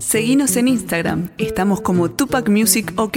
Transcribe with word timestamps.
Seguinos 0.00 0.56
en 0.56 0.68
Instagram, 0.68 1.30
estamos 1.38 1.80
como 1.80 2.10
Tupac 2.10 2.48
Music 2.48 2.92
OK. 2.96 3.16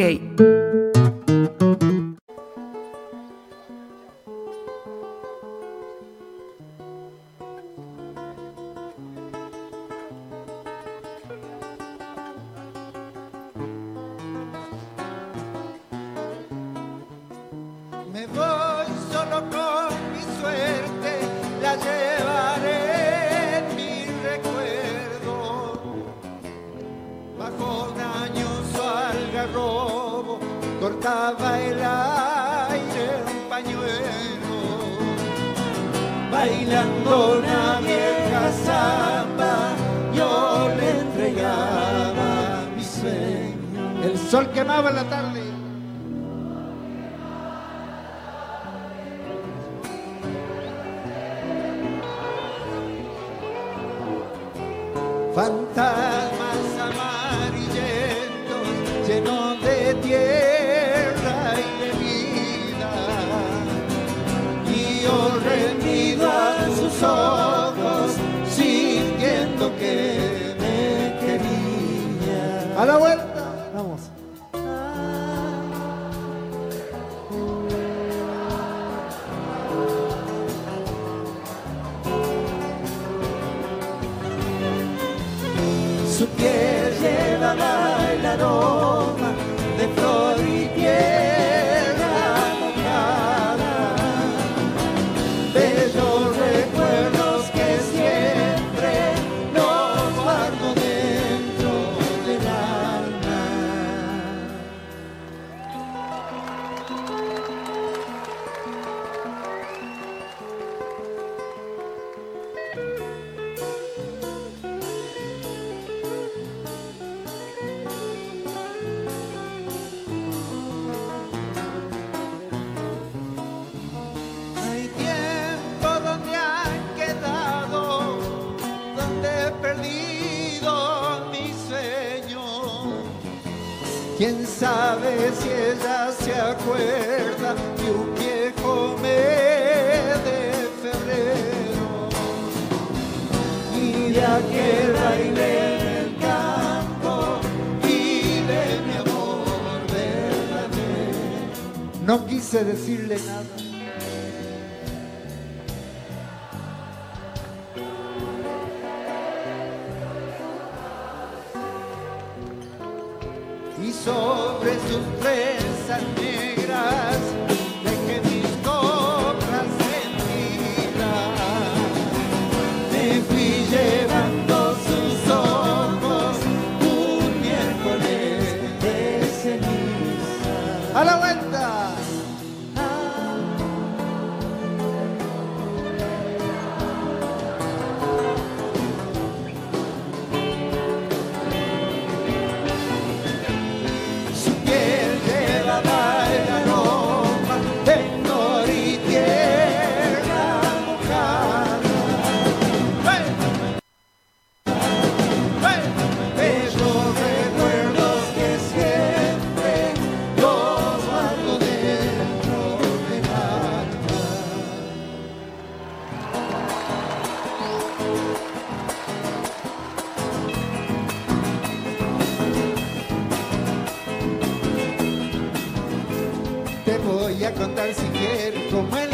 contar 227.59 227.93
si 227.93 228.05
quiere 228.07 228.69
comer. 228.69 229.08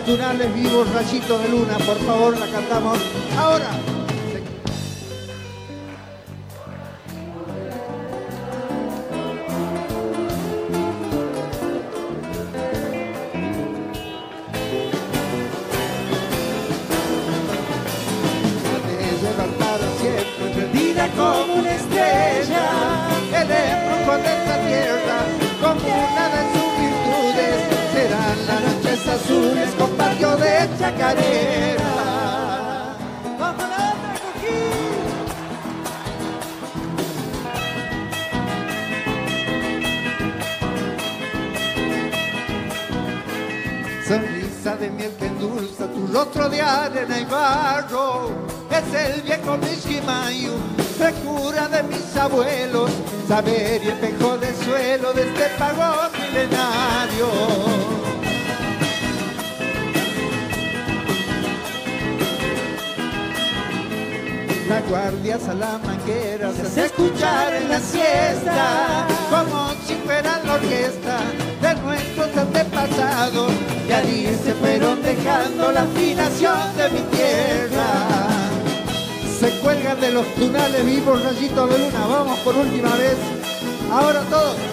tunales 0.00 0.54
vivos, 0.54 0.92
rayito 0.92 1.38
de 1.38 1.48
luna, 1.48 1.76
por 1.78 1.98
favor, 1.98 2.38
la 2.38 2.46
cantamos 2.46 2.98
ahora. 3.38 3.70
como 21.16 21.54
una 21.54 21.74
estrella, 21.74 22.64
el 23.32 23.50
embrujo 23.50 24.16
de 24.18 24.30
esta 24.38 24.56
tierra, 24.66 25.18
como 25.60 25.86
una 26.08 26.24
de 26.34 26.42
sus 26.52 26.70
virtudes, 26.80 27.56
será 27.92 28.24
la 28.46 28.69
chacarera. 30.80 31.92
Bajo 33.38 33.62
la 33.72 33.92
otra. 33.92 34.10
Sonrisa 44.08 44.76
de 44.76 44.90
miel 44.90 45.12
que 45.18 45.26
endulza 45.26 45.86
tu 45.86 46.06
rostro 46.06 46.48
de 46.48 46.62
arena 46.62 47.20
y 47.20 47.24
barro. 47.26 48.30
Es 48.70 48.94
el 48.94 49.20
viejo 49.22 49.58
Mishkimayu, 49.58 50.52
frescura 50.96 51.68
de 51.68 51.82
mis 51.82 52.16
abuelos, 52.16 52.90
saber 53.28 53.82
y 53.84 53.88
espejo 53.88 54.38
de 54.38 54.54
suelo 54.64 55.12
de 55.12 55.22
este 55.28 55.46
pago 55.58 56.08
milenario. 56.18 57.89
La 64.90 65.02
guardia 65.02 65.38
salamanquera 65.38 66.52
se 66.52 66.62
hace 66.62 66.86
escuchar 66.86 67.54
en 67.54 67.68
la 67.68 67.78
siesta, 67.78 69.06
como 69.30 69.70
si 69.86 69.94
fuera 70.04 70.42
la 70.44 70.54
orquesta 70.54 71.20
de 71.62 71.74
nuestros 71.80 72.36
antepasados, 72.36 73.52
allí 73.94 74.26
se 74.42 74.52
fueron 74.54 75.00
dejando 75.00 75.70
la 75.70 75.82
afinación 75.82 76.76
de 76.76 76.88
mi 76.90 77.00
tierra. 77.16 77.86
Se 79.38 79.50
cuelgan 79.60 80.00
de 80.00 80.10
los 80.10 80.26
tunales 80.34 80.84
vivos 80.84 81.22
rayitos 81.22 81.70
de 81.70 81.78
luna, 81.78 82.06
vamos 82.08 82.40
por 82.40 82.56
última 82.56 82.92
vez, 82.96 83.16
ahora 83.92 84.22
todos. 84.22 84.69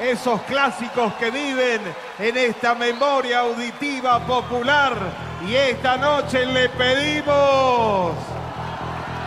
Esos 0.00 0.40
clásicos 0.42 1.14
que 1.14 1.30
viven 1.30 1.80
en 2.18 2.36
esta 2.36 2.74
memoria 2.74 3.40
auditiva 3.40 4.20
popular 4.20 4.94
y 5.46 5.54
esta 5.54 5.96
noche 5.96 6.44
le 6.44 6.68
pedimos 6.70 8.12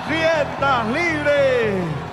riendas 0.08 0.86
libres. 0.88 2.09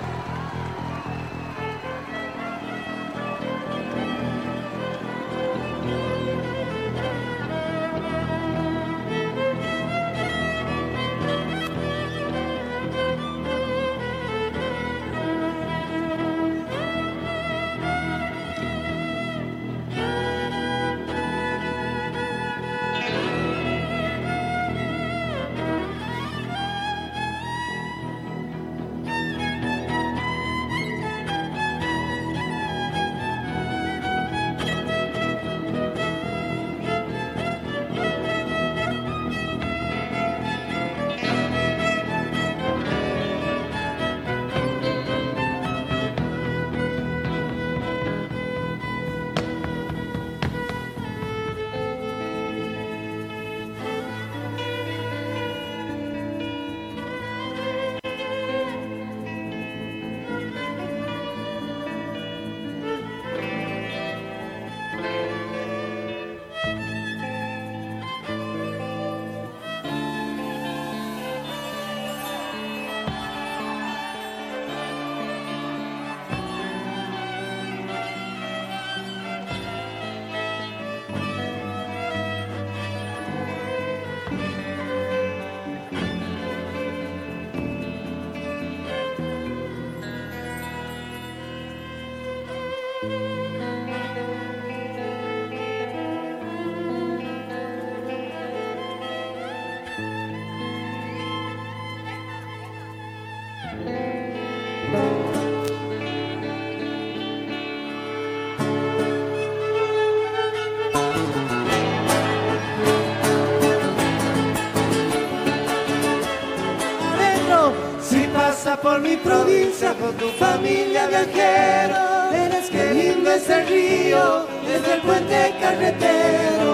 Por 118.87 119.01
mi 119.01 119.17
provincia 119.17 119.93
con 119.95 120.15
tu 120.15 120.29
familia 120.43 121.07
viajero. 121.07 122.31
Eres 122.45 122.69
que 122.69 122.93
lindo 122.93 123.29
ese 123.31 123.65
río 123.65 124.47
desde 124.65 124.93
el 124.95 125.01
puente 125.01 125.55
carretero. 125.59 126.73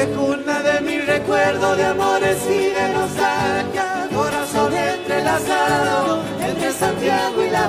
Es 0.00 0.08
una 0.16 0.56
de 0.68 0.80
mis 0.80 1.06
recuerdos 1.06 1.76
de 1.76 1.84
amores 1.84 2.38
y 2.50 2.62
de 2.78 2.88
nostalgia, 2.98 4.08
corazón 4.12 4.72
entrelazado 4.74 6.20
entre 6.40 6.72
Santiago 6.72 7.44
y 7.44 7.50
La 7.50 7.68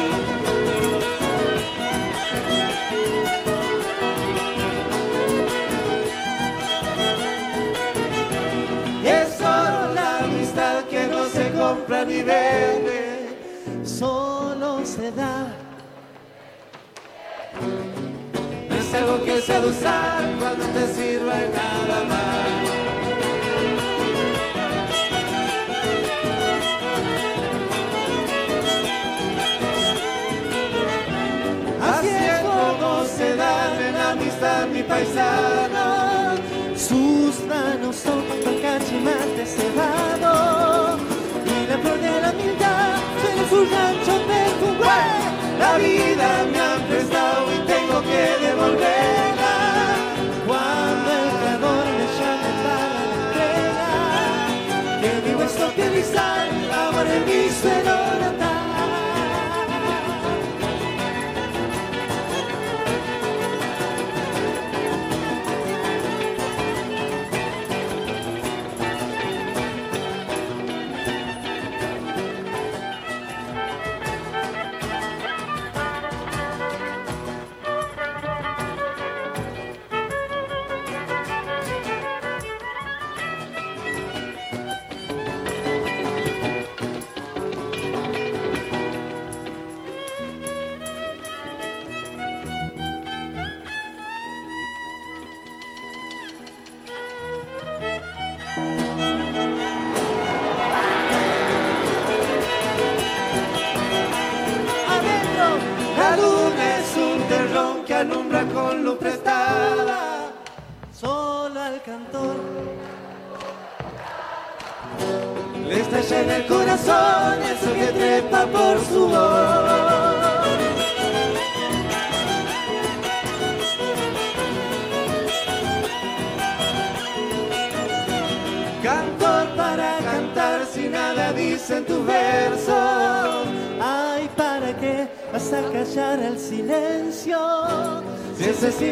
accidente 12.21 13.37
solo 13.83 14.85
se 14.85 15.11
da. 15.11 15.47
No 18.69 18.75
es 18.75 18.93
algo 18.93 19.25
que 19.25 19.41
se 19.41 19.55
ha 19.55 19.59
usar 19.61 20.23
cuando 20.39 20.65
te 20.65 20.93
sirva 20.93 21.33
y 21.35 21.49
nada 21.49 22.03
más. 22.05 22.31
mi 34.73 34.83
paisana. 34.83 36.35
Sus 36.75 37.43
manos 37.45 37.95
son 37.95 38.23
cachimates 38.61 39.55
cebado 39.55 41.10
su 43.51 43.65
rancho 43.65 44.13
perfumar. 44.31 45.19
La 45.59 45.71
vida 45.77 46.27
me 46.51 46.59
ha 46.67 46.75
prestado 46.87 47.41
y 47.53 47.59
tengo 47.73 47.97
que 48.09 48.23
devolverla. 48.45 49.55
Cuando 50.47 51.07
el 51.21 51.29
creador 51.39 51.85
me 51.97 52.05
llame 52.17 52.51
para 52.63 52.87
la 52.95 53.03
entrega, 53.19 53.89
que 55.01 55.11
mi 55.25 55.31
hueso 55.35 55.65
piel 55.75 55.93
y 55.99 56.03
sal, 56.13 56.49
amor 56.85 57.07
en 57.15 57.23
mi 57.25 57.41
suelo 57.59 57.80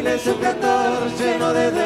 ese 0.09 0.17
silencio 0.17 0.19
es 0.19 0.27
un 0.27 0.41
cantor 0.41 1.11
lleno 1.17 1.53
de 1.53 1.78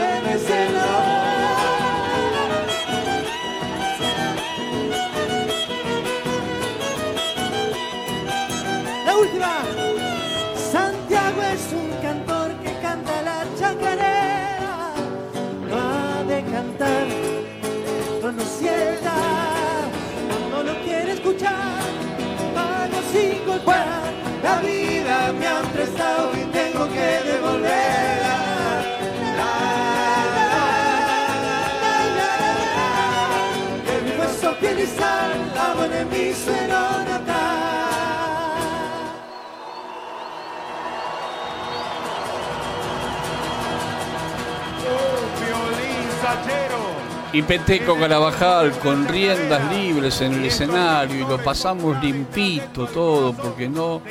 y 47.36 47.42
Peteco 47.42 47.98
Carabajal 47.98 48.72
con 48.80 49.08
riendas 49.08 49.72
libres 49.74 50.22
en 50.22 50.34
el 50.34 50.46
escenario 50.46 51.26
y 51.26 51.28
lo 51.28 51.40
pasamos 51.44 52.02
limpito 52.04 52.86
todo 52.86 53.34
porque 53.34 53.68
no, 53.68 54.02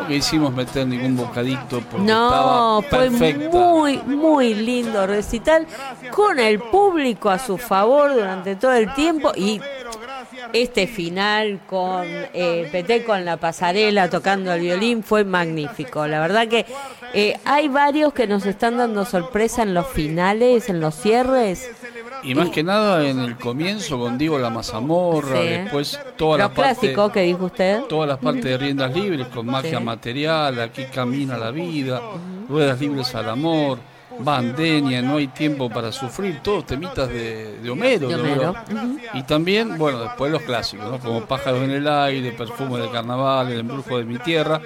no 0.00 0.08
quisimos 0.08 0.50
meter 0.54 0.86
ningún 0.86 1.14
bocadito 1.14 1.82
porque 1.90 2.06
No, 2.06 2.80
estaba 2.80 2.82
fue 2.82 3.10
perfecta. 3.10 3.58
muy, 3.58 3.98
muy 3.98 4.54
lindo 4.54 5.06
recital 5.06 5.66
con 6.10 6.38
el 6.38 6.58
público 6.58 7.28
a 7.28 7.38
su 7.38 7.58
favor 7.58 8.14
durante 8.14 8.56
todo 8.56 8.72
el 8.72 8.94
tiempo 8.94 9.32
y 9.36 9.60
este 10.54 10.86
final 10.86 11.60
con 11.66 12.04
eh, 12.06 12.68
Peteco 12.70 13.14
en 13.16 13.24
la 13.24 13.36
pasarela 13.38 14.08
tocando 14.08 14.52
el 14.52 14.60
violín 14.60 15.02
fue 15.02 15.24
magnífico. 15.24 16.06
La 16.06 16.20
verdad 16.20 16.46
que 16.46 16.64
eh, 17.12 17.36
hay 17.44 17.66
varios 17.68 18.12
que 18.12 18.28
nos 18.28 18.46
están 18.46 18.76
dando 18.78 19.04
sorpresa 19.04 19.64
en 19.64 19.74
los 19.74 19.88
finales, 19.88 20.68
en 20.68 20.80
los 20.80 20.94
cierres. 20.94 21.68
Y 22.22 22.36
más 22.36 22.50
que 22.50 22.62
nada 22.62 23.04
en 23.06 23.18
el 23.18 23.36
comienzo 23.36 23.98
con 23.98 24.16
Diego 24.16 24.38
la 24.38 24.48
Mazamorra, 24.48 25.42
Sí. 25.42 25.48
después 25.48 26.00
toda 26.16 26.38
la 26.38 26.48
parte, 26.54 26.78
clásicos 26.80 27.12
que 27.12 27.20
dijo 27.22 27.46
usted. 27.46 27.80
todas 27.82 28.08
las 28.08 28.18
partes 28.18 28.44
de 28.44 28.56
riendas 28.56 28.94
libres 28.94 29.26
con 29.26 29.46
magia 29.46 29.78
Sí. 29.78 29.84
material, 29.84 30.60
aquí 30.60 30.84
camina 30.84 31.36
la 31.36 31.50
vida, 31.50 32.00
ruedas 32.48 32.80
libres 32.80 33.12
al 33.16 33.28
amor, 33.28 33.78
Bandenia, 34.18 35.02
no 35.02 35.16
hay 35.16 35.28
tiempo 35.28 35.68
para 35.70 35.90
sufrir, 35.92 36.40
todos 36.42 36.66
temitas 36.66 37.08
de, 37.08 37.58
de 37.58 37.70
Homero. 37.70 38.08
De 38.08 38.14
Homero. 38.14 38.54
Y 39.14 39.22
también, 39.24 39.76
bueno, 39.78 40.00
después 40.00 40.30
los 40.32 40.42
clásicos, 40.42 40.90
¿no? 40.90 40.98
como 40.98 41.24
Pájaros 41.26 41.62
en 41.62 41.70
el 41.70 41.88
aire, 41.88 42.32
Perfume 42.32 42.78
del 42.80 42.90
carnaval, 42.90 43.50
El 43.52 43.60
embrujo 43.60 43.98
de 43.98 44.04
mi 44.04 44.18
tierra, 44.18 44.60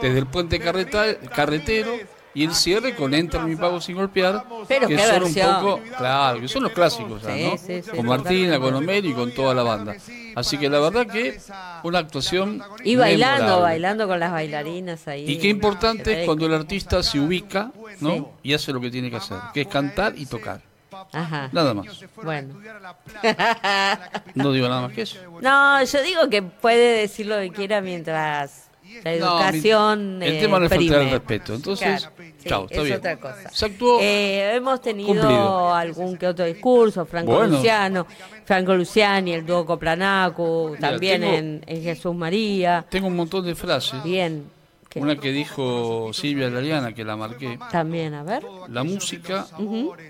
desde 0.00 0.18
el 0.18 0.26
puente 0.26 0.58
carreta- 0.60 1.16
carretero 1.34 1.92
y 2.34 2.44
el 2.44 2.54
cierre 2.54 2.94
con 2.94 3.12
Entra 3.14 3.44
mi 3.44 3.56
pago 3.56 3.80
sin 3.80 3.96
golpear, 3.96 4.44
Pero 4.68 4.86
que 4.88 4.98
son 4.98 5.20
versión. 5.22 5.56
un 5.56 5.62
poco, 5.62 5.80
claro, 5.98 6.40
que 6.40 6.48
son 6.48 6.62
los 6.62 6.72
clásicos 6.72 7.22
ya, 7.22 7.28
¿no? 7.36 7.56
sí, 7.58 7.82
sí, 7.82 7.90
con 7.96 8.06
Martina, 8.06 8.58
con 8.60 8.74
Homero 8.74 9.08
y 9.08 9.12
con 9.12 9.32
toda 9.32 9.54
la 9.54 9.62
banda. 9.62 9.96
Así 10.36 10.56
que 10.58 10.68
la 10.68 10.78
verdad 10.78 11.06
que 11.06 11.40
una 11.82 11.98
actuación 11.98 12.62
Y 12.84 12.94
bailando, 12.96 13.42
memorable. 13.44 13.62
bailando 13.64 14.06
con 14.08 14.20
las 14.20 14.30
bailarinas 14.32 15.08
ahí. 15.08 15.28
Y 15.28 15.38
qué 15.38 15.48
importante 15.48 16.20
es 16.20 16.26
cuando 16.26 16.46
el 16.46 16.54
artista 16.54 17.02
se 17.02 17.18
ubica, 17.18 17.72
¿no? 18.00 18.10
Sí. 18.14 18.24
Y 18.44 18.54
hace 18.54 18.72
lo 18.72 18.80
que 18.80 18.90
tiene 18.90 19.10
que 19.10 19.16
hacer, 19.16 19.38
que 19.52 19.62
es 19.62 19.66
cantar 19.66 20.14
y 20.16 20.26
tocar. 20.26 20.60
Ajá. 21.12 21.48
Nada 21.52 21.74
más. 21.74 21.86
Bueno. 22.22 22.54
No 24.34 24.52
digo 24.52 24.68
nada 24.68 24.82
más 24.82 24.92
que 24.92 25.02
eso. 25.02 25.18
No, 25.40 25.82
yo 25.82 26.02
digo 26.02 26.28
que 26.30 26.42
puede 26.42 27.00
decir 27.00 27.26
lo 27.26 27.38
que 27.38 27.50
quiera 27.50 27.80
mientras 27.80 28.69
la 29.04 29.10
No, 29.16 29.16
educación. 29.40 30.18
mi- 30.18 30.26
el 30.26 30.34
eh, 30.34 30.40
tema 30.40 30.58
no 30.58 30.64
es 30.66 30.70
faltar 30.70 30.86
prime. 30.88 31.04
el 31.04 31.10
respeto, 31.10 31.54
entonces, 31.54 31.86
Claro, 32.00 32.14
sí, 32.38 32.48
chao, 32.48 32.64
está 32.64 32.76
es 32.76 32.84
bien. 32.84 32.96
otra 32.98 33.16
cosa. 33.16 33.50
Se 33.52 33.66
actuó 33.66 33.98
Eh, 34.00 34.54
hemos 34.56 34.80
tenido 34.80 35.08
cumplido. 35.08 35.74
algún 35.74 36.16
que 36.16 36.26
otro 36.26 36.44
discurso, 36.46 37.06
Franco 37.06 37.32
Bueno. 37.34 37.56
Luciano, 37.56 38.06
Franco 38.44 38.74
Luciani, 38.74 39.32
el 39.32 39.46
dúo 39.46 39.64
Coplanacu, 39.66 40.70
Mira, 40.76 40.80
también 40.90 41.20
tengo- 41.20 41.34
en, 41.34 41.64
en 41.66 41.82
Jesús 41.82 42.14
María. 42.14 42.84
Tengo 42.88 43.06
un 43.08 43.16
montón 43.16 43.44
de 43.46 43.54
frases. 43.54 44.02
Bien. 44.02 44.44
Una 44.96 45.14
que 45.14 45.30
dijo 45.30 46.10
Silvia 46.12 46.50
Lariana, 46.50 46.92
que 46.92 47.04
la 47.04 47.14
marqué. 47.14 47.56
También, 47.70 48.12
a 48.12 48.24
ver. 48.24 48.42
La 48.70 48.82
música 48.82 49.46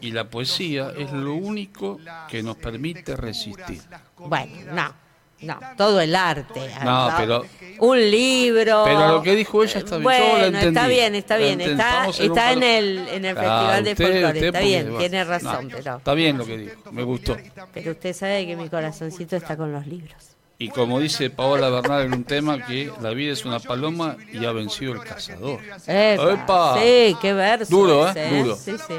y 0.00 0.10
la 0.12 0.24
poesía 0.30 0.92
es 0.96 1.12
lo 1.12 1.34
único 1.34 2.00
que 2.30 2.42
nos 2.42 2.56
permite 2.56 3.14
resistir. 3.14 3.82
Bueno, 4.16 4.52
no, 4.72 4.94
no, 5.42 5.58
todo 5.76 6.00
el 6.00 6.14
arte. 6.14 6.60
No, 6.84 7.10
pero- 7.16 7.44
Un 7.78 7.98
libro. 8.10 8.82
Pero 8.84 9.08
lo 9.08 9.22
que 9.22 9.34
dijo 9.34 9.62
ella 9.64 9.78
está 9.78 9.96
bien, 9.96 10.02
yo 10.02 10.04
Bueno, 10.04 10.38
la 10.38 10.46
entendí. 10.46 10.66
está 10.68 10.86
bien, 10.88 11.14
está 11.14 11.36
bien. 11.38 11.60
Está, 11.62 12.06
está 12.08 12.52
en 12.52 12.62
el, 12.62 13.08
en 13.08 13.24
el 13.24 13.34
Claro, 13.34 13.48
Festival 13.50 13.84
de 13.84 13.90
usted- 13.92 14.04
Folclore. 14.04 14.46
Está 14.46 14.60
bien, 14.60 14.98
tiene 14.98 15.24
razón. 15.24 15.68
no, 15.68 15.76
pero, 15.78 15.96
Está 15.96 16.14
bien 16.14 16.38
lo 16.38 16.44
que 16.44 16.58
dijo, 16.58 16.92
me 16.92 17.02
gustó. 17.04 17.36
pero 17.72 17.92
usted 17.92 18.12
sabe 18.14 18.46
que 18.46 18.56
mi 18.56 18.68
corazoncito 18.68 19.36
está 19.36 19.56
con 19.56 19.72
los 19.72 19.86
libros. 19.86 20.29
Y 20.62 20.68
como 20.68 21.00
dice 21.00 21.30
Paola 21.30 21.70
Bernal 21.70 22.02
en 22.02 22.12
un 22.12 22.24
tema, 22.24 22.66
que 22.66 22.92
la 23.00 23.12
vida 23.12 23.32
es 23.32 23.46
una 23.46 23.60
paloma 23.60 24.18
y 24.30 24.44
ha 24.44 24.52
vencido 24.52 24.92
el 24.92 25.00
cazador. 25.00 25.58
Epa, 25.86 26.32
Epa. 26.34 26.78
Sí, 26.78 27.16
qué 27.18 27.32
verso. 27.32 27.74
Duro, 27.74 28.06
¿eh? 28.06 28.12
¿eh? 28.14 28.42
Duro. 28.42 28.56
Sí, 28.56 28.72
sí. 28.86 28.96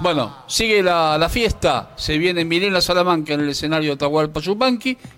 Bueno, 0.00 0.34
sigue 0.46 0.82
la, 0.82 1.18
la, 1.18 1.28
fiesta. 1.28 1.90
Se 1.96 2.16
viene 2.16 2.46
Milena 2.46 2.80
Salamanca 2.80 3.34
en 3.34 3.40
el 3.40 3.50
escenario 3.50 3.90
de 3.90 3.96
Atahualpa 3.96 4.40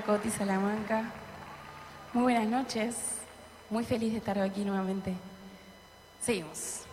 Coti 0.05 0.29
Salamanca. 0.29 1.11
Muy 2.13 2.23
buenas 2.23 2.47
noches. 2.47 2.95
Muy 3.71 3.83
feliz 3.83 4.11
de 4.11 4.19
estar 4.19 4.37
aquí 4.37 4.63
nuevamente. 4.63 5.13
Seguimos. 6.21 6.84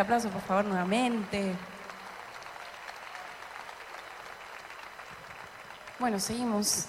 aplauso, 0.00 0.28
por 0.30 0.42
favor, 0.42 0.64
nuevamente. 0.64 1.54
Bueno, 5.98 6.18
seguimos. 6.18 6.86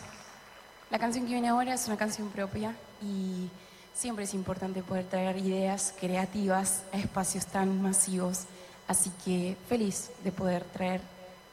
La 0.90 1.00
canción 1.00 1.26
que 1.26 1.34
viene 1.34 1.50
ahora 1.50 1.74
es 1.74 1.88
una 1.88 1.98
canción 1.98 2.30
propia 2.30 2.76
y 3.02 3.50
siempre 3.94 4.26
es 4.26 4.34
importante 4.34 4.84
poder 4.84 5.06
traer 5.06 5.38
ideas 5.38 5.94
creativas 6.00 6.84
a 6.94 6.98
espacios 6.98 7.46
tan 7.46 7.82
masivos. 7.82 8.46
Así 8.88 9.10
que 9.24 9.56
feliz 9.70 10.12
de 10.24 10.32
poder 10.32 10.64
traer 10.66 11.02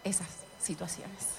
esas 0.05 0.29
situaciones. 0.61 1.38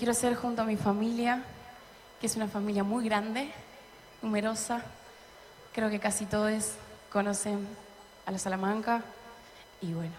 Quiero 0.00 0.12
hacer 0.12 0.34
junto 0.34 0.62
a 0.62 0.64
mi 0.64 0.78
familia, 0.78 1.42
que 2.22 2.26
es 2.26 2.34
una 2.34 2.48
familia 2.48 2.82
muy 2.82 3.04
grande, 3.04 3.52
numerosa. 4.22 4.80
Creo 5.74 5.90
que 5.90 6.00
casi 6.00 6.24
todos 6.24 6.70
conocen 7.12 7.68
a 8.24 8.30
la 8.30 8.38
Salamanca. 8.38 9.02
Y 9.82 9.92
bueno. 9.92 10.14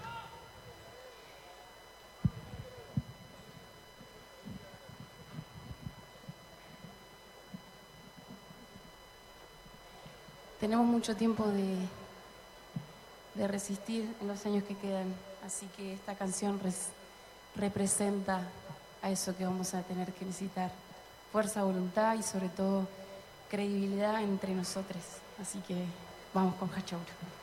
Tenemos 10.59 10.85
mucho 10.85 11.15
tiempo 11.15 11.47
de, 11.47 13.47
resistir 13.47 14.15
en 14.21 14.27
los 14.27 14.45
años 14.45 14.63
que 14.63 14.77
quedan, 14.77 15.11
así 15.43 15.65
que 15.75 15.95
esta 15.95 16.13
canción 16.13 16.59
res- 16.59 16.89
representa 17.55 18.47
a 19.01 19.09
eso 19.09 19.35
que 19.35 19.45
vamos 19.45 19.73
a 19.73 19.81
tener 19.83 20.13
que 20.13 20.25
necesitar. 20.25 20.71
Fuerza, 21.31 21.63
voluntad 21.63 22.15
y 22.15 22.23
sobre 22.23 22.49
todo 22.49 22.87
credibilidad 23.49 24.21
entre 24.21 24.53
nosotros. 24.53 25.01
Así 25.41 25.59
que 25.59 25.85
vamos 26.33 26.55
con 26.55 26.69
Hachauro. 26.69 27.40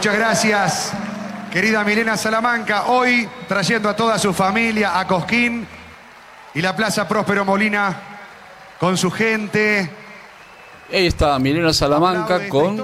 Muchas 0.00 0.16
gracias, 0.16 0.92
querida 1.52 1.84
Milena 1.84 2.16
Salamanca. 2.16 2.84
Hoy 2.84 3.28
trayendo 3.46 3.86
a 3.86 3.94
toda 3.94 4.18
su 4.18 4.32
familia 4.32 4.98
a 4.98 5.06
Cosquín 5.06 5.66
y 6.54 6.62
la 6.62 6.74
Plaza 6.74 7.06
Próspero 7.06 7.44
Molina 7.44 7.94
con 8.78 8.96
su 8.96 9.10
gente. 9.10 9.90
Ahí 10.92 11.06
está 11.06 11.38
Milena 11.38 11.72
Salamanca 11.72 12.48
con, 12.48 12.82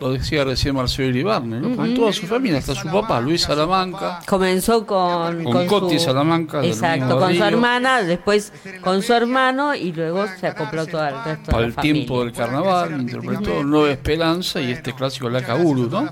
lo 0.00 0.12
decía 0.12 0.44
recién 0.44 0.74
Marcelo 0.74 1.08
Iribarne, 1.08 1.60
¿no? 1.60 1.76
con 1.76 1.94
toda 1.94 2.12
su 2.12 2.26
familia, 2.26 2.58
hasta 2.58 2.74
su 2.74 2.88
papá, 2.88 3.20
Luis 3.20 3.42
Salamanca. 3.42 4.20
Comenzó 4.26 4.86
con, 4.86 5.44
Con 5.44 5.66
Coti 5.66 5.98
su, 5.98 6.06
Salamanca, 6.06 6.64
Exacto, 6.64 7.18
con 7.18 7.34
su 7.34 7.44
hermana, 7.44 8.02
después 8.02 8.52
con 8.80 9.02
su 9.02 9.12
hermano 9.12 9.74
y 9.74 9.92
luego 9.92 10.24
se 10.38 10.46
acopló 10.46 10.86
todo 10.86 11.06
el 11.06 11.14
resto 11.14 11.30
de 11.30 11.52
Para 11.52 11.66
la 11.66 11.72
familia. 11.72 11.82
tiempo 11.82 12.24
del 12.24 12.32
carnaval, 12.32 13.00
interpretó 13.00 13.64
Nueva 13.64 13.90
Esperanza 13.90 14.60
y 14.60 14.72
este 14.72 14.94
clásico 14.94 15.28
La 15.28 15.42
Caburu, 15.42 15.88
¿no? 15.88 16.10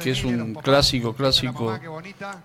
Que 0.00 0.10
es 0.10 0.24
un 0.24 0.54
clásico, 0.54 1.14
clásico 1.14 1.78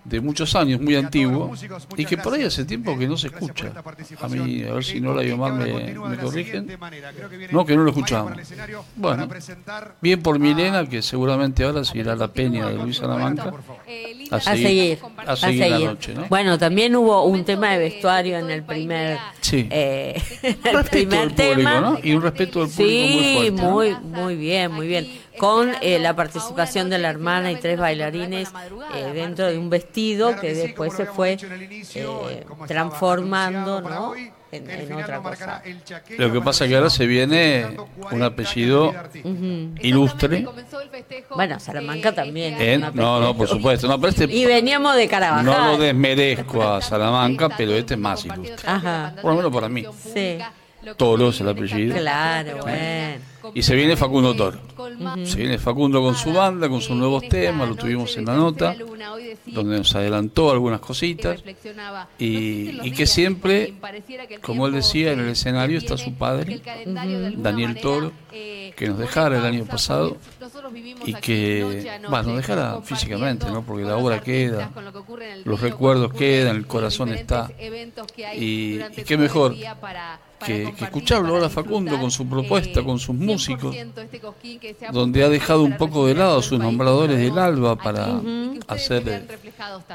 de 0.08 0.22
muchos 0.22 0.56
años, 0.56 0.80
muy 0.80 0.96
antiguo, 0.96 1.52
y 1.98 2.06
que 2.06 2.17
por 2.17 2.34
ahí 2.34 2.43
hace 2.43 2.63
tiempo 2.65 2.98
que 2.98 3.08
no 3.08 3.17
se 3.17 3.28
escucha. 3.28 3.74
A 4.22 4.28
mí, 4.30 4.63
a 4.63 4.74
ver 4.74 4.84
si 4.84 5.02
Nora 5.02 5.24
y 5.24 5.32
Omar 5.32 5.54
me, 5.54 5.74
me 5.93 6.17
corrigen. 6.17 6.67
No, 7.52 7.65
que 7.65 7.76
no 7.76 7.84
lo 7.84 7.89
escuchamos. 7.89 8.34
Bueno, 8.96 9.28
bien 10.02 10.22
por 10.22 10.39
Milena, 10.39 10.88
que 10.88 11.02
seguramente 11.02 11.63
ahora 11.65 11.84
seguirá 11.84 12.15
la 12.15 12.30
peña 12.30 12.67
de 12.70 12.76
Luis 12.76 12.98
Salamanca. 12.98 13.54
A 14.32 14.36
A 14.38 14.39
seguir, 14.39 15.00
a 15.26 15.36
seguir 15.36 15.67
la 15.67 15.80
noche, 15.80 16.13
¿no? 16.13 16.26
Bueno, 16.30 16.58
también 16.58 16.96
hubo 16.96 17.24
un 17.26 17.43
tema 17.46 17.72
de 17.72 17.80
vestuario 17.80 18.38
en 18.38 18.50
el 18.50 18.63
primer, 18.63 19.17
Sí. 19.41 19.67
eh, 19.70 20.22
el 20.43 20.54
Respeto 20.74 20.89
primer 20.89 21.20
del 21.20 21.50
público, 21.50 21.56
tema. 21.58 21.82
¿no? 21.82 22.00
Y 22.04 22.13
un 22.13 22.22
respeto 22.22 22.60
del 22.65 22.70
público 22.70 22.91
muy 22.91 23.24
Sí, 23.24 23.34
fuerte. 23.34 23.52
¿no? 23.52 23.72
muy, 23.72 23.96
muy 24.22 24.36
bien, 24.36 24.72
muy 24.72 24.88
bien. 24.88 25.08
Con 25.38 25.71
eh, 25.82 26.00
la 26.00 26.15
participación 26.15 26.89
de 26.89 26.97
la 27.00 27.10
hermana 27.10 27.52
y 27.52 27.56
tres 27.58 27.80
bailarines 27.80 28.50
eh, 28.95 29.12
dentro 29.13 29.47
de 29.47 29.58
un 29.58 29.69
vestido 29.69 30.36
que 30.39 30.54
después 30.54 30.93
se 30.93 31.06
fue 31.06 31.38
eh, 31.95 32.45
transformando, 32.67 33.82
¿no? 33.82 34.13
En, 34.50 34.69
en 34.69 34.93
otra 34.93 35.19
cosa. 35.19 35.62
Lo 36.17 36.32
que 36.32 36.39
pasa 36.39 36.63
es 36.63 36.69
que 36.69 36.78
ahora 36.78 36.89
se 36.89 37.06
viene 37.06 37.65
un 38.12 38.23
apellido 38.23 38.93
ilustre. 39.82 40.47
Bueno, 41.36 41.60
Salamanca 41.60 42.13
también. 42.13 42.54
es 42.56 42.62
en- 42.62 42.82
una 42.84 42.91
no, 42.91 43.19
no, 43.19 43.36
por 43.38 43.47
supuesto. 43.47 43.88
No, 43.88 44.00
pero 44.00 44.10
este 44.12 44.23
Y 44.26 44.45
veníamos 44.45 44.95
de 44.95 45.08
Carabajal. 45.08 45.45
no 45.45 45.71
lo 45.71 45.78
desmerezco 45.78 46.63
a 46.63 46.82
Salamanca, 46.82 47.50
pero 47.58 47.73
este 47.73 47.95
es 47.95 48.00
más 48.00 48.23
ilustre. 48.26 48.56
Ajá. 48.65 49.13
Por 49.21 49.32
lo 49.32 49.38
menos 49.38 49.54
para 49.54 49.67
mí. 49.69 49.84
Sí, 50.13 50.38
Toro 50.95 51.30
es 51.30 51.41
el 51.41 51.50
apellido. 51.50 51.95
claro, 51.97 52.58
bueno. 52.62 53.38
Y 53.54 53.62
se 53.62 53.76
viene 53.76 53.95
Facundo 53.95 54.36
Toro. 54.36 54.60
Se 55.23 55.38
viene 55.38 55.58
Facundo 55.58 56.02
con 56.02 56.15
su 56.15 56.34
banda, 56.34 56.69
con 56.69 56.82
sus 56.82 56.95
nuevos 56.95 57.28
temas, 57.28 57.69
lo 57.69 57.76
tuvimos 57.76 58.15
en 58.17 58.26
la 58.26 58.36
nota, 58.36 58.76
donde 59.45 59.78
nos 59.78 59.95
adelantó 59.95 60.52
algunas 60.52 60.80
cositas. 60.80 61.43
Y, 62.19 62.80
y 62.86 62.91
que 62.91 63.06
siempre, 63.06 63.73
como 64.41 64.67
él 64.67 64.73
decía, 64.73 65.12
en 65.13 65.19
el 65.19 65.30
escenario 65.30 65.78
está 65.78 65.97
su 65.97 66.13
padre, 66.13 66.62
Daniel 67.38 67.80
Toro, 67.82 68.12
que 68.78 68.88
nos 68.88 69.00
dejara 69.00 69.40
el 69.40 69.46
año 69.46 69.66
pasado 69.66 70.18
y 71.04 71.13
que, 71.16 72.00
bueno, 72.08 72.30
nos 72.30 72.38
dejara 72.38 72.80
físicamente, 72.84 73.48
¿no? 73.50 73.63
Porque 73.63 73.84
la 73.84 73.98
obra 73.98 74.22
queda, 74.22 74.70
los 75.46 75.60
recuerdos 75.60 76.13
quedan, 76.13 76.56
el 76.58 76.68
corazón 76.68 77.10
está. 77.10 77.50
Y, 78.36 78.80
y 78.80 79.04
qué 79.04 79.18
mejor 79.18 79.56
que, 80.46 80.73
que 80.78 80.86
escucharlo 80.86 81.36
ahora 81.36 81.50
Facundo 81.50 82.00
con 82.00 82.12
su 82.12 82.28
propuesta, 82.30 82.84
con 82.84 83.00
sus 83.00 83.15
músicos, 83.15 83.75
donde 84.92 85.23
ha 85.23 85.30
dejado 85.30 85.63
un 85.63 85.75
poco 85.78 86.06
de 86.06 86.13
lado 86.13 86.40
a 86.40 86.44
sus 86.44 86.60
nombradores 86.60 87.17
del 87.17 87.38
Alba 87.38 87.75
para 87.75 88.21
hacer 88.67 89.04
eh, 89.08 89.28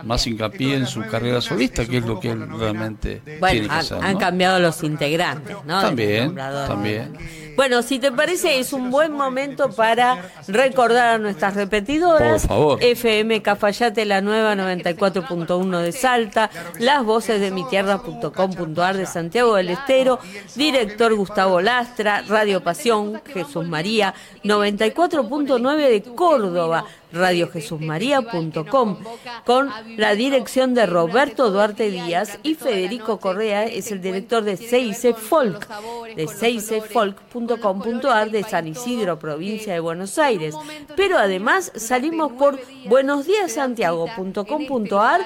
más 0.03 0.26
hincapié 0.26 0.74
en 0.74 0.87
su 0.87 1.03
carrera 1.03 1.41
solista, 1.41 1.87
que 1.87 1.99
es 1.99 2.05
lo 2.05 2.18
que 2.18 2.30
él 2.30 2.49
realmente 2.59 3.20
tiene 3.24 3.39
Bueno, 3.39 3.68
que 3.68 3.95
han, 3.95 4.18
cambiado 4.18 4.59
los 4.59 4.83
integrantes, 4.83 5.57
¿no? 5.64 5.80
También, 5.80 6.35
también. 6.35 7.16
Bueno, 7.57 7.83
si 7.83 7.99
te 7.99 8.11
parece, 8.11 8.59
es 8.59 8.72
un 8.73 8.91
buen 8.91 9.12
momento 9.12 9.70
para 9.70 10.31
recordar 10.49 11.14
a 11.14 11.18
nuestras 11.18 11.55
repetidoras. 11.55 12.47
Por 12.47 12.49
favor. 12.49 12.83
FM 12.83 13.43
Cafayate, 13.43 14.05
la 14.05 14.20
nueva 14.20 14.55
94.1 14.55 15.81
de 15.81 15.93
Salta, 15.93 16.51
las 16.79 17.05
voces 17.05 17.41
de 17.41 17.51
mi 17.51 17.64
tierra.com.ar 17.68 18.97
de 18.97 19.07
Santiago 19.07 19.57
del 19.57 19.70
Estero, 19.70 20.18
director 20.55 21.14
Gustavo 21.14 21.61
Lastra, 21.61 22.23
Radio 22.23 22.62
Pasión, 22.62 23.20
Jesús 23.33 23.66
María, 23.66 24.14
94.9 24.45 25.77
de 25.77 26.03
Córdoba, 26.14 26.85
radiojesusmaría.com, 27.13 28.97
con 29.45 29.69
la 29.97 30.15
dirección 30.15 30.75
de 30.75 30.87
Roberto 30.87 31.51
Duarte 31.51 31.91
Díaz 31.91 32.39
y 32.43 32.55
Federico 32.55 33.19
Correa 33.19 33.65
es 33.65 33.93
el 33.93 34.01
director 34.01 34.43
de 34.43 34.57
CIC 34.57 35.15
Folk, 35.17 35.69
de 36.17 36.29
cicfolk.com.ar 36.29 38.31
de 38.31 38.43
San 38.45 38.69
Isidro, 38.69 39.19
provincia 39.19 39.75
de 39.75 39.81
Buenos 39.81 40.19
Aires. 40.19 40.55
Pero 40.97 41.19
además 41.19 41.73
salimos 41.75 42.33
por 42.33 42.59
buenosdiasantiago.com.ar 42.87 45.21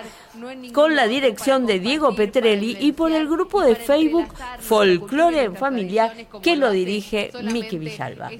con 0.72 0.94
la 0.94 1.06
dirección 1.06 1.66
de 1.66 1.78
Diego 1.78 2.14
Petrelli 2.14 2.76
y 2.80 2.92
por 2.92 3.12
el 3.12 3.28
grupo 3.28 3.62
de 3.62 3.76
Facebook 3.76 4.28
Folklore 4.60 5.44
en 5.44 5.56
Familia 5.56 6.12
que 6.42 6.56
lo 6.56 6.70
dirige 6.70 7.30
Miki 7.42 7.78
Villalba. 7.78 8.30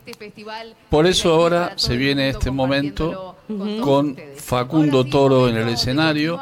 Por 0.89 1.07
eso 1.07 1.35
ahora 1.35 1.73
se 1.77 1.97
viene 1.97 2.29
este 2.31 2.51
momento 2.51 3.37
con 3.81 4.17
Facundo 4.37 5.05
Toro 5.05 5.49
en 5.49 5.57
el 5.57 5.69
escenario, 5.69 6.41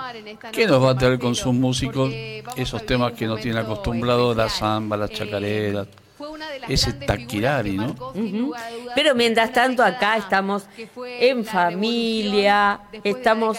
que 0.52 0.66
nos 0.66 0.82
va 0.82 0.90
a 0.90 0.98
traer 0.98 1.18
con 1.18 1.34
sus 1.34 1.54
músicos 1.54 2.12
esos 2.56 2.84
temas 2.86 3.12
que 3.12 3.26
nos 3.26 3.40
tiene 3.40 3.60
acostumbrado 3.60 4.34
la 4.34 4.48
samba, 4.48 4.96
las 4.96 5.10
chacareras, 5.10 5.88
ese 6.68 6.92
taquirari, 6.92 7.72
¿no? 7.76 7.90
Ujú. 8.14 8.54
Pero 8.94 9.14
mientras 9.14 9.52
tanto 9.52 9.82
acá 9.84 10.16
estamos 10.16 10.64
en 11.06 11.44
familia, 11.44 12.80
estamos 13.02 13.58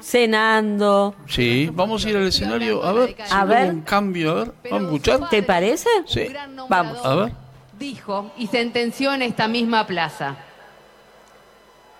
cenando. 0.00 1.14
Sí, 1.26 1.70
vamos 1.72 2.04
a 2.04 2.10
ir 2.10 2.16
al 2.16 2.26
escenario, 2.26 2.82
a 2.84 2.92
ver, 2.92 3.16
si 3.24 3.34
A 3.34 3.44
ver. 3.44 3.70
un 3.70 3.80
cambio, 3.82 4.30
a 4.30 4.34
ver, 4.34 4.52
vamos 4.70 4.82
a 4.82 4.84
escuchar. 4.94 5.28
¿Te 5.28 5.42
parece? 5.42 5.88
Sí, 6.06 6.28
Vamos. 6.68 6.98
a 7.04 7.14
ver. 7.14 7.32
dijo 7.78 8.32
y 8.36 8.46
sentenció 8.48 9.12
en 9.14 9.22
esta 9.22 9.46
misma 9.48 9.86
plaza. 9.86 10.36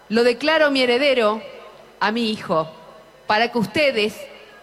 Lo 0.09 0.25
declaro 0.25 0.71
mi 0.71 0.81
heredero 0.83 1.41
a 2.01 2.11
mi 2.13 2.31
hijo, 2.31 2.69
para 3.27 3.53
que 3.53 3.59
ustedes 3.59 4.17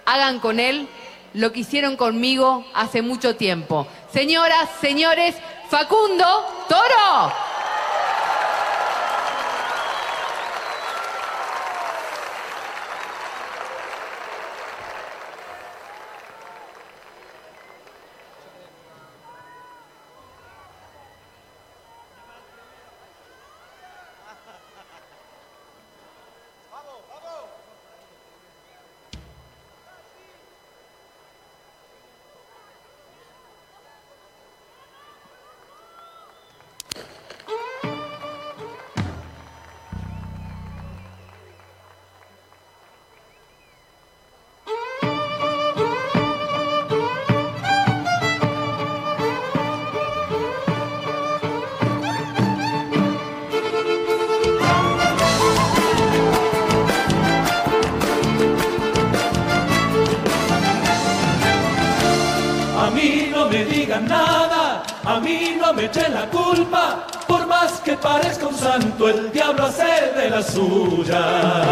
hagan 0.05 0.39
con 0.39 0.59
él 0.59 0.87
lo 1.33 1.51
que 1.51 1.59
hicieron 1.59 1.97
conmigo 1.97 2.65
hace 2.73 3.01
mucho 3.01 3.35
tiempo. 3.35 3.87
Señoras, 4.15 4.69
señores, 4.79 5.35
Facundo 5.69 6.25
Toro. 6.69 7.33
Hace 70.55 71.64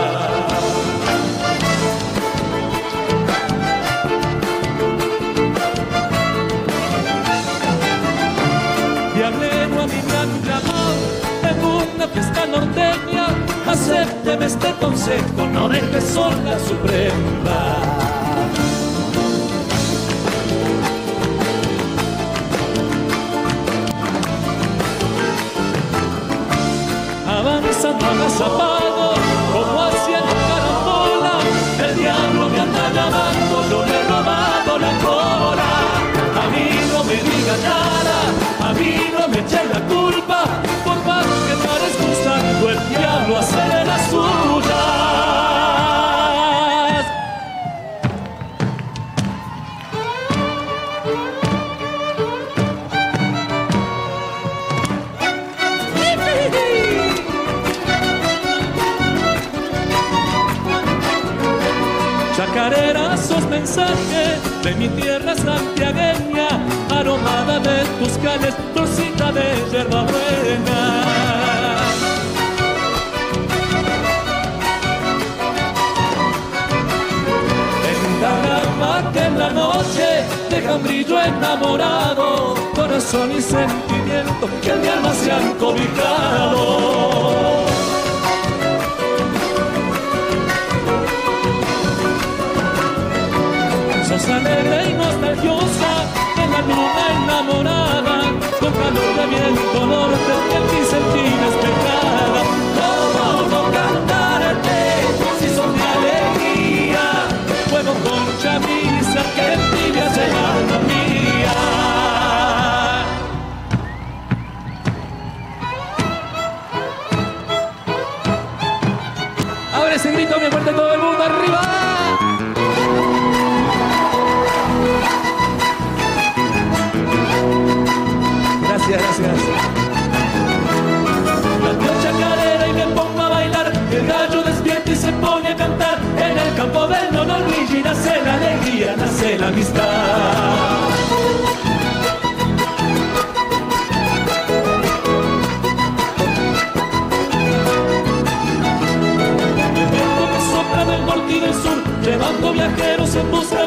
viajeros 153.03 153.51
en 153.51 153.62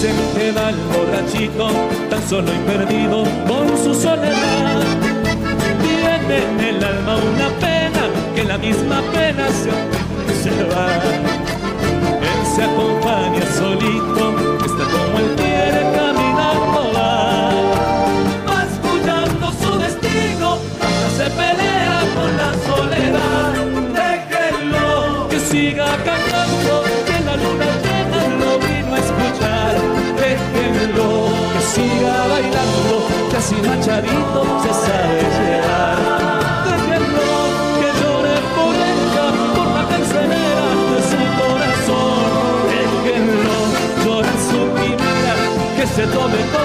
Dicen 0.00 0.14
que 0.36 0.52
va 0.52 0.68
el 0.70 0.76
borrachito 0.92 1.70
tan 2.08 2.22
solo 2.28 2.52
y 2.54 2.58
perdido 2.70 3.24
con 3.48 3.66
su 3.82 3.92
soledad. 3.92 4.80
Tiene 5.82 6.36
en 6.44 6.60
el 6.60 6.84
alma 6.84 7.16
una 7.16 7.48
pena 7.58 8.02
que 8.32 8.44
la 8.44 8.58
misma 8.58 9.02
pena 9.12 9.48
se, 9.48 9.72
se 10.40 10.50
va. 10.66 10.86
Él 12.30 12.46
se 12.54 12.62
acompaña 12.62 13.44
solito, 13.58 14.24
está 14.64 14.84
como 14.84 15.18
él 15.18 15.34
quiere 15.36 15.82
caminando 15.96 16.92
va. 16.94 17.50
Va 18.48 18.58
escuchando 18.70 19.46
su 19.60 19.78
destino, 19.80 20.58
se 21.16 21.26
pelea 21.28 21.98
con 22.14 22.30
la 22.36 22.50
soledad. 22.68 23.52
Déjenlo 23.98 25.28
que 25.28 25.40
siga 25.40 25.86
cantando, 26.04 26.27
que 33.40 33.62
machadito 33.62 34.42
se 34.62 34.72
sabe 34.74 35.22
llevar. 35.38 35.96
Déjenlo 36.66 37.30
que 37.78 37.88
llore 38.00 38.36
por 38.56 38.74
ella, 38.74 39.26
por 39.54 39.68
la 39.76 39.84
cancelera 39.88 40.66
de 40.90 41.00
su 41.10 41.20
corazón. 41.38 42.20
Déjenlo 42.74 43.58
llorar 44.04 44.38
su 44.50 44.60
quimera, 44.74 45.34
que 45.76 45.86
se 45.86 46.04
tome 46.08 46.57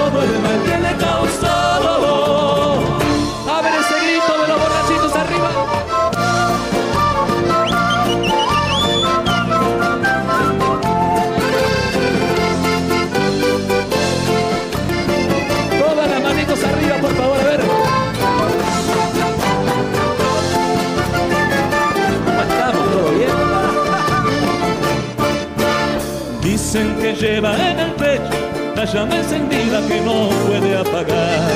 llama 28.86 29.16
encendida 29.16 29.82
que 29.88 30.02
no 30.02 30.30
puede 30.46 30.78
apagar. 30.78 31.52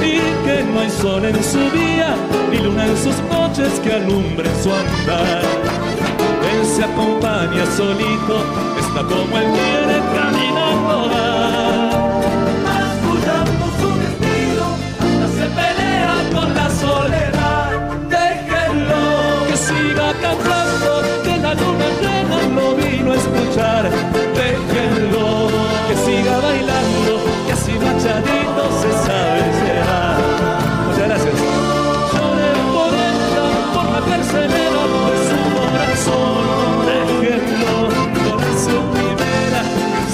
Y 0.00 0.20
que 0.44 0.62
no 0.72 0.80
hay 0.80 0.90
sol 0.90 1.24
en 1.24 1.42
su 1.42 1.58
día, 1.70 2.14
ni 2.50 2.58
luna 2.58 2.86
en 2.86 2.96
sus 2.96 3.16
noches 3.30 3.80
que 3.80 3.92
alumbre 3.94 4.48
su 4.62 4.70
andar. 4.72 5.42
Él 6.52 6.64
se 6.64 6.84
acompaña 6.84 7.66
solito, 7.76 8.36
está 8.78 9.02
como 9.02 9.36
él 9.36 9.48
quiere 9.56 9.98
caminando 10.14 11.10
va. 11.10 12.00
Escuchando 12.86 13.64
su 13.80 13.88
destino, 14.04 14.64
hasta 15.00 15.26
se 15.36 15.46
pelea 15.58 16.14
con 16.32 16.54
la 16.54 16.70
soledad. 16.70 17.70
Déjenlo 18.08 19.46
que 19.48 19.56
siga 19.56 20.12
cantando, 20.22 21.02
que 21.24 21.36
la 21.38 21.54
luna 21.54 21.88
llena 22.00 22.38
lo 22.54 22.76
vino 22.76 23.12
a 23.12 23.16
escuchar. 23.16 23.90
Déjenlo 24.34 25.57
siga 26.08 26.36
bailando, 26.40 27.12
que 27.46 27.52
así 27.52 27.72
machadito 27.72 28.64
se 28.80 28.90
sabe 29.04 29.44
llevar. 29.60 30.16
Muchas 30.86 31.06
gracias. 31.08 31.34
Lloré 32.12 32.52
por 32.74 32.92
ella, 33.08 33.46
por 33.74 33.86
la 33.94 34.00
carcelera 34.10 34.82
de 35.08 35.18
su 35.28 35.38
corazón. 35.56 36.44
Déjenlo 36.88 37.76
con 38.24 38.40
su 38.64 38.76
primera, 38.94 39.60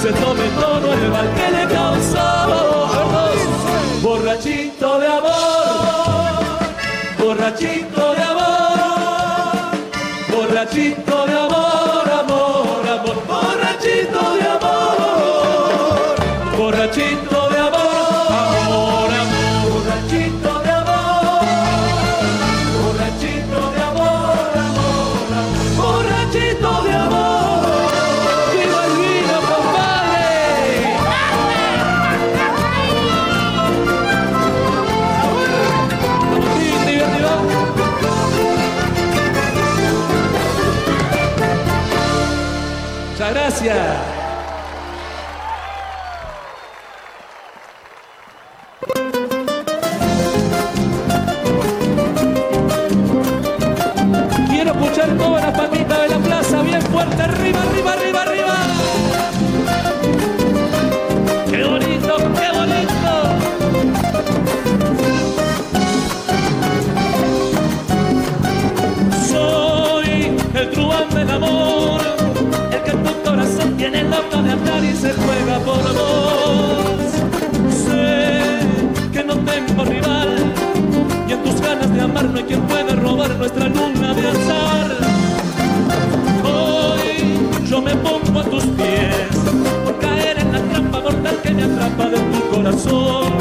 se 0.02 0.10
tome 0.22 0.46
todo 0.64 0.86
el 0.94 1.04
mal 1.14 1.28
que 1.36 1.46
le 1.56 1.64
causó. 1.74 2.28
Borrachito 4.02 4.98
de 5.00 5.06
amor, 5.06 6.42
borrachito 7.18 8.14
de 8.14 8.22
amor, 8.32 9.58
borrachito 10.30 11.23
borrachito 16.94 17.33
hay 82.44 82.48
quien 82.48 82.60
pueda 82.62 82.94
robar 82.96 83.30
nuestra 83.36 83.68
luna 83.68 84.14
de 84.14 84.28
azar. 84.28 84.90
Hoy 86.44 87.66
yo 87.66 87.80
me 87.80 87.94
pongo 87.96 88.40
a 88.40 88.44
tus 88.44 88.64
pies 88.64 89.28
por 89.84 89.98
caer 89.98 90.38
en 90.38 90.52
la 90.52 90.60
trampa 90.60 91.00
mortal 91.00 91.40
que 91.42 91.50
me 91.50 91.62
atrapa 91.64 92.10
de 92.10 92.18
tu 92.18 92.50
corazón. 92.54 93.32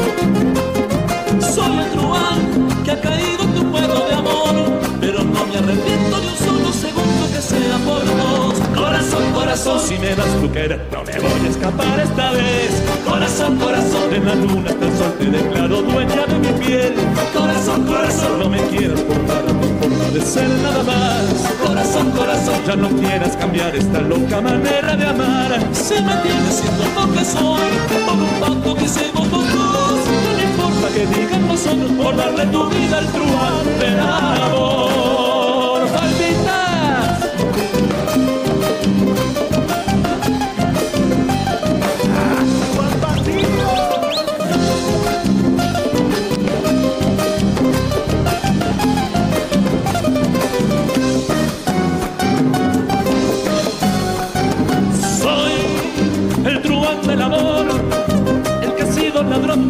Soy 1.40 1.78
el 1.78 1.90
truán 1.90 2.84
que 2.84 2.90
ha 2.92 3.00
caído 3.00 3.42
en 3.42 3.54
tu 3.54 3.70
juego 3.70 4.06
de 4.08 4.14
amor, 4.14 4.54
pero 5.00 5.24
no 5.24 5.46
me 5.46 5.58
arrepiento 5.58 6.18
ni 6.20 6.28
un 6.28 6.36
solo 6.36 6.72
segundo 6.72 7.26
que 7.32 7.40
sea 7.40 7.78
por 7.84 8.04
vos. 8.04 8.54
Corazón, 8.74 9.32
corazón, 9.32 9.80
si 9.80 9.98
me 9.98 10.14
das 10.14 10.40
tu 10.40 10.50
querer, 10.50 10.86
no 10.92 11.04
me 11.04 11.18
voy 11.20 11.46
a 11.46 11.50
escapar 11.50 12.00
esta 12.00 12.32
vez. 12.32 13.03
Corazón, 13.14 13.56
corazón, 13.58 14.10
de 14.10 14.18
la 14.18 14.34
luna 14.34 14.70
hasta 14.70 14.86
el 14.86 14.98
sol 14.98 15.14
te 15.20 15.26
declaro 15.26 15.82
dueña 15.82 16.26
de 16.26 16.36
mi 16.36 16.52
piel. 16.58 16.94
Corazón, 17.32 17.86
corazón, 17.86 18.40
no 18.40 18.50
me 18.50 18.58
quieras 18.66 19.00
portar 19.02 19.44
a 19.44 19.60
tu 19.60 19.68
forma 19.78 20.04
de 20.12 20.20
ser 20.20 20.48
nada 20.48 20.82
más. 20.82 21.24
Corazón, 21.64 22.10
corazón, 22.10 22.54
ya 22.66 22.74
no 22.74 22.88
quieras 22.88 23.36
cambiar 23.36 23.76
esta 23.76 24.00
loca 24.00 24.40
manera 24.40 24.96
de 24.96 25.06
amar. 25.06 25.60
Si 25.72 25.94
me 25.94 26.16
tienes 26.24 26.54
siendo 26.56 26.84
lo 26.96 27.12
que 27.12 27.24
soy, 27.24 27.70
por 28.04 28.14
un 28.14 28.40
pacto 28.40 28.74
que 28.74 28.82
los 28.82 29.30
dos. 29.30 30.00
No 30.24 30.36
me 30.36 30.42
importa 30.42 30.88
que 30.92 31.06
digan 31.06 31.46
nosotros 31.46 31.92
por 31.92 32.16
darle 32.16 32.46
tu 32.46 32.68
vida 32.68 32.98
al 32.98 33.06
truán 33.12 33.78
del 33.78 34.00
amor. 34.00 35.23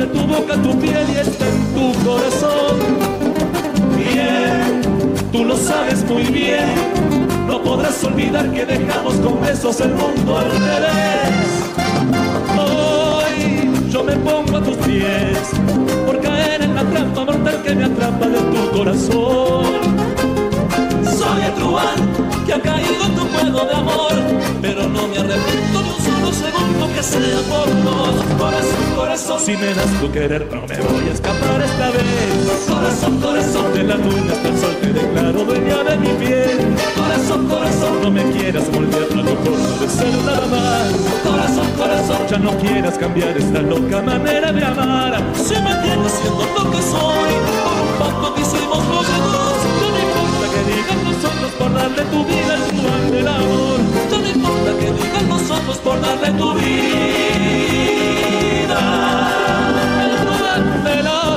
Tu 0.07 0.21
boca, 0.27 0.55
tu 0.63 0.79
piel 0.79 1.07
y 1.15 1.17
está 1.19 1.47
en 1.49 1.75
tu 1.75 1.93
corazón. 2.05 2.79
Bien, 3.97 4.83
tú 5.33 5.45
lo 5.45 5.57
sabes 5.57 6.05
muy 6.05 6.25
bien, 6.25 6.75
no 7.47 7.63
podrás 7.63 8.03
olvidar 8.05 8.51
que 8.51 8.65
dejamos 8.67 9.15
con 9.17 9.41
besos 9.41 9.81
el 9.81 9.95
mundo 9.95 10.39
al 10.39 10.51
revés. 10.51 11.45
Hoy 12.59 13.91
yo 13.91 14.05
me 14.05 14.17
pongo 14.17 14.57
a 14.59 14.63
tus 14.63 14.77
pies 14.79 15.39
por 16.07 16.21
caer 16.21 16.63
en 16.63 16.75
la 16.75 16.85
trampa 16.85 17.25
mortal 17.25 17.63
que 17.63 17.75
me 17.75 17.85
atrapa 17.85 18.27
de 18.27 18.39
tu 18.39 18.79
corazón. 18.79 19.65
Soy 21.05 21.43
el 21.43 21.55
truán 21.55 22.45
que 22.47 22.53
ha 22.53 22.61
caído 22.61 23.05
en 23.07 23.15
tu 23.15 23.27
juego 23.29 23.65
de 23.65 23.75
amor, 23.75 24.13
pero 24.61 24.89
no 24.89 25.09
me 25.09 25.19
arrepiento 25.19 25.84
que 26.95 27.03
sea 27.03 27.41
por 27.49 27.69
vos. 27.83 28.15
Corazón, 28.39 28.85
corazón, 28.97 29.41
si 29.41 29.57
me 29.57 29.75
das 29.75 29.91
tu 30.01 30.11
querer, 30.13 30.47
no 30.53 30.63
me 30.67 30.77
voy 30.77 31.09
a 31.09 31.13
escapar 31.13 31.61
esta 31.63 31.91
vez. 31.91 32.67
Corazón, 32.69 33.21
corazón, 33.21 33.75
de 33.75 33.83
la 33.83 33.97
luna 33.97 34.33
hasta 34.33 34.49
el 34.49 34.59
sol 34.59 34.77
te 34.81 34.93
declaro 34.93 35.45
dueña 35.45 35.83
de 35.83 35.97
mi 35.97 36.09
piel. 36.21 36.59
Corazón, 36.97 37.47
corazón, 37.49 38.03
no 38.03 38.11
me 38.11 38.23
quieras 38.33 38.65
moldear 38.73 39.03
a 39.03 39.09
tu 39.09 39.35
forma 39.45 39.73
de 39.81 39.89
ser 39.89 40.15
nada 40.25 40.47
más. 40.47 40.93
Corazón, 41.25 41.69
corazón, 41.77 42.19
ya 42.31 42.39
no 42.39 42.57
quieras 42.59 42.99
cambiar 42.99 43.37
esta 43.37 43.61
loca 43.61 44.03
manera 44.03 44.53
de 44.53 44.65
amar. 44.65 45.23
Si 45.35 45.55
me 45.55 45.75
tienes 45.83 46.13
siendo 46.13 46.45
lo 46.57 46.71
que 46.71 46.83
soy, 46.83 47.33
por 47.65 47.77
un 47.85 47.93
pacto 47.99 48.35
que 48.35 48.41
hicimos 48.43 48.79
los 48.93 49.07
dos, 49.33 49.57
no 49.81 49.89
me 49.95 50.01
importa 50.07 50.45
que 50.53 50.61
digan 50.71 51.01
nosotros 51.05 51.51
por 51.59 51.75
darle 51.75 52.03
tu 52.13 52.25
vida 52.25 52.55
al 52.55 53.11
del 53.11 53.29
amor. 53.29 53.74
No 54.11 54.19
me 54.19 54.31
importa 54.31 54.71
que 54.79 54.93
digan 54.93 55.29
nosotros 55.29 55.77
por 55.79 56.01
darle 56.01 56.31
tu 56.33 56.55
vida 56.55 57.55
truán 60.25 60.85
del 60.85 61.07
amor. 61.07 61.35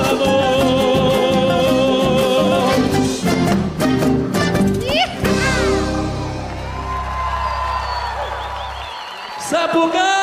¡Zapucay! 9.48 10.17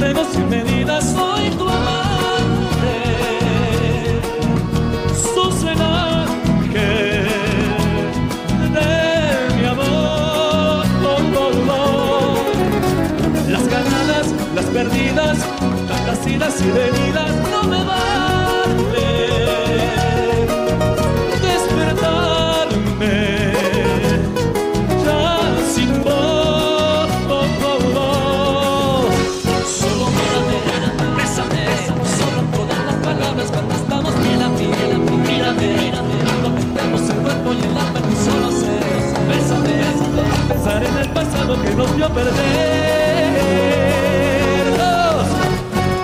Entrego 0.00 0.24
sin 0.32 0.48
medida, 0.48 0.98
soy 1.02 1.50
tu 1.58 1.68
amante. 1.68 2.96
Sos 5.34 5.62
el 5.64 5.82
ángel 5.82 7.28
de 8.76 9.56
mi 9.56 9.66
amor. 9.66 10.86
Oh, 11.04 11.18
oh, 11.36 11.52
oh. 11.68 12.38
Las 13.50 13.68
ganadas, 13.68 14.26
las 14.54 14.64
perdidas, 14.66 15.38
tantas 15.86 16.26
idas 16.26 16.62
y 16.62 16.70
venidas 16.70 17.30
no 17.50 17.62
me 17.64 17.84
vale 17.84 18.29
que 41.58 41.70
nos 41.74 41.96
vio 41.96 42.08
perder. 42.08 42.30
Dos, 44.78 45.26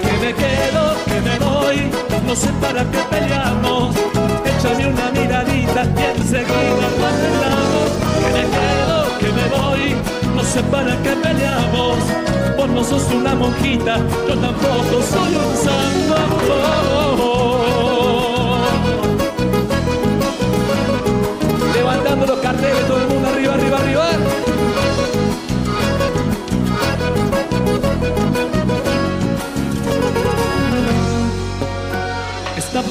que 0.03 0.12
me 0.24 0.34
quedo, 0.34 0.97
que 1.05 1.20
me 1.20 1.38
voy, 1.38 1.90
no 2.26 2.34
sé 2.34 2.49
para 2.61 2.82
qué 2.90 2.99
peleamos. 3.11 3.94
Échame 4.44 4.88
una 4.88 5.11
miradita 5.12 5.84
y 5.84 6.20
enseguida 6.20 6.86
lo 6.99 7.07
arreglamos. 7.07 7.88
Que 8.20 8.28
me 8.36 8.44
quedo, 8.57 8.97
que 9.20 9.28
me 9.38 9.47
voy, 9.57 9.84
no 10.34 10.42
sé 10.42 10.62
para 10.64 10.92
qué 11.03 11.11
peleamos. 11.11 11.99
Vos 12.57 12.68
no 12.68 12.82
sos 12.82 13.05
una 13.12 13.34
monjita, 13.34 13.99
yo 14.28 14.34
tampoco 14.38 15.03
soy 15.12 15.34
un 15.36 15.57
santo. 15.64 16.16
Levantando 21.74 22.26
los 22.26 22.38
carteles, 22.40 22.86
todo 22.88 22.99
el 22.99 23.09
mundo 23.09 23.28
arriba, 23.28 23.55
arriba, 23.55 23.78
arriba. 23.78 24.16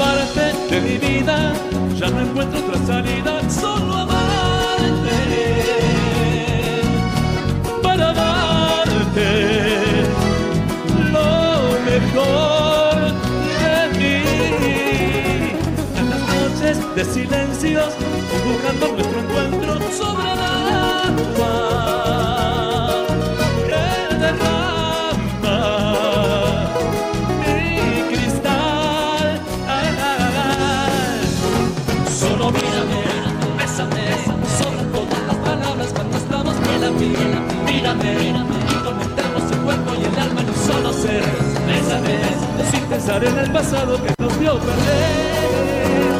parte 0.05 0.53
de 0.69 0.81
mi 0.81 0.97
vida, 0.97 1.53
ya 1.95 2.09
no 2.09 2.19
encuentro 2.21 2.59
otra 2.59 2.77
salida, 2.85 3.49
solo 3.49 3.93
amarte. 3.93 5.19
Para 7.81 8.13
darte 8.13 9.29
lo 11.15 11.29
mejor 11.89 12.95
de 13.61 13.77
mí. 13.99 14.17
Tantas 15.95 16.21
noches 16.33 16.75
de 16.95 17.03
silencios, 17.05 17.91
dibujando 18.31 18.87
nuestro 18.95 19.19
encuentro 19.23 19.71
sobre 19.99 20.29
la 20.41 20.51
agua. 21.07 21.84
Mírame, 37.93 38.17
convirtamos 38.83 39.51
el 39.51 39.59
cuerpo 39.59 39.93
y 39.93 40.05
el 40.05 40.19
alma 40.19 40.41
en 40.41 40.49
un 40.49 40.55
solo 40.55 40.91
ser. 40.91 41.21
Bésame, 41.67 42.17
sin 42.71 42.83
pensar 42.85 43.23
en 43.23 43.37
el 43.37 43.51
pasado 43.51 44.01
que 44.03 44.11
nos 44.17 44.39
vio 44.39 44.57
perder. 44.57 46.15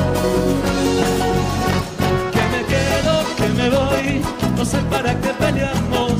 Que 2.31 2.43
me 2.53 2.61
quedo, 2.69 3.13
que 3.35 3.47
me 3.49 3.69
voy, 3.71 4.21
no 4.55 4.63
sé 4.63 4.77
para 4.91 5.19
qué 5.19 5.29
peleamos. 5.29 6.13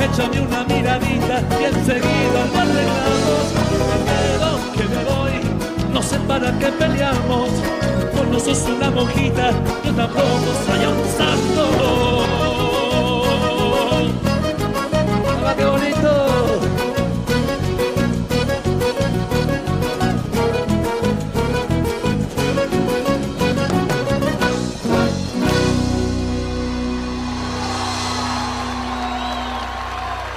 Échame 0.00 0.40
una 0.40 0.64
miradita 0.64 1.40
y 1.60 1.64
enseguida 1.66 2.40
lo 2.52 2.60
arreglamos. 2.60 3.46
Que 3.70 3.78
me 3.90 3.98
quedo, 4.10 4.50
que 4.76 4.84
me 4.92 5.04
voy, 5.04 5.92
no 5.92 6.02
sé 6.02 6.18
para 6.26 6.58
qué 6.58 6.66
peleamos. 6.66 7.50
Vos 8.16 8.26
no 8.32 8.40
sos 8.40 8.68
una 8.68 8.90
monjita, 8.90 9.52
yo 9.84 9.92
tampoco 9.92 10.50
soy 10.66 10.84
un 10.84 10.98
santo. 11.16 12.19
Qué 15.60 15.66
bonito! 15.66 16.60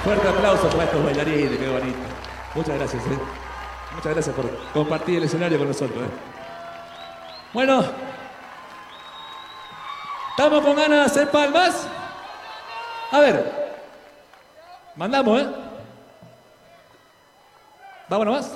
Fuerte 0.04 0.28
aplauso 0.28 0.68
para 0.68 0.84
estos 0.84 1.04
bailarines, 1.04 1.58
qué 1.58 1.68
bonito. 1.68 1.98
Muchas 2.54 2.78
gracias, 2.78 3.02
¿eh? 3.06 3.18
Muchas 3.94 4.12
gracias 4.12 4.36
por 4.36 4.50
compartir 4.74 5.16
el 5.16 5.24
escenario 5.24 5.56
con 5.58 5.68
nosotros, 5.68 6.02
¿eh? 6.02 6.10
Bueno, 7.54 7.82
¿estamos 10.30 10.62
con 10.62 10.76
ganas 10.76 10.98
de 10.98 11.04
hacer 11.04 11.30
palmas? 11.30 11.86
A 13.10 13.20
ver, 13.20 13.64
mandamos, 15.04 15.42
¿eh? 15.42 15.46
¿Vamos 18.08 18.24
nomás? 18.26 18.53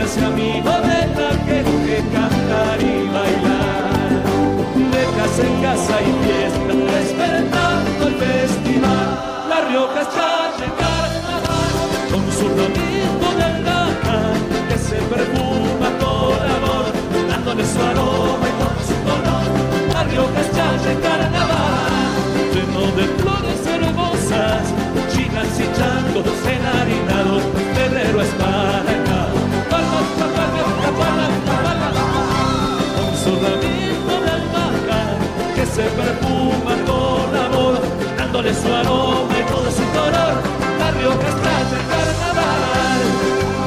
Hacerse 0.00 0.24
amigo 0.24 0.70
de 0.70 1.00
la 1.18 1.30
gente, 1.44 2.04
cantar 2.12 2.80
y 2.80 3.08
bailar 3.08 3.88
de 4.92 5.02
casa 5.16 5.42
en 5.42 5.62
casa 5.62 5.96
y 6.02 6.12
fiesta, 6.24 6.72
despertando 6.98 8.06
el 8.06 8.14
festival. 8.14 9.08
La 9.48 9.60
Rioja 9.68 10.00
está 10.02 10.52
carnaval, 10.78 11.72
con 12.12 12.22
su 12.32 12.46
ronito 12.48 13.28
de 13.40 13.62
lana, 13.64 14.32
que 14.68 14.78
se 14.78 14.96
perfuma 14.96 15.90
con 15.98 16.38
amor, 16.56 16.86
dándole 17.28 17.64
su 17.66 17.80
aroma 17.80 18.46
y 18.46 18.54
con 18.60 18.76
su 18.86 18.94
color. 19.02 19.46
La 19.94 20.04
Rioja 20.04 20.40
está 20.40 20.66
carnaval, 21.02 22.14
lleno 22.54 22.82
de 22.96 23.04
flores 23.18 23.66
hermosas, 23.66 24.62
chinas 25.12 25.58
y 25.58 25.66
changos 25.76 26.38
enharinados, 26.46 27.42
febrero 27.74 28.22
es 28.22 28.28
para 28.34 28.87
se 35.78 35.84
perfuma 35.90 36.74
con 36.88 37.36
amor, 37.46 37.78
dándole 38.16 38.52
su 38.52 38.66
aroma 38.66 39.32
y 39.38 39.42
todo 39.48 39.70
su 39.70 39.84
color. 39.94 40.34
La 40.80 40.90
Rioja 40.90 41.28
está 41.34 41.54
carnaval, 41.92 43.00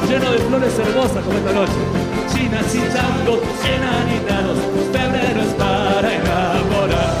lleno 0.08 0.30
de 0.32 0.38
flores 0.40 0.78
hermosas 0.78 1.24
como 1.24 1.38
esta 1.38 1.52
noche. 1.52 1.80
Chinas 2.30 2.74
y 2.74 2.80
changos 2.92 3.40
enharinados, 3.64 4.58
febrero 4.92 5.40
es 5.40 5.54
para 5.54 6.08
enamorar. 6.12 7.14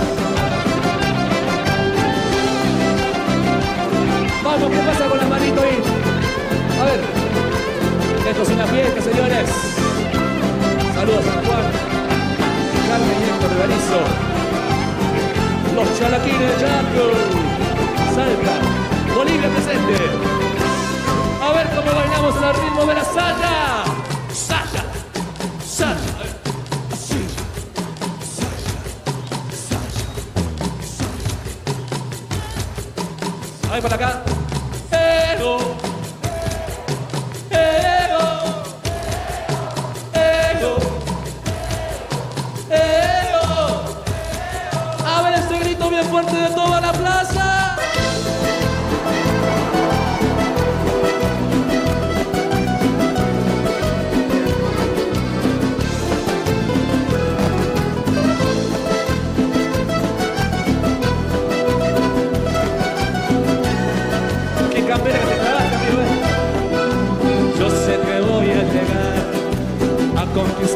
Vamos, 4.44 4.70
¿qué 4.72 4.78
pasa 4.88 5.08
con 5.08 5.18
la 5.18 5.26
manito 5.26 5.60
ahí? 5.62 5.78
A 6.80 6.84
ver, 6.84 7.00
esto 8.28 8.42
es 8.42 8.48
una 8.50 8.66
fiesta, 8.66 9.00
señores. 9.00 9.48
Saludos 10.94 11.24
a 11.28 11.46
Juan, 11.46 11.66
Carmen 12.88 13.18
y 13.20 13.30
Héctor 13.30 13.50
Rivarizo. 13.52 14.41
Los 15.74 15.98
chalaquines 15.98 16.40
de 16.40 16.60
Chaco. 16.60 17.04
Salta. 18.14 19.14
Bolivia 19.14 19.48
presente. 19.48 19.96
A 21.40 21.52
ver 21.52 21.66
cómo 21.74 21.92
bailamos 21.96 22.36
al 22.36 22.54
ritmo 22.54 22.84
de 22.84 22.94
la 22.94 23.04
saya. 23.04 23.84
Saya. 24.32 24.84
Saya. 25.66 25.94
A 25.94 26.22
ver. 26.22 26.36
Sí. 26.98 27.26
A 33.68 33.72
ver 33.72 33.82
para 33.82 33.94
acá. 33.94 34.41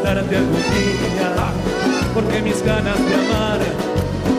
Algún 0.08 0.52
día, 0.52 1.52
porque 2.14 2.40
mis 2.40 2.62
ganas 2.62 2.96
de 2.96 3.14
amar 3.14 3.58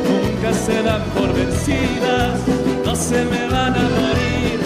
nunca 0.07 0.53
se 0.53 0.81
dan 0.81 1.01
por 1.13 1.33
vencidas, 1.33 2.39
no 2.85 2.95
se 2.95 3.25
me 3.25 3.47
van 3.47 3.73
a 3.75 3.89
morir 3.99 4.59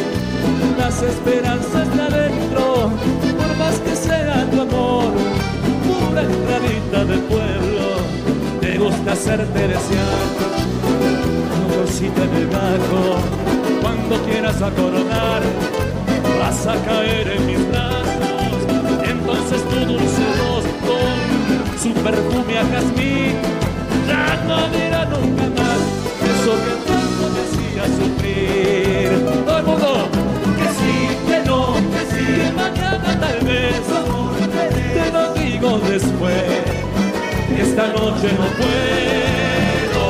las 0.78 1.02
esperanzas 1.02 1.96
de 1.96 2.02
adentro, 2.02 2.92
por 3.38 3.58
más 3.58 3.80
que 3.80 3.96
sea 3.96 4.48
tu 4.52 4.62
amor, 4.62 5.12
una 6.12 6.22
entradita 6.22 7.06
de 7.06 7.18
pueblo, 7.18 7.88
te 8.62 8.78
gusta 8.78 9.14
hacerte 9.14 9.68
desear, 9.68 10.22
tu 11.56 11.82
cosita 11.82 12.24
en 12.24 12.36
el 12.36 12.48
bajo, 12.48 13.18
cuando 13.82 14.24
quieras 14.26 14.62
acordar, 14.62 15.42
vas 16.40 16.68
a 16.68 16.76
caer 16.86 17.28
en 17.38 17.46
mis 17.48 17.70
brazos, 17.70 18.02
entonces 19.04 19.64
tu 19.70 19.80
dulce 19.94 20.31
su 21.82 21.92
perfume 21.94 22.60
a 22.60 22.64
jazmín, 22.66 23.34
ya 24.08 24.44
no 24.48 24.70
dirá 24.70 25.06
nunca 25.06 25.46
más 25.58 25.80
eso 26.32 26.54
que 26.64 26.74
tanto 26.88 27.24
me 27.34 27.40
hacía 27.42 27.84
sufrir. 27.98 29.10
Todo 29.46 29.58
el 29.58 29.64
mundo, 29.66 30.10
que 30.58 30.68
sí, 30.78 30.96
que 31.28 31.40
no, 31.50 31.60
que 31.94 32.02
sí, 32.12 32.26
mañana 32.56 33.10
tal 33.20 33.40
vez, 33.48 33.82
te 34.94 35.06
lo 35.12 35.24
digo 35.34 35.70
después, 35.90 36.44
esta 37.58 37.86
noche 37.88 38.28
no 38.38 38.48
puedo, 38.62 40.06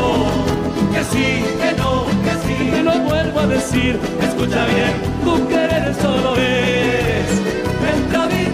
que 0.91 1.01
sí, 1.05 1.27
que 1.61 1.71
no, 1.77 1.91
que 2.25 2.33
sí, 2.45 2.57
te 2.69 2.81
lo 2.83 2.93
vuelvo 2.99 3.39
a 3.39 3.47
decir. 3.47 3.97
escucha 4.21 4.65
bien, 4.65 4.93
tu 5.23 5.47
querer 5.47 5.95
solo 5.95 6.35
es 6.35 7.27
entradita 7.93 8.41
del 8.41 8.50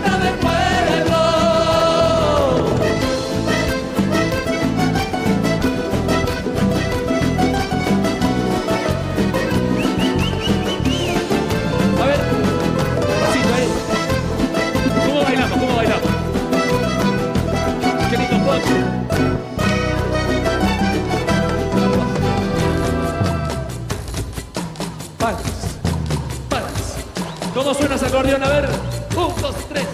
acordeón? 28.08 28.43
A 28.43 28.47
ver. 28.47 28.70
Un, 29.16 29.41
dos, 29.41 29.55
tres. 29.70 29.86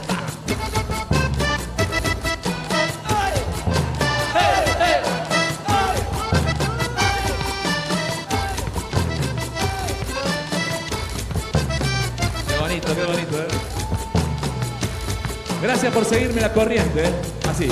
Qué 12.48 12.60
bonito, 12.60 12.96
qué 12.96 13.04
bonito, 13.04 13.38
¿eh? 13.38 13.48
Gracias 15.62 15.94
por 15.94 16.06
seguirme 16.06 16.42
la 16.42 16.54
corriente, 16.54 17.06
¿eh? 17.06 17.14
Así. 17.50 17.70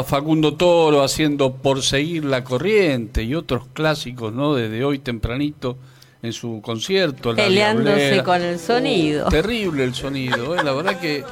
Estaba 0.00 0.20
Facundo 0.20 0.54
Toro 0.54 1.02
haciendo 1.02 1.52
Por 1.54 1.82
seguir 1.82 2.24
la 2.24 2.44
corriente 2.44 3.22
y 3.22 3.34
otros 3.34 3.64
clásicos, 3.72 4.32
¿no? 4.32 4.54
Desde 4.54 4.84
hoy 4.84 4.98
tempranito 4.98 5.76
en 6.22 6.32
su 6.32 6.60
concierto. 6.62 7.32
La 7.32 7.44
Peleándose 7.44 7.96
Diablera. 7.96 8.24
con 8.24 8.42
el 8.42 8.58
sonido. 8.58 9.26
Oh, 9.26 9.30
terrible 9.30 9.84
el 9.84 9.94
sonido, 9.94 10.54
¿eh? 10.54 10.62
La 10.62 10.72
verdad 10.72 11.00
que 11.00 11.24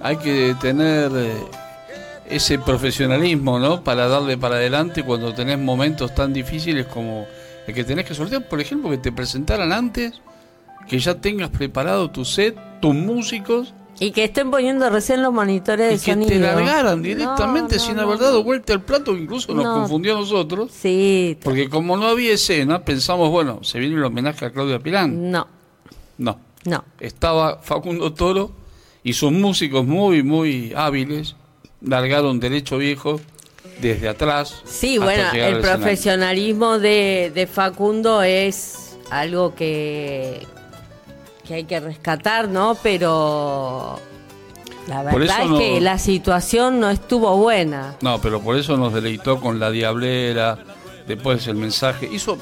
hay 0.00 0.16
que 0.18 0.54
tener 0.60 1.10
eh, 1.14 1.32
ese 2.30 2.58
profesionalismo, 2.58 3.58
¿no? 3.58 3.82
Para 3.82 4.08
darle 4.08 4.36
para 4.36 4.56
adelante 4.56 5.02
cuando 5.02 5.34
tenés 5.34 5.58
momentos 5.58 6.14
tan 6.14 6.32
difíciles 6.32 6.86
como 6.86 7.26
el 7.66 7.74
que 7.74 7.84
tenés 7.84 8.04
que 8.04 8.14
sortear. 8.14 8.48
Por 8.48 8.60
ejemplo, 8.60 8.90
que 8.90 8.98
te 8.98 9.12
presentaran 9.12 9.72
antes, 9.72 10.20
que 10.88 10.98
ya 10.98 11.14
tengas 11.14 11.50
preparado 11.50 12.10
tu 12.10 12.24
set, 12.24 12.56
tus 12.80 12.94
músicos 12.94 13.74
Y 13.98 14.10
que 14.10 14.24
estén 14.24 14.50
poniendo 14.50 14.90
recién 14.90 15.22
los 15.22 15.32
monitores 15.32 15.88
de 15.88 15.94
y 15.94 15.98
que 15.98 16.12
sonido. 16.12 16.28
te 16.30 16.38
largaran 16.38 17.02
directamente 17.02 17.76
No, 17.76 17.80
no, 17.82 17.86
sin 17.88 17.98
haber 17.98 18.18
dado 18.18 18.44
vuelta 18.44 18.74
al 18.74 18.82
plato, 18.82 19.16
incluso 19.16 19.54
nos 19.54 19.64
No. 19.64 19.74
confundió 19.74 20.16
a 20.16 20.20
nosotros. 20.20 20.70
Sí. 20.72 21.38
Porque 21.42 21.68
como 21.70 21.96
no 21.96 22.06
había 22.06 22.32
escena, 22.34 22.84
pensamos, 22.84 23.30
bueno, 23.30 23.60
se 23.62 23.78
viene 23.78 23.94
el 23.96 24.04
homenaje 24.04 24.44
a 24.44 24.50
Claudia 24.50 24.78
Pilán. 24.80 25.30
No, 25.30 25.46
No. 26.18 26.38
no. 26.64 26.84
Estaba 27.00 27.58
Facundo 27.62 28.12
Toro 28.12 28.50
y 29.02 29.14
sus 29.14 29.32
músicos 29.32 29.86
muy, 29.86 30.22
muy 30.22 30.72
hábiles 30.76 31.36
largaron 31.80 32.38
derecho 32.40 32.76
viejo 32.78 33.20
desde 33.80 34.08
atrás. 34.08 34.62
Sí, 34.64 34.98
bueno, 34.98 35.24
el 35.32 35.60
profesionalismo 35.60 36.78
de, 36.78 37.30
de 37.34 37.46
Facundo 37.46 38.22
es 38.22 38.96
algo 39.10 39.54
que, 39.54 40.46
que 41.46 41.54
hay 41.54 41.64
que 41.64 41.80
rescatar, 41.80 42.48
¿no? 42.48 42.76
Pero 42.82 43.98
la 44.88 45.02
verdad 45.02 45.42
es 45.44 45.50
no- 45.50 45.58
que 45.58 45.80
la 45.80 45.98
situación 45.98 46.80
no 46.80 46.90
estuvo 46.90 47.36
buena. 47.36 47.94
No, 48.02 48.20
pero 48.20 48.40
por 48.40 48.56
eso 48.56 48.76
nos 48.76 48.92
deleitó 48.92 49.40
con 49.40 49.58
La 49.60 49.70
Diablera, 49.70 50.58
después 51.06 51.46
el 51.46 51.56
mensaje. 51.56 52.08
Hizo 52.12 52.38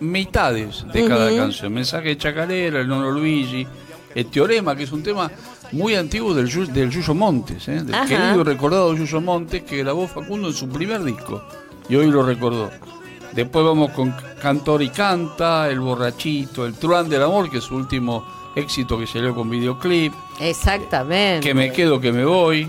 mitades 0.00 0.84
de 0.92 1.06
cada 1.08 1.34
canción. 1.34 1.72
Mensaje 1.72 2.08
de 2.08 2.18
Chacarera, 2.18 2.80
el 2.80 2.88
Nono 2.88 3.10
Luigi, 3.10 3.66
el 4.14 4.26
Teorema, 4.26 4.76
que 4.76 4.84
es 4.84 4.92
un 4.92 5.02
tema 5.02 5.30
muy 5.72 5.94
antiguo 5.94 6.32
del, 6.34 6.48
del 6.72 6.90
Yuyo 6.90 7.14
Montes, 7.14 7.66
¿eh? 7.68 7.82
del 7.82 7.94
Ajá. 7.94 8.06
querido 8.06 8.40
y 8.40 8.44
recordado 8.44 8.94
Yuyo 8.94 9.20
Montes, 9.20 9.62
que 9.64 9.78
grabó 9.78 10.06
Facundo 10.06 10.48
en 10.48 10.54
su 10.54 10.68
primer 10.68 11.02
disco. 11.02 11.42
Y 11.88 11.96
hoy 11.96 12.06
lo 12.10 12.22
recordó. 12.22 12.70
Después 13.36 13.66
vamos 13.66 13.90
con 13.90 14.14
Cantor 14.40 14.82
y 14.82 14.88
Canta, 14.88 15.68
El 15.68 15.80
Borrachito, 15.80 16.64
El 16.64 16.72
Truán 16.72 17.06
del 17.10 17.22
Amor, 17.22 17.50
que 17.50 17.58
es 17.58 17.64
su 17.64 17.76
último 17.76 18.24
éxito 18.56 18.98
que 18.98 19.06
salió 19.06 19.34
con 19.34 19.50
videoclip. 19.50 20.14
Exactamente. 20.40 21.46
Que 21.46 21.52
me 21.52 21.70
quedo, 21.70 22.00
que 22.00 22.12
me 22.12 22.24
voy. 22.24 22.66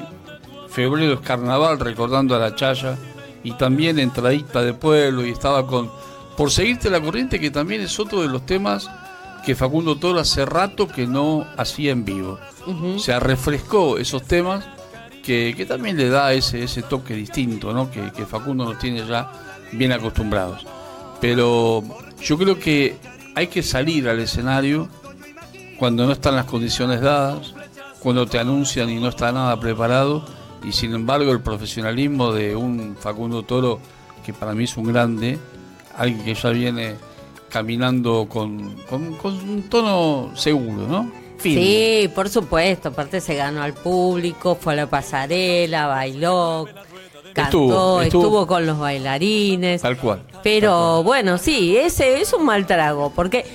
Febrero 0.68 1.13
es 1.13 1.20
carnaval, 1.22 1.80
recordando 1.80 2.36
a 2.36 2.39
la 2.39 2.53
Chaya. 2.53 2.97
Y 3.43 3.53
también 3.53 3.97
Entradita 3.97 4.61
de 4.61 4.74
Pueblo. 4.74 5.26
Y 5.26 5.30
estaba 5.30 5.65
con 5.65 5.89
Por 6.36 6.51
Seguirte 6.51 6.89
la 6.89 6.99
Corriente, 6.99 7.39
que 7.39 7.49
también 7.49 7.80
es 7.80 7.97
otro 7.97 8.22
de 8.22 8.28
los 8.28 8.45
temas 8.45 8.89
que 9.45 9.55
Facundo 9.55 9.97
Toro 9.97 10.20
hace 10.20 10.45
rato 10.45 10.89
que 10.89 11.07
no 11.07 11.47
hacía 11.55 11.93
en 11.93 12.03
vivo. 12.03 12.39
Ujú. 12.65 12.95
O 12.95 12.99
sea, 12.99 13.22
refrescó 13.22 13.97
esos 13.97 14.24
temas 14.24 14.65
que, 15.24 15.53
que 15.55 15.65
también 15.65 15.95
le 15.95 16.09
da 16.09 16.34
ese, 16.34 16.61
ese 16.61 16.82
toque 16.82 17.13
distinto, 17.13 17.72
¿no? 17.72 17.89
Que, 17.89 18.11
que 18.11 18.26
Facundo 18.26 18.65
nos 18.65 18.78
tiene 18.80 19.07
ya 19.07 19.47
bien 19.72 19.91
acostumbrados. 19.91 20.65
Pero 21.22 21.84
yo 22.22 22.38
creo 22.38 22.59
que 22.59 22.95
hay 23.36 23.47
que 23.47 23.63
salir 23.63 24.07
al 24.09 24.20
escenario 24.20 24.88
cuando 25.78 26.05
no 26.05 26.13
están 26.13 26.36
las 26.36 26.45
condiciones 26.45 27.01
dadas, 27.01 27.53
cuando 27.99 28.26
te 28.26 28.39
anuncian 28.39 28.89
y 28.89 28.99
no 28.99 29.09
está 29.09 29.32
nada 29.32 29.59
preparado, 29.59 30.26
y 30.63 30.72
sin 30.72 30.93
embargo 30.93 31.32
el 31.32 31.41
profesionalismo 31.41 32.32
de 32.34 32.55
un 32.55 32.95
Facundo 32.99 33.43
Toro, 33.43 33.80
que 34.26 34.34
para 34.34 34.53
mí 34.53 34.63
es 34.65 34.76
un 34.78 34.86
grande, 34.91 35.38
alguien 35.95 36.24
que 36.24 36.34
ya 36.34 36.49
viene 36.49 36.95
caminando 37.49 38.28
con, 38.28 38.76
con- 38.89 39.18
un 39.24 39.63
tono 39.70 40.32
seguro, 40.36 40.88
¿no? 40.88 41.11
Sí, 41.39 42.09
por 42.15 42.30
supuesto. 42.30 42.89
Aparte 42.89 43.22
se 43.22 43.36
ganó 43.36 43.61
al 43.61 43.74
público, 43.74 44.55
fue 44.59 44.74
a 44.74 44.76
la 44.76 44.88
pasarela, 44.89 45.86
bailó, 45.88 46.65
cantó, 47.43 47.57
Estuvo, 47.67 48.01
estuvo, 48.01 48.23
estuvo. 48.23 48.47
con 48.47 48.65
los 48.65 48.77
bailarines. 48.79 49.81
Tal 49.81 49.97
cual. 49.97 50.21
Pero 50.43 51.03
bueno, 51.03 51.38
sí, 51.38 51.77
ese 51.77 52.19
es 52.21 52.33
un 52.33 52.45
mal 52.45 52.65
trago, 52.65 53.11
porque 53.15 53.45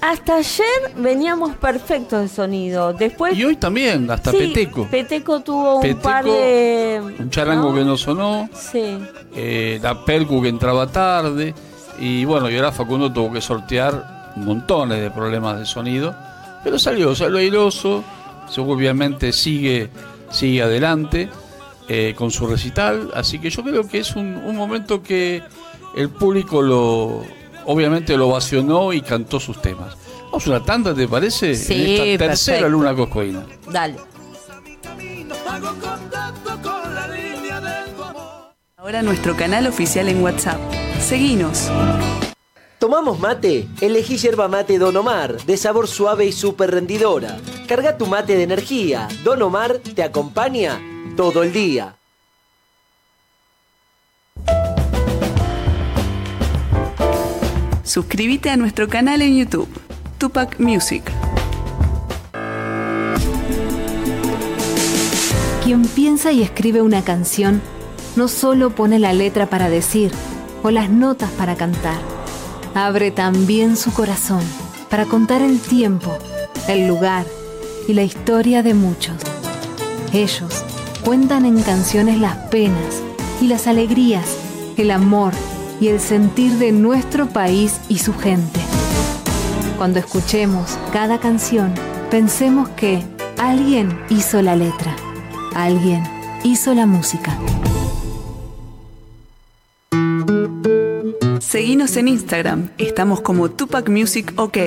hasta 0.00 0.36
ayer 0.36 0.66
veníamos 0.96 1.56
perfectos 1.56 2.20
de 2.22 2.28
sonido. 2.28 2.92
Después 2.92 3.36
Y 3.36 3.44
hoy 3.44 3.56
también, 3.56 4.08
hasta 4.10 4.30
Sí, 4.30 4.38
Peteco. 4.38 4.86
Peteco 4.88 5.40
tuvo 5.40 5.76
un 5.76 5.82
Peteco, 5.82 6.02
par 6.02 6.24
de 6.24 7.02
Un 7.18 7.30
charango 7.30 7.74
que 7.74 7.84
no 7.84 7.96
sonó, 7.96 8.48
Sí. 8.54 8.98
eh, 9.34 9.80
la 9.82 10.04
percu 10.04 10.40
que 10.40 10.48
entraba 10.48 10.86
tarde, 10.86 11.52
y 12.00 12.24
bueno, 12.24 12.48
y 12.48 12.56
ahora 12.56 12.70
Facundo 12.70 13.12
tuvo 13.12 13.32
que 13.32 13.40
sortear 13.40 14.32
montones 14.36 15.00
de 15.00 15.10
problemas 15.10 15.58
de 15.58 15.66
sonido, 15.66 16.14
pero 16.62 16.78
salió, 16.78 17.12
salió 17.16 17.38
airoso, 17.38 18.04
obviamente 18.56 19.32
sigue, 19.32 19.90
sigue 20.30 20.62
adelante 20.62 21.28
eh, 21.88 22.14
con 22.16 22.30
su 22.30 22.46
recital, 22.46 23.10
así 23.14 23.38
que 23.38 23.50
yo 23.50 23.62
creo 23.62 23.88
que 23.88 23.98
es 23.98 24.14
un, 24.16 24.36
un 24.36 24.56
momento 24.56 25.02
que 25.02 25.42
el 25.96 26.10
público 26.10 26.62
lo 26.62 27.22
obviamente 27.64 28.16
lo 28.16 28.28
ovacionó 28.28 28.92
y 28.92 29.02
cantó 29.02 29.38
sus 29.40 29.60
temas. 29.60 29.96
Vamos 30.26 30.46
a 30.46 30.50
una 30.50 30.64
tanda, 30.64 30.94
¿te 30.94 31.06
parece? 31.08 31.54
Sí, 31.54 31.74
en 31.74 32.08
esta 32.10 32.26
tercera 32.26 32.58
perfecto. 32.58 32.68
luna 32.68 32.94
coscoína. 32.94 33.46
Dale. 33.70 33.96
Ahora 38.76 39.02
nuestro 39.02 39.36
canal 39.36 39.66
oficial 39.66 40.08
en 40.08 40.22
WhatsApp. 40.22 40.58
Seguinos. 41.00 41.70
¿Tomamos 42.78 43.18
mate? 43.18 43.66
Elegí 43.80 44.16
yerba 44.18 44.46
mate 44.48 44.78
Don 44.78 44.96
Omar, 44.96 45.36
de 45.44 45.56
sabor 45.56 45.88
suave 45.88 46.26
y 46.26 46.32
súper 46.32 46.70
rendidora. 46.70 47.36
Carga 47.66 47.98
tu 47.98 48.06
mate 48.06 48.36
de 48.36 48.44
energía. 48.44 49.08
Don 49.24 49.42
Omar 49.42 49.78
te 49.78 50.02
acompaña 50.02 50.80
todo 51.16 51.42
el 51.42 51.52
día. 51.52 51.96
Suscríbete 57.82 58.50
a 58.50 58.56
nuestro 58.56 58.88
canal 58.88 59.22
en 59.22 59.38
YouTube, 59.38 59.68
Tupac 60.18 60.60
Music. 60.60 61.02
Quien 65.64 65.86
piensa 65.86 66.32
y 66.32 66.42
escribe 66.42 66.82
una 66.82 67.02
canción 67.02 67.62
no 68.16 68.28
solo 68.28 68.70
pone 68.70 68.98
la 68.98 69.12
letra 69.12 69.46
para 69.46 69.70
decir 69.70 70.12
o 70.62 70.70
las 70.70 70.90
notas 70.90 71.30
para 71.32 71.56
cantar, 71.56 72.00
abre 72.74 73.10
también 73.10 73.76
su 73.76 73.92
corazón 73.92 74.42
para 74.90 75.04
contar 75.04 75.42
el 75.42 75.60
tiempo, 75.60 76.16
el 76.68 76.86
lugar 76.86 77.26
y 77.86 77.94
la 77.94 78.02
historia 78.02 78.62
de 78.62 78.74
muchos. 78.74 79.16
Ellos 80.12 80.64
cuentan 81.08 81.46
en 81.46 81.62
canciones 81.62 82.20
las 82.20 82.36
penas 82.50 83.02
y 83.40 83.46
las 83.46 83.66
alegrías, 83.66 84.26
el 84.76 84.90
amor 84.90 85.32
y 85.80 85.88
el 85.88 86.00
sentir 86.00 86.52
de 86.58 86.70
nuestro 86.70 87.30
país 87.30 87.80
y 87.88 87.96
su 87.96 88.12
gente. 88.12 88.60
Cuando 89.78 90.00
escuchemos 90.00 90.78
cada 90.92 91.18
canción, 91.18 91.72
pensemos 92.10 92.68
que 92.68 93.02
alguien 93.38 93.98
hizo 94.10 94.42
la 94.42 94.54
letra, 94.54 94.94
alguien 95.54 96.04
hizo 96.44 96.74
la 96.74 96.84
música. 96.84 97.38
Seguinos 101.40 101.96
en 101.96 102.08
Instagram, 102.08 102.68
estamos 102.76 103.22
como 103.22 103.50
Tupac 103.50 103.88
Music 103.88 104.34
OK. 104.36 104.58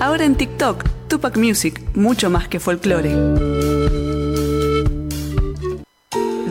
Ahora 0.00 0.24
en 0.24 0.36
TikTok, 0.36 0.99
Tupac 1.10 1.36
Music, 1.36 1.82
mucho 1.96 2.30
más 2.30 2.46
que 2.46 2.60
folclore. 2.60 3.10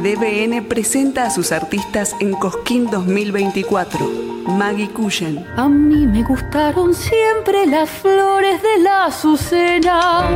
DBN 0.03 0.63
presenta 0.67 1.23
a 1.25 1.29
sus 1.29 1.53
artistas 1.53 2.13
en 2.19 2.33
Cosquín 2.33 2.89
2024. 2.91 4.05
Maggie 4.47 4.89
Cushen, 4.89 5.45
A 5.55 5.69
mí 5.69 6.05
me 6.05 6.23
gustaron 6.23 6.93
siempre 6.93 7.67
las 7.67 7.89
flores 7.89 8.61
de 8.61 8.83
la 8.83 9.05
azucena. 9.05 10.27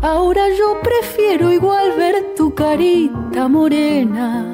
Ahora 0.00 0.44
yo 0.58 0.80
prefiero 0.82 1.52
igual 1.52 1.92
ver 1.98 2.34
tu 2.34 2.54
carita 2.54 3.46
morena. 3.46 4.52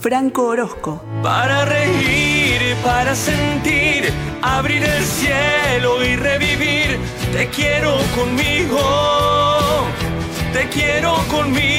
Franco 0.00 0.48
Orozco, 0.48 1.02
Para 1.22 1.64
reír, 1.64 2.76
para 2.84 3.14
sentir, 3.14 4.12
abrir 4.42 4.82
el 4.82 5.04
cielo 5.04 6.04
y 6.04 6.16
revivir. 6.16 6.98
Te 7.32 7.48
quiero 7.48 7.96
conmigo, 8.16 9.86
te 10.52 10.68
quiero 10.68 11.14
conmigo. 11.30 11.78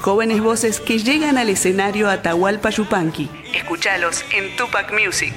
jóvenes 0.00 0.40
voces 0.40 0.80
que 0.80 0.98
llegan 0.98 1.36
al 1.36 1.50
escenario 1.50 2.08
Atahualpa 2.08 2.70
Yupanqui. 2.70 3.28
Escuchalos 3.54 4.24
en 4.32 4.56
Tupac 4.56 4.90
Music. 4.92 5.34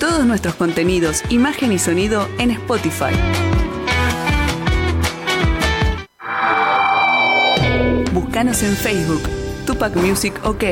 Todos 0.00 0.24
nuestros 0.26 0.54
contenidos, 0.56 1.22
imagen 1.28 1.70
y 1.72 1.78
sonido 1.78 2.28
en 2.38 2.50
Spotify. 2.50 3.14
Búscanos 8.40 8.62
en 8.62 8.74
Facebook, 8.74 9.20
Tupac 9.66 9.94
Music 9.96 10.32
OK. 10.44 10.64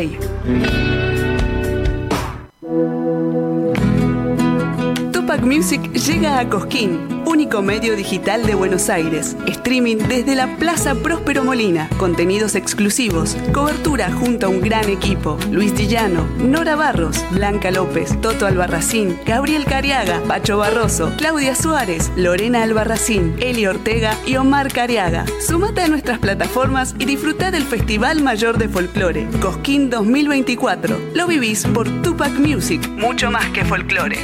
Tupac 5.12 5.42
Music 5.42 5.92
llega 5.92 6.38
a 6.38 6.48
Cosquín, 6.48 7.17
único 7.28 7.60
medio 7.60 7.94
digital 7.94 8.46
de 8.46 8.54
Buenos 8.54 8.88
Aires. 8.88 9.36
Streaming 9.46 9.96
desde 10.08 10.34
la 10.34 10.56
Plaza 10.56 10.94
Próspero 10.94 11.44
Molina. 11.44 11.88
Contenidos 11.98 12.54
exclusivos. 12.54 13.36
Cobertura 13.52 14.10
junto 14.10 14.46
a 14.46 14.48
un 14.48 14.62
gran 14.62 14.88
equipo. 14.88 15.38
Luis 15.50 15.74
Dillano, 15.74 16.26
Nora 16.38 16.74
Barros, 16.74 17.22
Blanca 17.30 17.70
López, 17.70 18.18
Toto 18.22 18.46
Albarracín, 18.46 19.18
Gabriel 19.26 19.66
Cariaga, 19.66 20.22
Pacho 20.26 20.56
Barroso, 20.56 21.12
Claudia 21.18 21.54
Suárez, 21.54 22.10
Lorena 22.16 22.62
Albarracín, 22.62 23.36
Eli 23.40 23.66
Ortega 23.66 24.16
y 24.26 24.36
Omar 24.36 24.72
Cariaga. 24.72 25.26
Sumate 25.46 25.82
a 25.82 25.88
nuestras 25.88 26.18
plataformas 26.18 26.94
y 26.98 27.04
disfruta 27.04 27.50
del 27.50 27.64
Festival 27.64 28.22
Mayor 28.22 28.56
de 28.56 28.68
Folclore, 28.68 29.28
Cosquín 29.42 29.90
2024. 29.90 30.98
Lo 31.14 31.26
vivís 31.26 31.66
por 31.66 31.88
Tupac 32.02 32.32
Music, 32.38 32.88
mucho 32.96 33.30
más 33.30 33.50
que 33.50 33.66
folclore. 33.66 34.18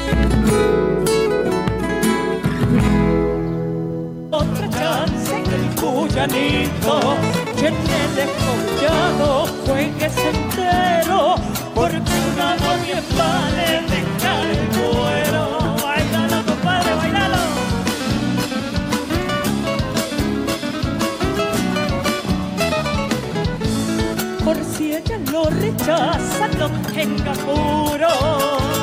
Chance 4.84 5.42
que 5.44 5.54
el 5.54 5.66
cuyanito 5.80 7.16
que 7.56 7.68
en 7.68 7.74
el 7.74 8.18
escollado 8.26 9.46
juegues 9.64 10.16
entero 10.18 11.36
porque 11.74 12.12
una 12.34 12.54
novia 12.56 13.02
vale 13.16 13.68
dejar 13.88 14.46
el 14.46 14.64
cuero. 14.76 15.42
Bailalo, 15.82 16.44
compadre, 16.44 16.92
bailalo. 16.96 17.42
Por 24.44 24.58
si 24.64 24.96
ella 24.96 25.18
lo 25.32 25.48
rechaza, 25.48 26.48
no 26.58 26.68
tenga 26.92 27.32
puro. 27.32 28.73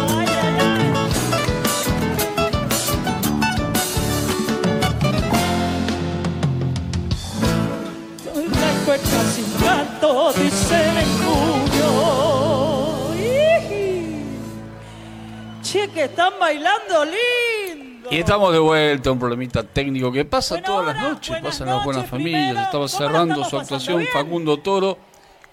La 8.91 8.97
cueca 8.97 9.23
sin 9.23 9.45
gato, 9.63 10.33
dice 10.33 10.75
el. 10.75 11.07
Iji. 13.15 14.37
Che, 15.63 15.87
que 15.87 16.03
están 16.03 16.33
bailando 16.37 17.05
lindo. 17.05 18.09
Y 18.11 18.17
estamos 18.17 18.51
de 18.51 18.59
vuelta, 18.59 19.11
un 19.11 19.19
problemita 19.19 19.63
técnico 19.63 20.11
que 20.11 20.25
pasa 20.25 20.61
todas 20.61 20.87
las 20.87 21.01
noches, 21.01 21.37
pasa 21.41 21.63
en 21.63 21.69
las 21.69 21.85
buenas 21.85 22.09
familias. 22.09 22.65
Estaba 22.65 22.89
cerrando 22.89 23.45
su 23.45 23.57
actuación 23.57 24.05
Facundo 24.11 24.57
Toro 24.57 24.97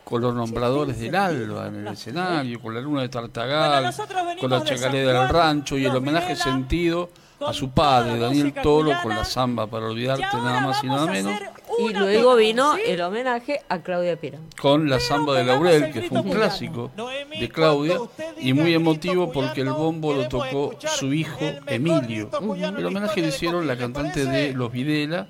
con 0.02 0.20
los 0.20 0.34
nombradores 0.34 0.98
del 0.98 1.14
Alba 1.14 1.68
en 1.68 1.86
el 1.86 1.92
escenario, 1.92 2.60
con 2.60 2.74
la 2.74 2.80
luna 2.80 3.02
de 3.02 3.08
Tartagal, 3.08 3.94
con 4.40 4.50
la 4.50 4.64
chacarera 4.64 5.20
del 5.20 5.28
rancho 5.28 5.78
y 5.78 5.86
el 5.86 5.94
homenaje 5.94 6.34
sentido 6.34 7.10
a 7.46 7.52
su 7.52 7.70
padre, 7.70 8.18
Daniel 8.18 8.52
Toro, 8.52 8.92
con 9.02 9.14
la 9.14 9.24
samba 9.24 9.66
para 9.66 9.86
olvidarte 9.86 10.22
nada 10.36 10.60
más 10.60 10.82
y 10.82 10.86
nada 10.88 11.06
menos, 11.06 11.32
Y 11.78 11.92
luego 11.92 12.34
vino 12.34 12.74
el 12.76 13.00
homenaje 13.00 13.60
a 13.68 13.78
Claudia 13.80 14.16
Pirán. 14.16 14.42
con 14.60 14.90
la 14.90 14.98
samba 14.98 15.34
de 15.36 15.44
Laurel, 15.44 15.92
que 15.92 16.02
fue 16.02 16.20
un 16.20 16.30
clásico 16.30 16.90
de 17.38 17.48
Claudia 17.48 17.96
y 18.40 18.52
muy 18.52 18.74
emotivo 18.74 19.30
porque 19.32 19.60
el 19.60 19.70
bombo 19.70 20.12
lo 20.14 20.26
tocó 20.28 20.72
su 20.96 21.12
hijo 21.12 21.38
Emilio. 21.66 22.30
El 22.76 22.86
homenaje 22.86 23.20
le 23.20 23.28
hicieron 23.28 23.66
la 23.66 23.76
cantante 23.76 24.24
de 24.24 24.52
Los 24.54 24.72
Videla, 24.72 25.28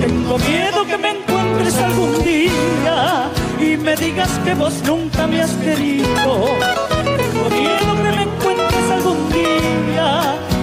Tengo 0.00 0.38
miedo 0.38 0.84
que 0.86 0.98
me 0.98 1.10
encuentres 1.10 1.76
algún 1.78 2.24
día 2.24 3.30
y 3.60 3.76
me 3.76 3.94
digas 3.96 4.30
que 4.44 4.54
vos 4.54 4.74
nunca 4.84 5.26
me 5.26 5.42
has 5.42 5.50
querido. 5.52 6.06
Tengo 6.06 7.50
miedo 7.50 7.96
que 7.96 8.02
me 8.02 8.22
encuentres 8.22 8.43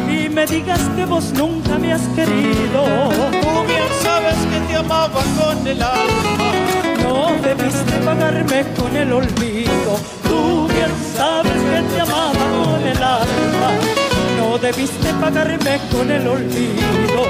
y 0.10 0.30
me 0.30 0.46
digas 0.46 0.82
que 0.96 1.06
vos 1.06 1.32
nunca 1.34 1.78
me 1.78 1.94
has 1.94 2.02
querido. 2.16 2.84
Tú 3.42 3.64
bien 3.68 3.90
sabes 4.02 4.36
que 4.52 4.60
te 4.68 4.76
amaba 4.76 5.22
con 5.40 5.68
el 5.68 5.82
alma. 5.82 6.52
No 7.04 7.32
debiste 7.42 7.94
pagarme 8.06 8.66
con 8.78 8.96
el 8.96 9.14
olvido. 9.14 10.00
Tú 10.24 10.68
bien 10.68 10.92
sabes 11.16 11.54
que 11.54 11.94
te 11.94 12.02
amaba 12.02 12.46
con 12.64 12.88
el 12.88 13.04
alma. 13.04 13.70
No 14.38 14.58
debiste 14.58 15.14
pagarme 15.20 15.80
con 15.92 16.12
el 16.12 16.28
olvido. 16.28 17.22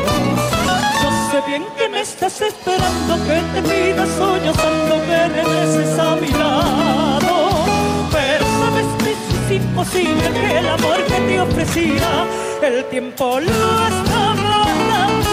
Yo 1.02 1.10
sé 1.32 1.41
bien 1.47 1.64
que 1.78 1.89
me 1.89 2.02
estás 2.02 2.41
esperando, 2.41 3.16
que 3.26 3.41
te 3.54 3.62
pidas 3.62 4.10
sollozando 4.18 5.02
que 5.08 5.28
regreses 5.30 5.99
a 5.99 6.16
mi 6.16 6.32
lado. 6.32 7.30
Imposible 9.72 10.32
que 10.34 10.57
el 10.59 10.67
amor 10.67 10.97
que 11.05 11.13
te 11.13 11.39
ofrecía 11.39 12.26
el 12.61 12.84
tiempo 12.86 13.39
lo 13.39 13.88
está 13.88 14.34
matando. 14.36 15.32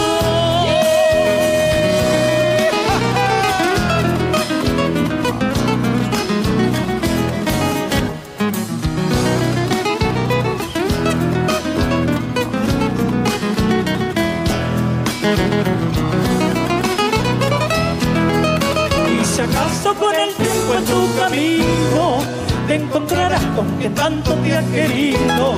Y 19.11 19.25
si 19.25 19.41
acaso 19.41 19.93
con 19.95 20.15
el 20.15 20.33
tiempo 20.35 20.73
en 20.77 20.85
tu 20.85 21.19
camino 21.19 22.48
te 22.69 22.75
encontrarás 22.75 23.43
con 23.55 23.65
que 23.79 23.89
tanto 23.89 24.35
te 24.43 24.55
ha 24.55 24.61
querido. 24.61 25.55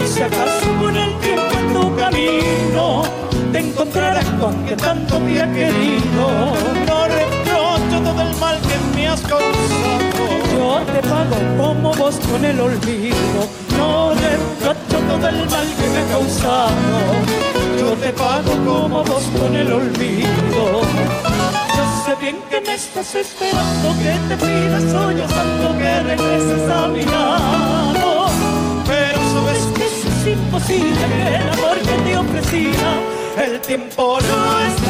Y 0.00 0.06
si 0.06 0.22
acaso 0.22 0.68
con 0.80 0.96
el 0.96 1.12
tiempo 1.18 1.52
en 1.58 1.74
tu 1.74 1.96
camino 1.96 3.02
te 3.50 3.58
encontrarás 3.58 4.24
con 4.40 4.64
que 4.64 4.76
tanto 4.76 5.16
te 5.18 5.42
ha 5.42 5.52
querido. 5.52 6.22
No 6.86 6.98
reprocho 7.08 7.96
todo 8.04 8.22
el 8.22 8.36
mal 8.36 8.56
que 8.60 8.76
me 8.94 9.08
has 9.08 9.20
causado. 9.22 9.98
Yo 10.54 10.80
te 10.92 11.08
pago 11.08 11.36
como 11.56 11.92
vos 11.94 12.14
con 12.30 12.44
el 12.44 12.60
olvido. 12.60 13.40
No 13.76 14.12
reprocho 14.14 14.98
todo 15.08 15.28
el 15.28 15.38
mal 15.50 15.66
que 15.76 15.88
me 15.92 15.98
ha 15.98 16.06
causado. 16.12 16.70
Yo 17.80 17.90
te 17.94 18.12
pago 18.12 18.52
como 18.64 19.02
vos 19.02 19.24
con 19.36 19.56
el 19.56 19.72
olvido. 19.72 21.67
Bien 22.16 22.38
que 22.50 22.60
me 22.62 22.74
estás 22.74 23.14
esperando, 23.14 23.94
que 24.02 24.18
te 24.28 24.36
pidas 24.36 24.82
sollozando 24.90 25.78
que 25.78 26.02
regreses 26.02 26.70
a 26.70 26.88
mi 26.88 27.02
lado. 27.02 28.26
Pero 28.86 29.18
sabes 29.32 29.62
que 29.76 29.84
es 29.84 30.26
imposible, 30.26 31.06
que 31.06 31.36
el 31.36 31.48
amor 31.50 31.78
que 31.78 31.96
te 32.04 32.16
ofrecía, 32.16 32.88
el 33.44 33.60
tiempo 33.60 34.18
no 34.20 34.60
está 34.60 34.87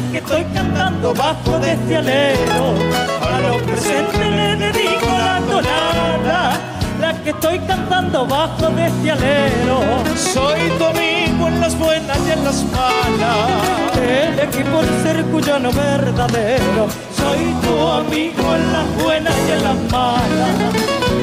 la 0.00 0.12
que 0.12 0.18
estoy 0.18 0.44
cantando 0.54 1.14
bajo 1.14 1.58
de 1.58 1.72
este 1.72 1.96
alero. 1.96 2.74
A 3.20 3.40
los 3.40 3.62
presentes 3.62 4.30
le 4.30 4.56
dedico 4.56 5.06
la 5.06 5.40
tonada, 5.40 6.52
la 7.00 7.14
que 7.22 7.30
estoy 7.30 7.58
cantando 7.60 8.26
bajo 8.26 8.70
de 8.70 8.86
este 8.86 9.10
alero. 9.10 9.80
Soy 10.16 10.60
tu 10.78 10.84
amigo 10.84 11.48
en 11.48 11.60
las 11.60 11.78
buenas 11.78 12.18
y 12.26 12.30
en 12.32 12.44
las 12.44 12.64
malas. 12.64 13.98
El 14.00 14.38
equipo 14.38 14.82
del 14.82 15.02
ser 15.02 15.24
cuyano 15.26 15.70
verdadero. 15.72 16.88
Soy 17.16 17.54
tu 17.62 17.86
amigo 17.86 18.56
en 18.56 18.72
las 18.72 19.02
buenas 19.02 19.34
y 19.48 19.52
en 19.52 19.62
las 19.62 19.76
malas. 19.92 20.74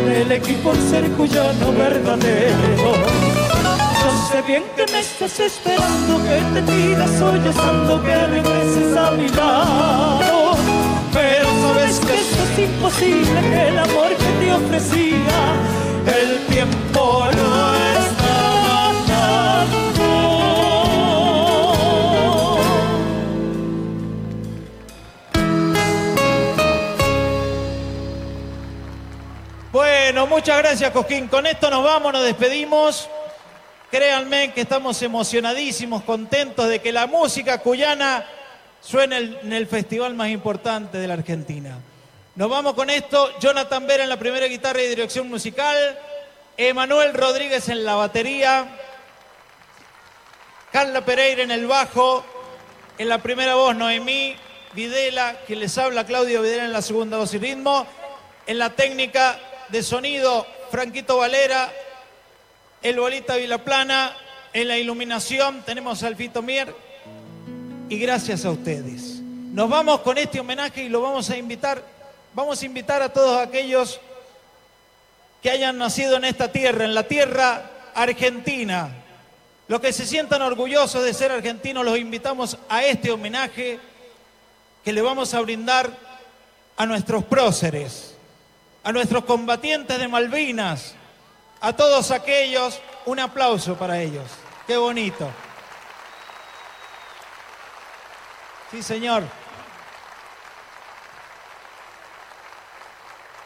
El 0.08 0.32
equipo 0.32 0.74
del 0.74 0.90
ser 0.90 1.12
cuyano 1.12 1.72
verdadero. 1.74 3.37
Sé 4.38 4.44
bien 4.44 4.64
que 4.76 4.86
me 4.92 5.00
estás 5.00 5.40
esperando, 5.40 6.24
que 6.24 6.40
te 6.54 6.62
pidas 6.72 7.10
sollozando 7.18 8.04
que 8.04 8.16
regreses 8.28 8.96
a 8.96 9.10
mi 9.10 9.28
lado. 9.30 10.56
Pero 11.12 11.48
sabes 11.64 12.00
que 12.00 12.14
esto 12.14 12.44
es 12.44 12.60
imposible, 12.60 13.42
que 13.42 13.68
el 13.70 13.80
amor 13.80 14.10
que 14.10 14.26
te 14.40 14.54
ofrecía, 14.54 15.56
el 16.06 16.46
tiempo 16.54 17.26
no 17.36 17.76
está 17.98 18.38
matando. 19.08 19.80
Bueno, 29.72 30.28
muchas 30.28 30.60
gracias, 30.60 30.92
Cosquín. 30.92 31.28
Con 31.28 31.48
esto 31.48 31.72
nos 31.72 31.84
vamos, 31.84 32.14
nos 32.14 32.24
despedimos. 32.24 33.10
Créanme 33.90 34.52
que 34.54 34.62
estamos 34.62 35.02
emocionadísimos, 35.02 36.04
contentos 36.04 36.68
de 36.68 36.80
que 36.80 36.92
la 36.92 37.08
música 37.08 37.60
cuyana 37.60 38.26
suene 38.82 39.18
en 39.18 39.54
el 39.54 39.66
festival 39.66 40.14
más 40.14 40.30
importante 40.30 40.98
de 40.98 41.08
la 41.08 41.14
Argentina. 41.14 41.78
Nos 42.36 42.50
vamos 42.50 42.74
con 42.74 42.90
esto. 42.90 43.40
Jonathan 43.40 43.88
Vera 43.88 44.04
en 44.04 44.10
la 44.10 44.20
primera 44.20 44.46
guitarra 44.48 44.82
y 44.82 44.88
dirección 44.88 45.30
musical. 45.30 45.98
Emanuel 46.58 47.14
Rodríguez 47.14 47.70
en 47.70 47.86
la 47.86 47.96
batería. 47.96 48.68
Carla 50.72 51.06
Pereira 51.06 51.44
en 51.44 51.52
el 51.52 51.66
bajo. 51.66 52.26
En 52.98 53.08
la 53.08 53.20
primera 53.20 53.56
voz, 53.56 53.74
Noemí 53.74 54.36
Videla, 54.74 55.38
quien 55.48 55.62
les 55.62 55.78
habla, 55.78 56.06
Claudio 56.06 56.42
Videla 56.42 56.66
en 56.66 56.74
la 56.74 56.82
segunda 56.82 57.18
voz 57.18 57.34
y 57.34 57.38
ritmo. 57.38 57.88
En 58.46 58.58
la 58.58 58.72
técnica 58.72 59.40
de 59.70 59.82
sonido, 59.82 60.46
Franquito 60.72 61.18
Valera. 61.18 61.72
El 62.88 63.02
Bolita 63.02 63.36
Vilaplana. 63.36 64.16
En 64.54 64.70
la 64.70 64.78
iluminación 64.78 65.62
tenemos 65.64 66.04
a 66.04 66.08
Alfito 66.08 66.42
Mier. 66.42 66.74
Y 67.90 68.00
gracias 68.00 68.46
a 68.46 68.52
ustedes. 68.52 69.20
Nos 69.20 69.70
vamos 69.70 70.00
con 70.00 70.18
este 70.18 70.40
homenaje 70.40 70.84
y 70.84 70.90
lo 70.90 71.02
vamos 71.02 71.30
a 71.30 71.36
invitar. 71.36 71.84
Vamos 72.34 72.62
a 72.62 72.66
invitar 72.66 73.02
a 73.02 73.12
todos 73.12 73.46
aquellos 73.46 74.00
que 75.42 75.50
hayan 75.50 75.78
nacido 75.78 76.16
en 76.16 76.24
esta 76.24 76.50
tierra, 76.50 76.86
en 76.86 76.96
la 76.96 77.04
tierra 77.04 77.70
argentina. 77.94 78.90
Los 79.68 79.82
que 79.82 79.92
se 79.92 80.06
sientan 80.06 80.42
orgullosos 80.42 81.04
de 81.04 81.14
ser 81.14 81.34
argentinos, 81.34 81.84
los 81.84 81.98
invitamos 81.98 82.58
a 82.70 82.86
este 82.86 83.12
homenaje 83.12 83.80
que 84.86 84.94
le 84.94 85.02
vamos 85.02 85.34
a 85.34 85.42
brindar 85.42 85.92
a 86.78 86.86
nuestros 86.86 87.26
próceres, 87.26 88.16
a 88.82 88.94
nuestros 88.94 89.26
combatientes 89.26 90.00
de 90.00 90.08
Malvinas, 90.08 90.96
a 91.62 91.74
todos 91.74 92.12
aquellos. 92.12 92.80
Un 93.06 93.20
aplauso 93.20 93.78
para 93.78 94.02
ellos. 94.02 94.30
Qué 94.66 94.76
bonito. 94.76 95.30
Sí, 98.72 98.84
señor. 98.84 99.24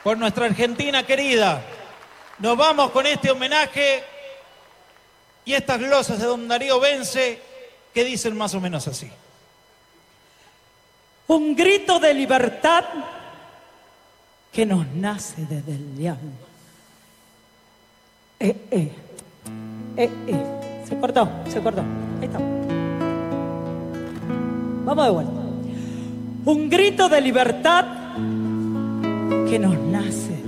Por 0.04 0.18
nuestra 0.18 0.48
Argentina 0.48 1.06
querida. 1.06 1.64
Nos 2.40 2.58
vamos 2.58 2.90
con 2.90 3.06
este 3.06 3.30
homenaje 3.30 4.04
y 5.46 5.54
estas 5.54 5.80
glosas 5.80 6.20
de 6.20 6.26
don 6.26 6.48
Darío 6.48 6.80
Vence 6.80 7.40
que 7.94 8.04
dicen 8.04 8.36
más 8.36 8.56
o 8.56 8.60
menos 8.60 8.88
así. 8.88 9.12
Un 11.28 11.56
grito 11.56 12.00
de 12.00 12.14
libertad 12.16 12.84
que 14.52 14.66
nos 14.66 14.88
nace 14.88 15.46
desde 15.48 15.76
el 15.76 16.08
alma. 16.08 16.41
Eh, 18.44 18.56
eh, 18.72 18.92
eh, 19.98 20.10
eh. 20.26 20.46
Se 20.90 20.98
cortó, 20.98 21.30
se 21.48 21.62
cortó. 21.62 21.82
Ahí 22.20 22.26
está. 22.26 22.40
Vamos 24.84 25.06
de 25.06 25.12
vuelta. 25.12 25.42
Un 26.46 26.68
grito 26.68 27.08
de 27.08 27.22
libertad 27.22 27.86
que 29.48 29.60
nos 29.60 29.78
nace 29.78 30.42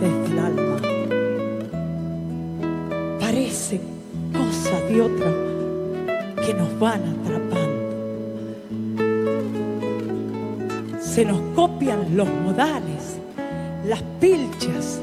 desde 0.00 0.26
el 0.26 0.38
alma. 0.38 0.76
Parece 3.18 3.80
cosa 4.34 4.78
de 4.90 5.00
otra 5.00 5.32
que 6.44 6.52
nos 6.52 6.78
van 6.78 7.00
atrapando. 7.20 7.80
Se 11.00 11.24
nos 11.24 11.40
copian 11.54 12.14
los 12.14 12.28
modales, 12.28 13.18
las 13.86 14.02
pilchas 14.20 15.00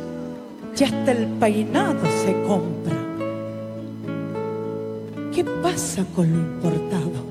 y 0.80 0.84
hasta 0.84 1.12
el 1.12 1.26
peinado 1.40 2.06
se 2.24 2.34
compra. 2.44 2.95
¿Qué 5.34 5.44
pasa 5.44 6.06
con 6.16 6.32
lo 6.32 6.38
importado? 6.38 7.26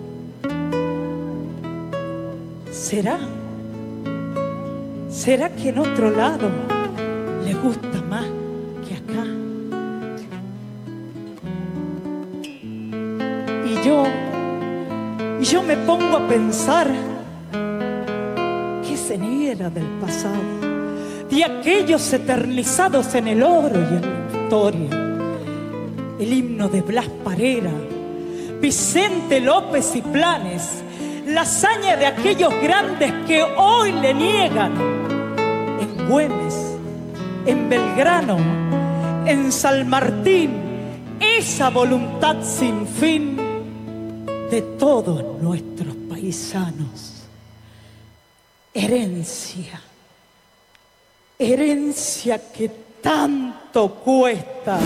¿Será? 2.72 3.18
¿Será 5.08 5.50
que 5.50 5.68
en 5.68 5.78
otro 5.78 6.10
lado 6.10 6.48
les 7.44 7.60
gusta 7.62 8.02
más 8.02 8.26
que 8.86 8.94
acá? 8.94 9.24
Y 13.64 13.86
yo, 13.86 14.04
y 15.40 15.44
yo 15.44 15.62
me 15.62 15.76
pongo 15.76 16.16
a 16.16 16.26
pensar 16.26 16.88
qué 18.82 18.96
sería 18.96 19.70
del 19.70 19.86
pasado, 20.00 20.65
de 21.30 21.44
aquellos 21.44 22.12
eternizados 22.12 23.14
en 23.14 23.28
el 23.28 23.42
oro 23.42 23.80
y 23.80 23.94
en 23.94 24.02
la 24.02 24.42
historia. 24.42 25.16
El 26.18 26.32
himno 26.32 26.68
de 26.68 26.82
Blas 26.82 27.08
Parera, 27.24 27.72
Vicente 28.60 29.40
López 29.40 29.96
y 29.96 30.02
Planes, 30.02 30.82
la 31.26 31.42
hazaña 31.42 31.96
de 31.96 32.06
aquellos 32.06 32.52
grandes 32.62 33.12
que 33.26 33.42
hoy 33.42 33.92
le 33.92 34.14
niegan. 34.14 34.72
En 35.80 36.08
Güemes, 36.08 36.54
en 37.44 37.68
Belgrano, 37.68 38.38
en 39.26 39.50
San 39.50 39.88
Martín, 39.88 40.50
esa 41.20 41.70
voluntad 41.70 42.36
sin 42.42 42.86
fin 42.86 43.36
de 44.50 44.62
todos 44.78 45.40
nuestros 45.42 45.94
paisanos. 46.08 47.24
Herencia, 48.72 49.80
herencia 51.38 52.40
que 52.52 52.70
tanto 53.02 53.94
cuesta, 53.94 54.78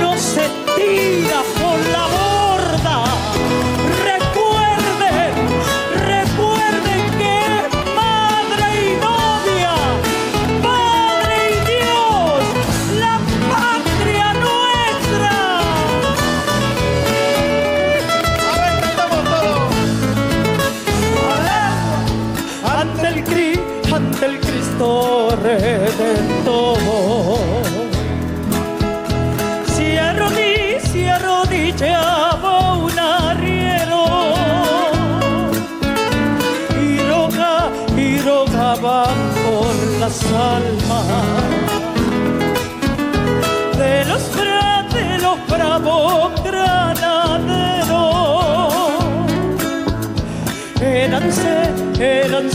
no 0.00 0.16
se 0.18 0.42
tira 0.76 1.42
por 1.58 1.78
la 1.90 2.06
borda. 2.06 3.71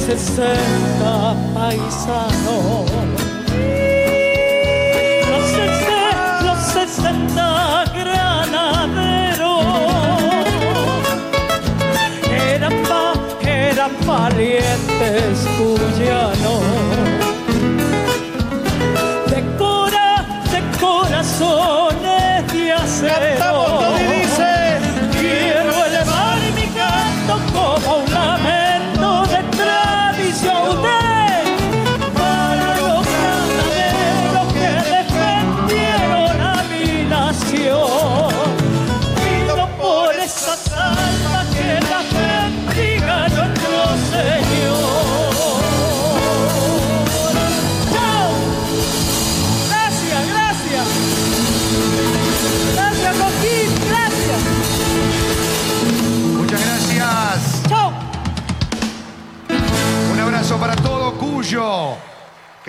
60 0.08 1.36
paisanos. 1.54 2.90
Los, 5.30 5.44
sese- 5.52 6.44
los 6.46 6.60
60 6.74 7.84
granaderos 7.94 9.66
eran, 12.50 12.74
va- 12.90 13.20
eran 13.46 13.92
valientes 14.06 15.46
cuyanos. 15.58 16.66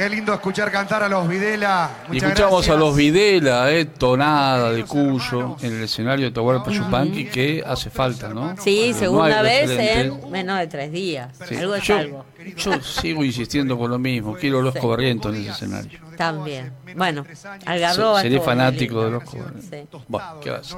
Qué 0.08 0.14
lindo 0.14 0.32
escuchar 0.32 0.72
cantar 0.72 1.02
a 1.02 1.08
los 1.08 1.28
Videla. 1.28 1.90
Y 2.10 2.16
escuchamos 2.16 2.52
gracias. 2.66 2.74
a 2.76 2.80
los 2.80 2.96
Videla, 2.96 3.70
eh, 3.70 3.84
tonada 3.84 4.72
de 4.72 4.84
Cuyo, 4.84 5.56
en 5.60 5.76
el 5.76 5.82
escenario 5.82 6.24
de 6.24 6.32
Tahualpa 6.32 6.70
Yupanqui, 6.70 7.26
que 7.26 7.62
hace 7.66 7.90
falta, 7.90 8.30
¿no? 8.30 8.56
Sí, 8.58 8.92
No 8.92 8.98
segunda 8.98 9.42
vez 9.42 9.68
en 9.70 10.30
menos 10.30 10.58
de 10.60 10.66
tres 10.66 10.92
días. 10.92 11.36
Sí. 11.46 11.56
Algo 11.56 11.74
es 11.74 11.82
Yo- 11.84 11.98
algo. 11.98 12.24
Yo 12.56 12.80
sigo 12.80 13.22
insistiendo 13.22 13.76
con 13.76 13.90
lo 13.90 13.98
mismo, 13.98 14.34
quiero 14.34 14.62
los 14.62 14.72
Sí. 14.72 14.80
Barrientos 14.82 15.34
en 15.34 15.42
ese 15.42 15.50
escenario. 15.50 16.00
También. 16.16 16.72
Bueno, 16.96 17.26
Algarroba. 17.66 18.22
Seré 18.22 18.40
fanático 18.40 19.04
de 19.04 19.10
los 19.10 19.24
Barrientos. 19.26 19.64
Sí. 19.70 20.00
Bueno, 20.08 20.40
¿qué 20.40 20.50
vas? 20.52 20.74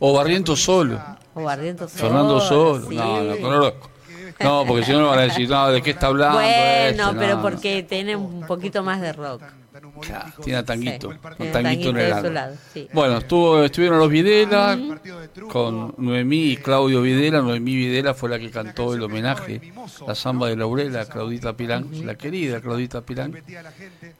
O 0.00 0.12
Barrientos 0.12 0.60
solo, 0.60 1.00
O 1.34 1.44
Barrientos 1.44 1.92
solo. 1.92 2.02
Fernando 2.02 2.40
solo. 2.40 2.88
sí. 2.88 2.96
No, 2.96 3.22
no, 3.22 3.36
con 3.36 3.52
Orozco. 3.54 3.90
No, 4.42 4.64
porque 4.66 4.84
si 4.84 4.92
no 4.92 5.08
van 5.08 5.18
a 5.18 5.22
decir, 5.22 5.48
no, 5.48 5.70
¿de 5.70 5.82
qué 5.82 5.90
está 5.90 6.08
hablando? 6.08 6.38
Bueno, 6.38 7.10
este? 7.10 7.18
pero 7.18 7.42
porque 7.42 7.82
tiene 7.82 8.16
un 8.16 8.46
poquito 8.46 8.82
más 8.82 9.00
de 9.00 9.12
rock. 9.12 9.42
Tiene 10.44 10.58
a 10.58 10.64
Tanguito, 10.64 11.12
Sí, 11.12 11.18
con 11.18 11.36
tiene 11.36 11.52
Tanguito 11.52 11.88
en 11.88 11.94
Tanguito 11.94 11.98
el 11.98 12.12
alma. 12.12 12.28
lado, 12.30 12.56
sí. 12.74 12.88
Bueno, 12.92 13.18
estuvo, 13.18 13.62
estuvieron 13.62 13.98
los 13.98 14.10
Videla 14.10 14.78
con 15.48 15.94
Noemí 15.96 16.50
y 16.52 16.56
Claudio 16.58 17.00
Videla. 17.00 17.40
Noemí 17.40 17.74
Videla 17.74 18.12
fue 18.12 18.28
la 18.28 18.38
que 18.38 18.50
cantó 18.50 18.94
el 18.94 19.02
homenaje, 19.02 19.72
la 20.06 20.14
samba 20.14 20.48
de 20.48 20.56
Laurela, 20.56 21.02
a 21.02 21.04
Claudita 21.06 21.56
Pilán, 21.56 21.88
la 22.04 22.16
querida 22.16 22.60
Claudita 22.60 23.00
Pilán, 23.00 23.34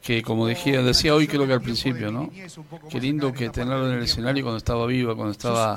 que 0.00 0.22
como 0.22 0.46
decía, 0.46 0.80
decía 0.82 1.14
hoy 1.14 1.26
creo 1.26 1.46
que 1.46 1.52
al 1.52 1.60
principio, 1.60 2.10
¿no? 2.10 2.30
Qué 2.88 3.00
lindo 3.00 3.32
que 3.32 3.50
tenerlo 3.50 3.90
en 3.90 3.98
el 3.98 4.04
escenario 4.04 4.42
cuando 4.44 4.58
estaba 4.58 4.86
viva, 4.86 5.14
cuando 5.14 5.32
estaba 5.32 5.76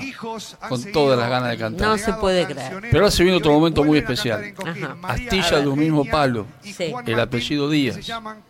con 0.69 0.83
todas 0.93 1.19
las 1.19 1.29
ganas 1.29 1.49
de 1.49 1.57
cantar. 1.57 1.87
No 1.89 1.97
se 1.97 2.13
puede 2.13 2.45
creer. 2.45 2.77
Pero 2.81 2.99
ahora 2.99 3.11
se 3.11 3.23
viene 3.23 3.37
otro 3.37 3.51
momento 3.51 3.83
muy 3.83 3.97
especial. 3.97 4.53
Ajá. 4.65 4.97
Astilla 5.03 5.59
de 5.59 5.67
un 5.67 5.79
mismo 5.79 6.05
palo. 6.05 6.45
Sí. 6.61 6.93
El 7.05 7.19
apellido 7.19 7.69
Díaz. 7.69 7.99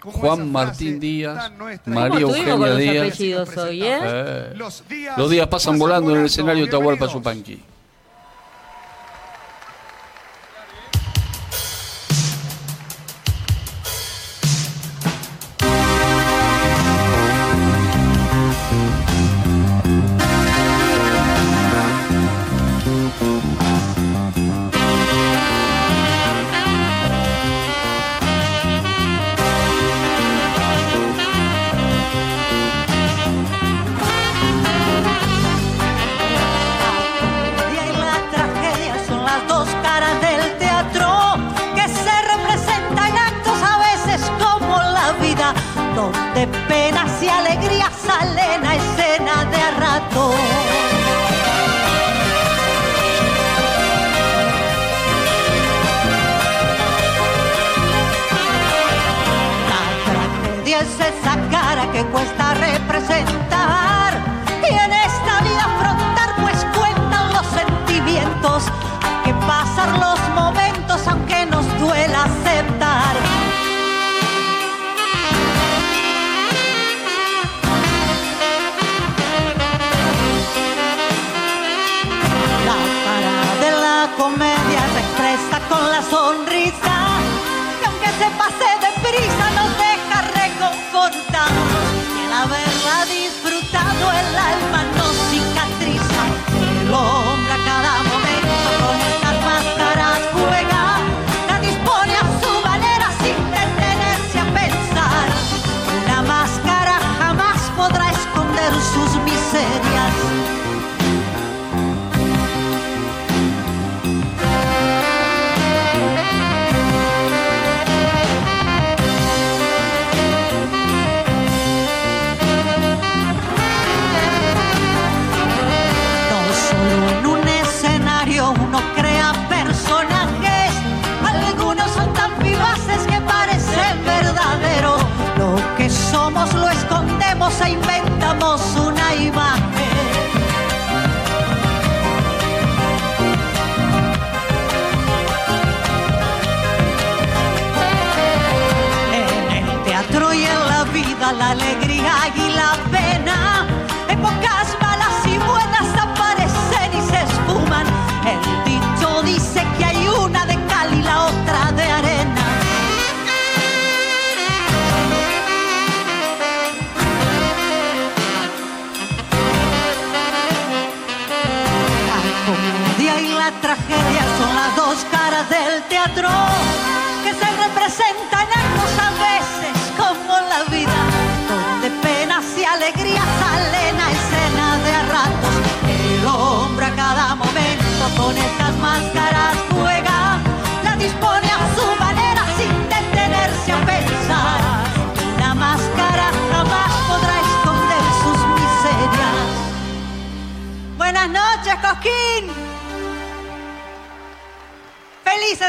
Juan 0.01 0.51
Martín 0.51 0.99
Díaz. 0.99 1.14
¿Cómo 1.23 1.39
María 1.85 2.19
Eugenia 2.21 2.55
Díaz. 2.77 3.17
eh? 4.03 4.53
Los 5.17 5.29
días 5.29 5.47
pasan 5.47 5.77
volando 5.79 6.11
en 6.11 6.19
el 6.19 6.25
escenario 6.25 6.65
de 6.65 6.71
Tahualpa 6.71 7.05
Yupanqui. 7.13 7.61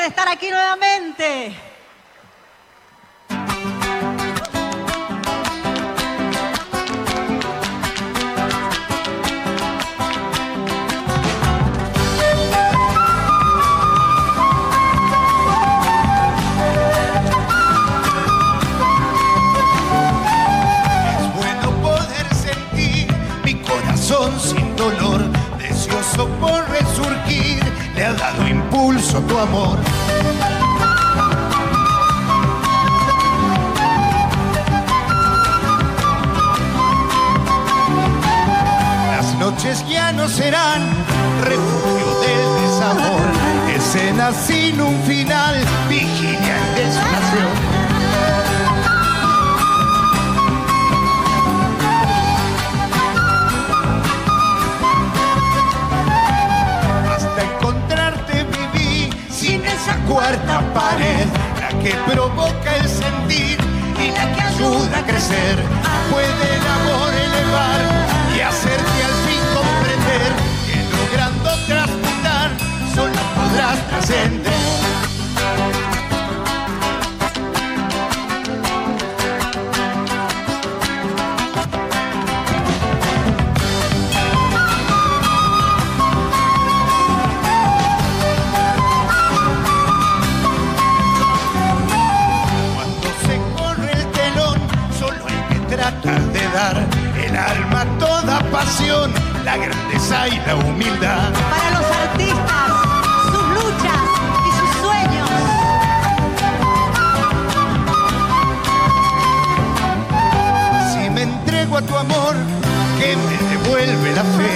Estar 0.06 0.28
aquí 0.28 0.48
nuevamente. 0.50 1.46
Es 21.18 21.34
bueno 21.34 21.70
poder 21.82 22.34
sentir 22.34 23.08
mi 23.44 23.54
corazón 23.62 24.38
sin 24.40 24.76
dolor, 24.76 25.24
deseoso 25.58 26.28
por 26.40 26.68
resurgir, 26.70 27.35
le 27.96 28.04
ha 28.04 28.12
dado 28.12 28.46
impulso 28.46 29.20
tu 29.22 29.38
amor. 29.38 29.78
Las 39.16 39.34
noches 39.36 39.84
ya 39.88 40.12
no 40.12 40.28
serán 40.28 40.82
refugio 41.42 42.08
del 42.20 42.46
desamor, 42.62 43.20
escena 43.74 44.32
sin 44.32 44.80
un 44.80 45.02
final, 45.04 45.56
vigilia 45.88 46.56
y 46.72 46.80
desolación. 46.80 47.55
Cuarta 60.06 60.60
pared, 60.72 61.26
la 61.60 61.68
que 61.80 61.94
provoca 62.10 62.76
el 62.76 62.88
sentir 62.88 63.58
y 64.02 64.10
la 64.10 64.32
que 64.34 64.40
ayuda 64.42 64.98
a 64.98 65.06
crecer. 65.06 65.56
Puede 66.10 66.56
el 66.56 66.66
amor 66.78 67.12
elevar 67.12 67.80
y 68.36 68.40
hacerte 68.40 69.04
al 69.08 69.16
fin 69.26 69.42
comprender 69.54 70.32
que 70.66 70.78
logrando 70.96 71.50
transmutar 71.66 72.50
solo 72.94 73.20
podrás 73.34 73.78
trascender. 73.88 74.85
Dar 96.56 96.86
el 97.22 97.36
alma 97.36 97.84
toda 97.98 98.40
pasión, 98.50 99.12
la 99.44 99.58
grandeza 99.58 100.26
y 100.28 100.36
la 100.46 100.54
humildad. 100.54 101.30
Para 101.52 101.70
los 101.76 101.86
artistas, 102.04 102.68
sus 103.30 103.46
luchas 103.56 104.02
y 104.48 104.50
sus 104.58 104.70
sueños. 104.82 105.30
Si 110.92 111.10
me 111.10 111.22
entrego 111.24 111.76
a 111.76 111.82
tu 111.82 111.94
amor, 111.94 112.34
que 112.98 113.16
me 113.16 113.36
devuelve 113.50 114.14
la 114.14 114.24
fe, 114.38 114.54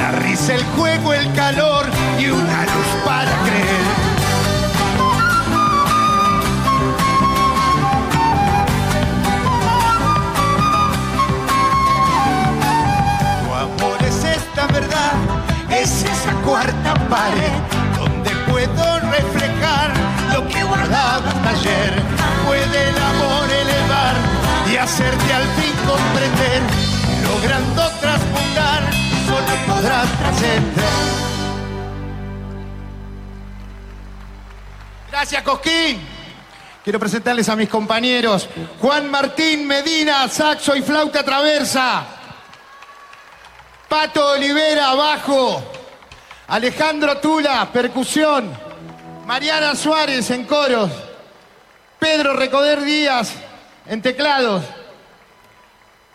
la 0.00 0.10
risa, 0.20 0.54
el 0.54 0.64
juego, 0.76 1.12
el 1.12 1.30
calor 1.34 1.84
y 2.18 2.28
una 2.28 2.62
luz 2.72 2.90
para 3.04 3.32
creer. 3.44 4.07
Es 15.98 16.04
esa 16.04 16.32
cuarta 16.44 16.94
pared 17.08 17.52
donde 17.98 18.30
puedo 18.48 19.00
reflejar 19.00 19.92
lo 20.32 20.46
que 20.46 20.62
guardaba 20.62 21.28
hasta 21.28 21.50
ayer. 21.50 21.92
Puede 22.46 22.88
el 22.88 22.96
amor 22.96 23.50
elevar 23.50 24.14
y 24.70 24.76
hacerte 24.76 25.32
al 25.32 25.42
fin 25.42 25.74
comprender, 25.86 26.62
logrando 27.24 27.82
transmutar, 28.00 28.82
solo 29.26 29.74
podrás 29.74 30.08
trascender. 30.18 30.84
Gracias, 35.10 35.42
Cosquín. 35.42 36.00
Quiero 36.84 37.00
presentarles 37.00 37.48
a 37.48 37.56
mis 37.56 37.68
compañeros. 37.68 38.48
Juan 38.80 39.10
Martín 39.10 39.66
Medina, 39.66 40.28
saxo 40.28 40.76
y 40.76 40.82
flauta 40.82 41.24
traversa. 41.24 42.06
Pato 43.88 44.32
Olivera, 44.32 44.94
bajo. 44.94 45.77
Alejandro 46.48 47.18
Tula, 47.18 47.68
percusión. 47.70 48.50
Mariana 49.26 49.74
Suárez 49.74 50.30
en 50.30 50.46
coros. 50.46 50.90
Pedro 51.98 52.32
Recoder 52.34 52.80
Díaz 52.80 53.34
en 53.86 54.00
teclados. 54.00 54.64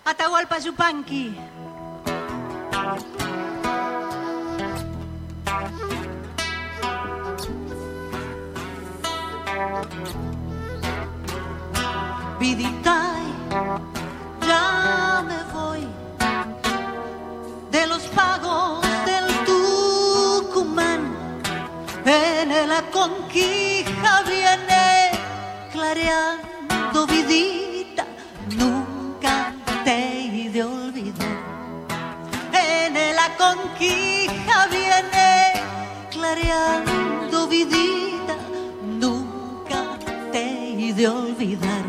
Atahualpa 0.03 0.57
Yupanqui. 0.57 1.37
Vidita, 12.39 13.15
ya 14.45 15.23
me 15.27 15.53
voy 15.53 15.87
de 17.71 17.87
los 17.87 18.01
pagos 18.07 18.82
En 22.05 22.49
la 22.67 22.81
conquija 22.91 24.23
viene 24.27 25.11
clareando 25.71 27.07
vidita, 27.07 28.05
nunca 28.57 29.53
te 29.85 30.25
he 30.25 30.49
de 30.49 30.63
olvidar. 30.63 31.37
En 32.51 32.93
la 33.15 33.29
conquija 33.37 34.67
viene 34.67 35.53
clareando 36.11 37.47
vidita, 37.47 38.35
nunca 38.83 39.97
te 40.33 40.89
he 40.89 40.93
de 40.93 41.07
olvidar. 41.07 41.83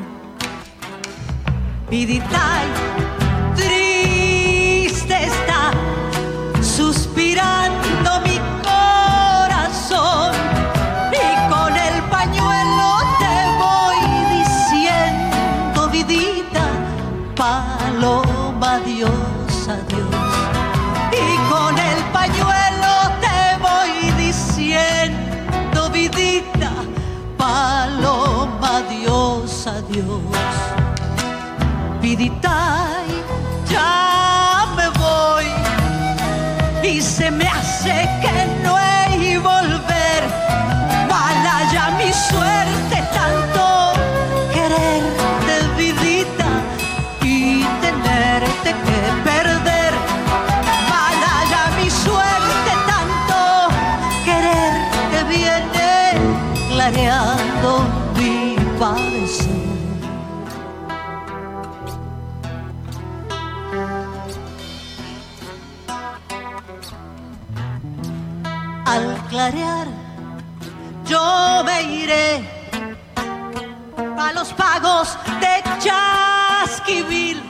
Vidita, 1.91 2.63
triste 3.57 3.94
Vidita, 32.15 32.84
Al 68.85 69.17
clarear 69.29 69.87
yo 71.07 71.63
me 71.65 71.83
iré 71.83 72.45
a 74.19 74.33
los 74.35 74.53
pagos 74.53 75.17
de 75.41 75.63
Chasquivil 75.81 77.43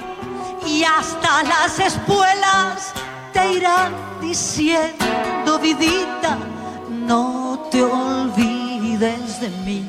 y 0.66 0.84
hasta 0.84 1.42
las 1.42 1.78
espuelas 1.78 2.92
te 3.32 3.52
irán 3.52 3.92
diciendo, 4.20 5.58
vidita, 5.60 6.38
no 6.88 7.68
te 7.70 7.82
olvides 7.82 9.40
de 9.40 9.48
mí. 9.64 9.84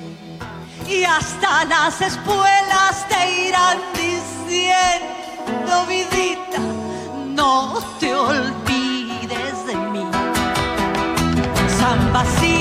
Y 0.87 1.03
hasta 1.03 1.65
las 1.65 2.01
espuelas 2.01 3.07
te 3.07 3.47
irán 3.47 3.77
diciendo, 3.93 5.85
vidita, 5.87 6.59
no 7.35 7.79
te 7.99 8.15
olvides 8.15 8.64
Sí, 12.39 12.54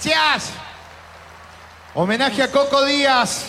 Gracias. 0.00 0.52
Homenaje 1.92 2.40
a 2.40 2.52
Coco 2.52 2.84
Díaz. 2.84 3.46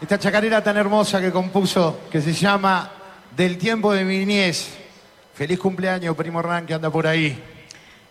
Esta 0.00 0.18
chacarera 0.18 0.64
tan 0.64 0.78
hermosa 0.78 1.20
que 1.20 1.30
compuso, 1.30 2.00
que 2.10 2.22
se 2.22 2.32
llama 2.32 2.90
Del 3.36 3.58
tiempo 3.58 3.92
de 3.92 4.04
mi 4.06 4.18
niñez. 4.24 4.70
Feliz 5.34 5.58
cumpleaños, 5.58 6.16
primo 6.16 6.40
Hernán, 6.40 6.64
que 6.64 6.72
anda 6.72 6.88
por 6.88 7.06
ahí. 7.06 7.44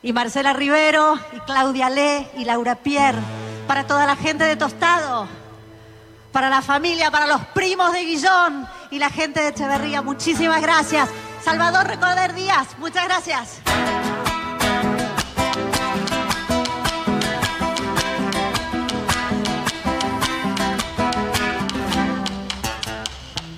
y 0.04 0.14
Marcela 0.14 0.54
Rivero, 0.54 1.18
y 1.34 1.40
Claudia 1.40 1.90
Le, 1.90 2.28
y 2.38 2.46
Laura 2.46 2.76
Pierre, 2.76 3.18
para 3.68 3.88
toda 3.88 4.06
la 4.06 4.16
gente 4.16 4.44
de 4.44 4.56
Tostado, 4.56 5.28
para 6.32 6.50
la 6.52 6.62
familia, 6.62 7.10
para 7.10 7.26
los 7.26 7.42
primos 7.48 7.92
de 7.94 8.06
Guillón 8.06 8.68
y 8.92 9.00
la 9.00 9.10
gente 9.10 9.42
de 9.42 9.48
Echeverría, 9.50 10.04
muchísimas 10.04 10.62
gracias. 10.62 11.10
Salvador 11.44 11.88
Recorder 11.88 12.36
Díaz, 12.36 12.68
muchas 12.78 13.06
gracias. 13.06 13.60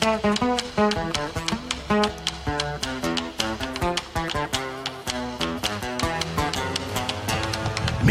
Mi 0.02 0.08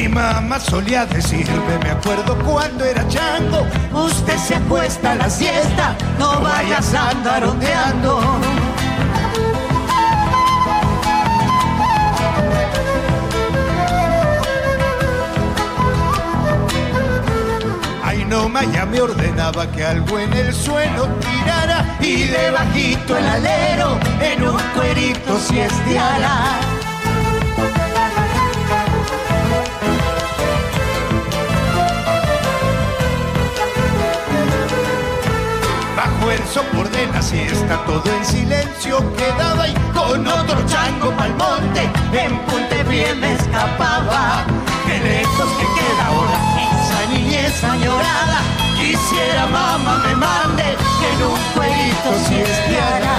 mamá 0.09 0.61
solía 0.61 1.05
decirme, 1.07 1.79
me 1.83 1.91
acuerdo 1.91 2.39
cuando 2.45 2.85
era 2.85 3.09
chango, 3.09 3.67
usted 3.93 4.39
se 4.39 4.55
acuesta 4.55 5.11
a 5.13 5.15
la 5.17 5.29
siesta, 5.29 5.97
no 6.17 6.41
vayas 6.41 6.95
a 6.95 7.11
andar 7.11 7.45
ondeando. 7.45 8.21
Ay 18.33 18.37
no, 18.37 18.73
ya 18.73 18.87
me 18.87 19.01
ordenaba 19.01 19.67
que 19.73 19.85
algo 19.85 20.17
en 20.17 20.33
el 20.33 20.55
suelo 20.55 21.09
tirara 21.19 21.97
y 22.01 22.23
debajito 22.29 23.17
el 23.17 23.27
alero 23.27 23.99
en 24.21 24.49
un 24.49 24.61
cuerito 24.73 25.37
siesteara. 25.41 26.61
Bajo 35.97 36.31
el 36.31 36.45
sopor 36.47 36.89
de 36.91 37.07
la 37.09 37.23
siesta, 37.23 37.85
todo 37.85 38.05
en 38.17 38.25
silencio 38.25 39.13
quedaba 39.17 39.67
y 39.67 39.75
con 39.93 40.25
otro 40.25 40.57
chango 40.67 41.11
pa'l 41.17 41.35
monte, 41.35 41.83
en 42.13 42.39
Punte 42.47 42.85
bien 42.85 43.19
me 43.19 43.33
escapaba. 43.33 44.45
Qué 44.87 44.99
lejos 45.01 45.49
que 45.59 45.65
queda 45.81 46.07
ahora 46.07 46.70
esa 47.01 47.13
niñez 47.13 47.65
añorada. 47.65 48.41
Quisiera 48.79 49.47
mamá 49.47 50.03
me 50.07 50.15
mande 50.17 50.65
que 50.99 51.09
en 51.13 51.23
un 51.23 51.39
jueguito 51.55 52.11
siesteara. 52.29 53.17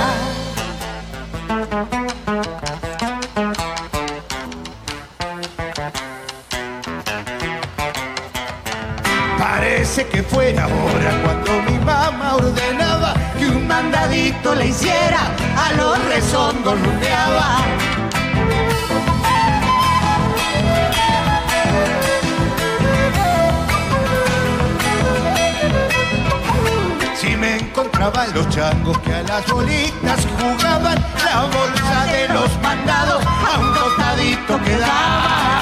Parece 9.37 10.07
que 10.07 10.23
fuera 10.23 10.63
ahora 10.63 11.21
cuando 11.23 11.71
mi 11.71 11.77
mamá 11.79 12.35
ordenaba 12.35 13.13
que 13.37 13.47
un 13.47 13.67
mandadito 13.67 14.55
le 14.55 14.67
hiciera, 14.67 15.21
a 15.57 15.73
los 15.73 16.05
rezongos 16.05 16.79
ruteaba. 16.81 17.90
Los 28.10 28.49
changos 28.49 28.98
que 28.99 29.14
a 29.14 29.22
las 29.22 29.45
bolitas 29.48 30.26
jugaban, 30.40 30.98
la 31.23 31.41
bolsa 31.44 32.06
de 32.11 32.28
los 32.30 32.61
mandados 32.61 33.23
a 33.23 33.60
un 33.60 33.73
costadito 33.73 34.60
quedaba. 34.64 35.61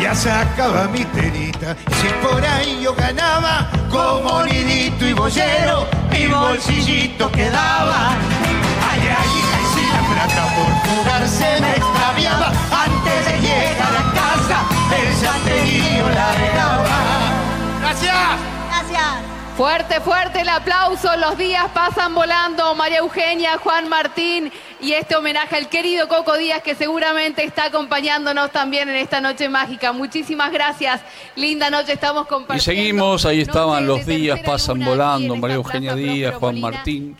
Ya 0.00 0.14
sacaba 0.14 0.86
mi 0.86 1.04
terita 1.06 1.76
y 1.90 1.94
si 1.94 2.08
por 2.24 2.44
ahí 2.44 2.82
yo 2.84 2.94
ganaba 2.94 3.68
como 3.90 4.44
nidito 4.44 5.08
y 5.08 5.12
bollero, 5.12 5.88
mi 6.12 6.28
bolsillito 6.28 7.32
quedaba. 7.32 8.10
Ay, 8.90 9.00
ay, 9.00 9.10
ay, 9.10 9.64
si 9.74 9.86
la 9.90 10.00
plata 10.08 10.54
por 10.54 10.70
jugar 10.88 11.28
se 11.28 11.60
me 11.60 11.70
extraviaba 11.72 12.52
se 13.24 13.40
llega 13.40 13.88
a 13.88 13.92
la 13.92 14.12
casa 14.12 14.64
del 14.90 15.14
santerío 15.14 16.08
la 16.08 16.32
regaba. 16.32 16.84
¡Gracias! 17.80 18.14
Gracias. 18.68 19.32
Fuerte, 19.56 20.00
fuerte 20.00 20.40
el 20.40 20.48
aplauso. 20.48 21.14
Los 21.16 21.36
días 21.36 21.66
pasan 21.74 22.14
volando. 22.14 22.74
María 22.74 22.98
Eugenia, 22.98 23.58
Juan 23.58 23.88
Martín 23.88 24.50
y 24.82 24.92
este 24.94 25.14
homenaje 25.14 25.54
al 25.56 25.68
querido 25.68 26.08
Coco 26.08 26.36
Díaz 26.36 26.60
que 26.62 26.74
seguramente 26.74 27.44
está 27.44 27.66
acompañándonos 27.66 28.50
también 28.50 28.88
en 28.88 28.96
esta 28.96 29.20
noche 29.20 29.48
mágica. 29.48 29.92
Muchísimas 29.92 30.52
gracias. 30.52 31.00
Linda 31.36 31.70
noche, 31.70 31.92
estamos 31.92 32.26
Y 32.26 32.28
compartiendo. 32.28 32.64
seguimos, 32.64 33.24
ahí 33.24 33.40
estaban 33.40 33.86
los 33.86 34.04
días, 34.04 34.40
pasan 34.40 34.84
volando, 34.84 35.36
María 35.36 35.56
Eugenia 35.56 35.94
Díaz, 35.94 36.34
Juan 36.34 36.60
Martín. 36.60 37.16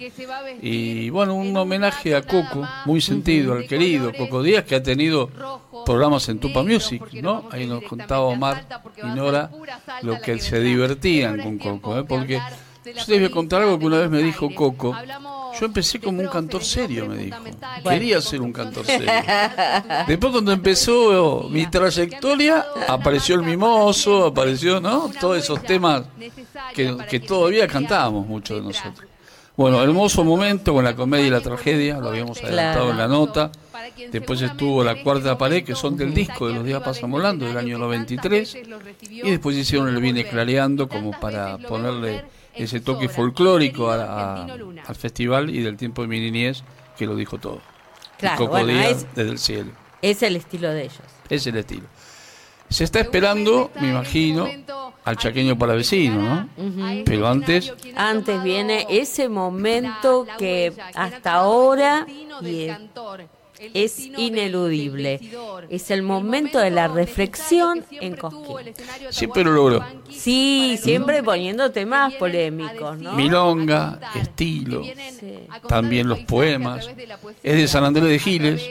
Y 0.60 1.08
bueno, 1.10 1.34
un 1.34 1.56
homenaje 1.56 2.16
a 2.16 2.22
Coco, 2.22 2.68
muy 2.84 3.00
sentido, 3.00 3.52
al 3.54 3.66
querido 3.68 4.12
Coco 4.12 4.42
Díaz, 4.42 4.64
que 4.64 4.74
ha 4.74 4.82
tenido 4.82 5.30
programas 5.86 6.28
en 6.28 6.40
Tupa 6.40 6.64
Music, 6.64 7.02
¿no? 7.22 7.48
Ahí 7.52 7.66
nos 7.66 7.84
contaba 7.84 8.22
Omar 8.24 8.66
y 9.02 9.06
Nora 9.06 9.50
lo 10.02 10.20
que 10.20 10.38
se 10.40 10.58
divertían 10.60 11.40
con 11.40 11.58
Coco, 11.58 11.98
¿eh? 11.98 12.04
Porque 12.04 12.40
yo 12.84 12.92
les 12.92 13.06
voy 13.06 13.24
a 13.24 13.30
contar 13.30 13.62
algo 13.62 13.78
que 13.78 13.86
una 13.86 13.98
vez 13.98 14.10
me 14.10 14.18
dijo 14.18 14.52
Coco. 14.52 14.96
Yo 15.58 15.66
empecé 15.66 16.00
como 16.00 16.20
un 16.20 16.28
cantor 16.28 16.64
serio, 16.64 17.06
me 17.06 17.16
dijo. 17.16 17.38
Quería 17.82 18.20
ser 18.20 18.40
un 18.40 18.52
cantor 18.52 18.84
serio. 18.84 19.10
Después 20.06 20.32
cuando 20.32 20.52
empezó 20.52 21.48
mi 21.50 21.66
trayectoria, 21.66 22.66
apareció 22.88 23.34
el 23.36 23.42
mimoso, 23.42 24.26
apareció, 24.26 24.80
¿no? 24.80 25.10
Todos 25.20 25.38
esos 25.38 25.62
temas 25.62 26.04
que, 26.74 26.96
que 27.08 27.20
todavía 27.20 27.66
cantábamos 27.66 28.26
muchos 28.26 28.58
de 28.58 28.66
nosotros. 28.66 29.08
Bueno, 29.54 29.82
hermoso 29.82 30.24
momento 30.24 30.72
con 30.72 30.82
la 30.82 30.96
comedia 30.96 31.26
y 31.26 31.30
la 31.30 31.40
tragedia, 31.40 31.98
lo 31.98 32.08
habíamos 32.08 32.42
adelantado 32.42 32.90
en 32.90 32.96
la 32.96 33.06
nota. 33.06 33.52
Después 34.10 34.40
estuvo 34.40 34.82
la 34.82 35.02
cuarta 35.02 35.36
pared, 35.36 35.62
que 35.62 35.74
son 35.74 35.96
del 35.96 36.14
disco 36.14 36.48
de 36.48 36.54
Los 36.54 36.64
días 36.64 36.82
pasan 36.82 37.10
volando, 37.10 37.46
del 37.46 37.58
año 37.58 37.78
93. 37.78 38.56
Y 39.10 39.30
después 39.30 39.56
hicieron 39.56 39.88
el 39.88 40.00
Viene 40.00 40.24
Clareando 40.24 40.88
como 40.88 41.10
para 41.18 41.58
ponerle 41.58 42.24
ese 42.54 42.80
toque 42.80 43.08
folclórico 43.08 43.90
a- 43.90 44.04
a- 44.04 44.44
al 44.86 44.94
festival 44.96 45.50
y 45.50 45.62
del 45.62 45.76
tiempo 45.76 46.02
de 46.02 46.08
mi 46.08 46.20
niñez, 46.20 46.62
que 46.96 47.06
lo 47.06 47.16
dijo 47.16 47.38
todo. 47.38 47.60
Claro, 48.18 48.46
bueno, 48.48 48.72
es- 48.72 49.06
desde 49.14 49.30
el 49.30 49.38
cielo. 49.38 49.72
Es 50.00 50.22
el 50.22 50.36
estilo 50.36 50.68
de 50.70 50.82
ellos. 50.84 50.98
Es 51.28 51.46
el 51.46 51.56
estilo. 51.56 51.86
Se 52.68 52.84
está 52.84 53.00
esperando, 53.00 53.70
me 53.80 53.90
imagino, 53.90 54.48
al 55.04 55.16
chaqueño 55.16 55.58
para 55.58 55.74
vecino, 55.74 56.48
¿no? 56.56 56.64
Ujú. 56.64 57.02
Pero 57.04 57.28
antes, 57.28 57.72
Antes 57.96 58.42
viene 58.42 58.86
ese 58.88 59.28
momento 59.28 60.26
que 60.38 60.72
hasta 60.94 61.32
ahora 61.34 62.06
y 62.40 62.68
es- 63.74 63.98
ineludible. 64.16 65.20
Es 65.68 65.90
el 65.90 66.02
momento 66.02 66.58
de 66.58 66.70
la 66.70 66.88
reflexión 66.88 67.84
en 67.90 68.16
Cosquín. 68.16 68.74
siempre 69.10 69.44
lo 69.44 69.52
logró. 69.52 69.84
Sí, 70.10 70.78
siempre 70.80 71.22
poniendo 71.22 71.70
temas 71.70 72.12
polémicos, 72.14 72.98
¿no? 72.98 73.12
Milonga, 73.14 73.98
estilo, 74.20 74.82
también 75.68 76.08
los 76.08 76.20
poemas. 76.20 76.88
Es 77.42 77.56
de 77.56 77.68
San 77.68 77.84
Andrés 77.84 78.04
de 78.08 78.18
Giles. 78.18 78.62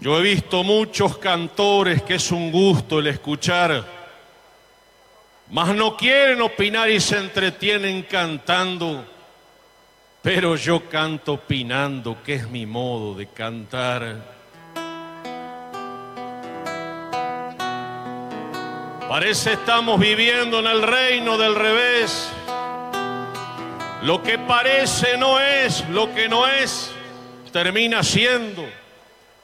Yo 0.00 0.18
he 0.18 0.22
visto 0.22 0.64
muchos 0.64 1.18
cantores 1.18 2.02
que 2.02 2.14
es 2.14 2.30
un 2.32 2.50
gusto 2.50 3.00
el 3.00 3.08
escuchar, 3.08 3.84
mas 5.50 5.74
no 5.74 5.94
quieren 5.94 6.40
opinar 6.40 6.88
y 6.88 6.98
se 7.00 7.18
entretienen 7.18 8.04
cantando, 8.04 9.04
pero 10.22 10.56
yo 10.56 10.88
canto 10.88 11.34
opinando, 11.34 12.16
que 12.24 12.36
es 12.36 12.48
mi 12.48 12.64
modo 12.64 13.14
de 13.14 13.26
cantar. 13.26 14.40
Parece 19.06 19.52
estamos 19.52 20.00
viviendo 20.00 20.60
en 20.60 20.66
el 20.66 20.82
reino 20.82 21.36
del 21.36 21.54
revés. 21.54 22.30
Lo 24.04 24.22
que 24.22 24.38
parece 24.38 25.18
no 25.18 25.38
es, 25.38 25.86
lo 25.90 26.14
que 26.14 26.26
no 26.26 26.46
es, 26.46 26.90
termina 27.52 28.02
siendo. 28.02 28.64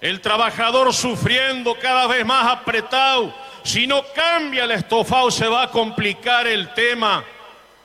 El 0.01 0.20
trabajador 0.20 0.93
sufriendo 0.93 1.74
cada 1.81 2.06
vez 2.06 2.24
más 2.24 2.47
apretado. 2.52 3.35
Si 3.62 3.86
no 3.86 4.02
cambia 4.14 4.64
el 4.64 4.73
estofado 4.73 5.31
se 5.31 5.48
va 5.48 5.62
a 5.62 5.70
complicar 5.70 6.47
el 6.47 6.73
tema. 6.74 7.24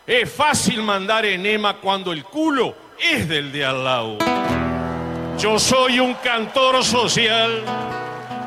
Es 0.05 0.31
fácil 0.31 0.83
mandar 0.83 1.25
enema 1.25 1.77
cuando 1.77 2.11
el 2.11 2.25
culo 2.25 2.75
es 2.99 3.29
del 3.29 3.51
de 3.51 3.65
al 3.65 3.83
lado. 3.83 4.17
Yo 5.39 5.57
soy 5.57 5.99
un 5.99 6.13
cantor 6.15 6.83
social, 6.83 7.63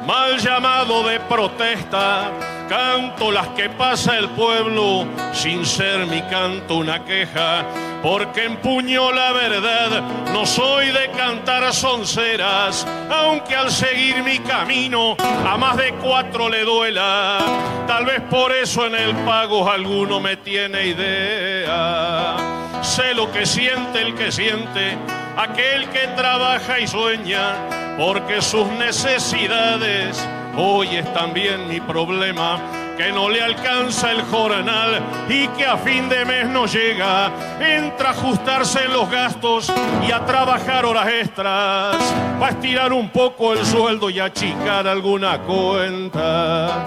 mal 0.07 0.39
llamado 0.39 1.03
de 1.09 1.21
protesta. 1.21 2.31
Canto 2.69 3.31
las 3.31 3.49
que 3.49 3.69
pasa 3.69 4.17
el 4.17 4.31
pueblo, 4.31 5.07
sin 5.33 5.67
ser 5.67 6.07
mi 6.07 6.23
canto 6.23 6.77
una 6.77 7.05
queja, 7.05 7.65
porque 8.03 8.45
empuño 8.45 9.13
la 9.13 9.33
verdad. 9.33 10.03
No 10.33 10.47
soy 10.47 10.87
de 10.87 11.11
cantar 11.11 11.73
sonceras, 11.75 12.87
aunque 13.11 13.55
al 13.55 13.71
seguir 13.71 14.23
mi 14.23 14.39
camino 14.39 15.17
a 15.19 15.57
más 15.59 15.77
de 15.77 15.93
cuatro 15.95 16.49
le 16.49 16.65
duela. 16.65 17.39
Tal 17.87 18.07
vez 18.07 18.23
por 18.31 18.51
eso 18.53 18.87
en 18.87 18.95
el 18.95 19.15
pago 19.25 19.71
alguno 19.71 20.19
me 20.19 20.39
tiene 20.39 20.87
idea. 20.87 22.37
Sé 22.83 23.15
lo 23.15 23.31
que 23.31 23.45
siente 23.45 24.01
el 24.01 24.15
que 24.15 24.33
siente, 24.33 24.97
aquel 25.37 25.89
que 25.91 26.07
trabaja 26.17 26.81
y 26.81 26.87
sueña, 26.87 27.97
porque 27.99 28.41
sus 28.43 28.67
necesidades 28.69 30.27
hoy 30.57 30.97
es 30.97 31.13
también 31.13 31.69
mi 31.69 31.81
problema. 31.81 32.59
Que 32.97 33.11
no 33.11 33.29
le 33.29 33.43
alcanza 33.43 34.13
el 34.13 34.23
jornal 34.23 35.03
y 35.29 35.49
que 35.49 35.67
a 35.67 35.77
fin 35.77 36.09
de 36.09 36.25
mes 36.25 36.47
no 36.47 36.67
llega. 36.67 37.33
Entra 37.59 38.11
a 38.11 38.13
ajustarse 38.13 38.87
los 38.87 39.11
gastos 39.11 39.73
y 40.07 40.13
a 40.13 40.25
trabajar 40.25 40.85
horas 40.85 41.09
extras. 41.09 41.97
Va 42.41 42.47
a 42.47 42.51
estirar 42.51 42.93
un 42.93 43.09
poco 43.09 43.53
el 43.53 43.67
sueldo 43.67 44.11
y 44.11 44.21
achicar 44.21 44.87
alguna 44.87 45.39
cuenta. 45.39 46.85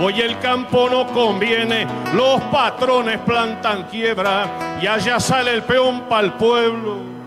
Hoy 0.00 0.20
el 0.20 0.38
campo 0.38 0.88
no 0.88 1.08
conviene, 1.08 1.88
los 2.14 2.40
patrones 2.52 3.18
plantan 3.26 3.88
quiebra 3.90 4.78
y 4.80 4.86
allá 4.86 5.18
sale 5.18 5.54
el 5.54 5.62
peón 5.64 6.02
pa'l 6.02 6.34
pueblo. 6.34 7.17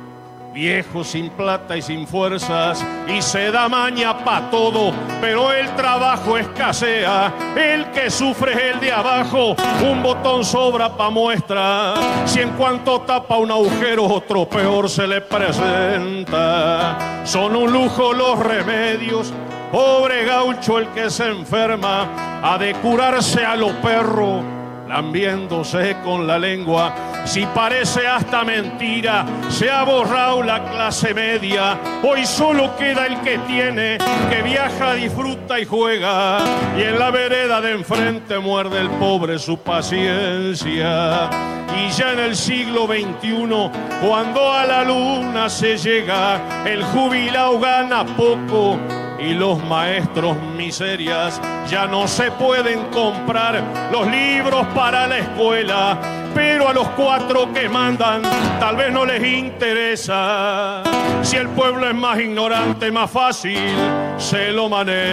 Viejo 0.53 1.06
sin 1.06 1.30
plata 1.30 1.78
y 1.78 1.82
sin 1.82 2.06
fuerzas 2.06 2.86
y 3.07 3.22
se 3.22 3.52
da 3.52 3.69
maña 3.69 4.18
pa' 4.26 4.49
todo, 4.52 4.91
pero 5.22 5.49
el 5.53 5.73
trabajo 5.78 6.38
escasea, 6.38 7.34
el 7.56 7.86
que 7.91 8.10
sufre 8.10 8.52
es 8.52 8.76
el 8.76 8.82
de 8.82 8.91
abajo, 8.91 9.56
un 9.90 10.03
botón 10.03 10.44
sobra 10.44 10.90
pa' 10.90 11.10
muestra, 11.10 11.94
si 12.26 12.41
en 12.41 12.49
cuanto 12.52 12.99
tapa 12.99 13.38
un 13.38 13.49
agujero 13.49 14.03
otro 14.03 14.45
peor 14.45 14.90
se 14.90 15.07
le 15.07 15.22
presenta. 15.22 16.98
Son 17.23 17.56
un 17.56 17.72
lujo 17.72 18.11
los 18.11 18.38
remedios, 18.38 19.32
pobre 19.72 20.26
gaucho 20.26 20.80
el 20.80 20.88
que 20.90 21.10
se 21.10 21.28
enferma, 21.28 22.41
ha 22.44 22.57
de 22.57 22.73
curarse 22.73 23.45
a 23.45 23.56
los 23.56 23.72
perros 23.76 24.44
lambiéndose 24.91 25.95
con 26.03 26.27
la 26.27 26.38
lengua. 26.38 26.93
Si 27.23 27.45
parece 27.45 28.05
hasta 28.05 28.43
mentira, 28.43 29.26
se 29.49 29.69
ha 29.69 29.84
borrado 29.84 30.43
la 30.43 30.63
clase 30.69 31.13
media. 31.13 31.80
Hoy 32.03 32.26
solo 32.26 32.76
queda 32.76 33.05
el 33.05 33.22
que 33.22 33.38
tiene, 33.39 33.97
que 34.30 34.41
viaja, 34.41 34.93
disfruta 34.95 35.59
y 35.59 35.65
juega. 35.65 36.39
Y 36.77 36.81
en 36.81 36.99
la 36.99 37.09
vereda 37.09 37.61
de 37.61 37.72
enfrente 37.72 38.38
muerde 38.39 38.81
el 38.81 38.89
pobre 38.89 39.39
su 39.39 39.57
paciencia. 39.59 41.30
Y 41.77 41.89
ya 41.91 42.11
en 42.11 42.19
el 42.19 42.35
siglo 42.35 42.85
XXI, 42.85 44.05
cuando 44.05 44.51
a 44.51 44.65
la 44.65 44.84
luna 44.84 45.49
se 45.49 45.77
llega, 45.77 46.65
el 46.65 46.84
jubilado 46.84 47.59
gana 47.59 48.05
poco 48.05 48.77
y 49.22 49.34
los 49.34 49.64
maestros 49.64 50.35
miserias 50.57 51.39
ya 51.69 51.85
no 51.85 52.07
se 52.07 52.31
pueden 52.31 52.85
comprar 52.88 53.64
los 53.91 54.07
libros 54.07 54.65
para 54.73 55.07
la 55.07 55.19
escuela, 55.19 55.99
pero 56.34 56.68
a 56.68 56.73
los 56.73 56.88
cuatro 56.89 57.53
que 57.53 57.69
mandan 57.69 58.23
tal 58.60 58.76
vez 58.76 58.91
no 58.91 59.06
les 59.06 59.23
interesa. 59.23 60.81
Si 61.22 61.38
el 61.38 61.49
pueblo 61.49 61.88
es 61.88 61.95
más 61.95 62.19
ignorante, 62.19 62.91
más 62.91 63.11
fácil 63.11 63.76
se 64.18 64.52
lo 64.52 64.68
maneja. 64.68 65.11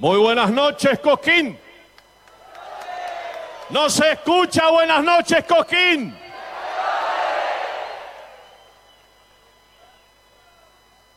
Muy 0.00 0.16
buenas 0.16 0.50
noches, 0.50 0.98
Coquín. 0.98 1.58
No 3.68 3.90
se 3.90 4.12
escucha 4.12 4.70
buenas 4.70 5.04
noches, 5.04 5.44
Coquín. 5.44 6.16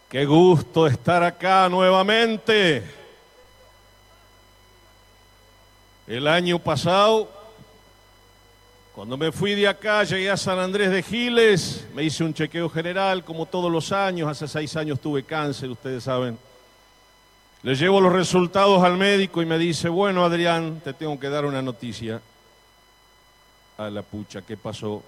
Qué 0.10 0.26
gusto 0.26 0.86
estar 0.86 1.24
acá 1.24 1.70
nuevamente. 1.70 2.84
El 6.06 6.28
año 6.28 6.60
pasado, 6.60 7.32
cuando 8.94 9.16
me 9.16 9.32
fui 9.32 9.56
de 9.56 9.66
acá, 9.66 10.04
llegué 10.04 10.30
a 10.30 10.36
San 10.36 10.60
Andrés 10.60 10.92
de 10.92 11.02
Giles, 11.02 11.88
me 11.94 12.04
hice 12.04 12.26
un 12.26 12.34
chequeo 12.34 12.68
general, 12.68 13.24
como 13.24 13.46
todos 13.46 13.72
los 13.72 13.94
años, 13.94 14.28
hace 14.28 14.46
seis 14.46 14.76
años 14.76 15.00
tuve 15.00 15.24
cáncer, 15.24 15.70
ustedes 15.70 16.04
saben. 16.04 16.38
Le 17.64 17.76
llevo 17.76 18.02
los 18.02 18.12
resultados 18.12 18.84
al 18.84 18.98
médico 18.98 19.42
y 19.42 19.46
me 19.46 19.58
dice, 19.58 19.88
bueno 19.88 20.26
Adrián, 20.26 20.82
te 20.84 20.94
tengo 20.94 21.18
que 21.18 21.30
dar 21.30 21.46
una 21.46 21.62
noticia. 21.62 22.22
A 23.78 23.90
la 23.90 24.02
pucha, 24.02 24.42
¿qué 24.42 24.58
pasó? 24.58 25.02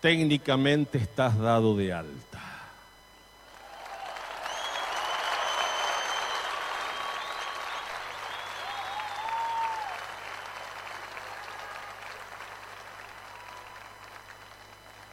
Técnicamente 0.00 0.98
estás 0.98 1.38
dado 1.38 1.76
de 1.76 1.92
alta. 1.92 2.42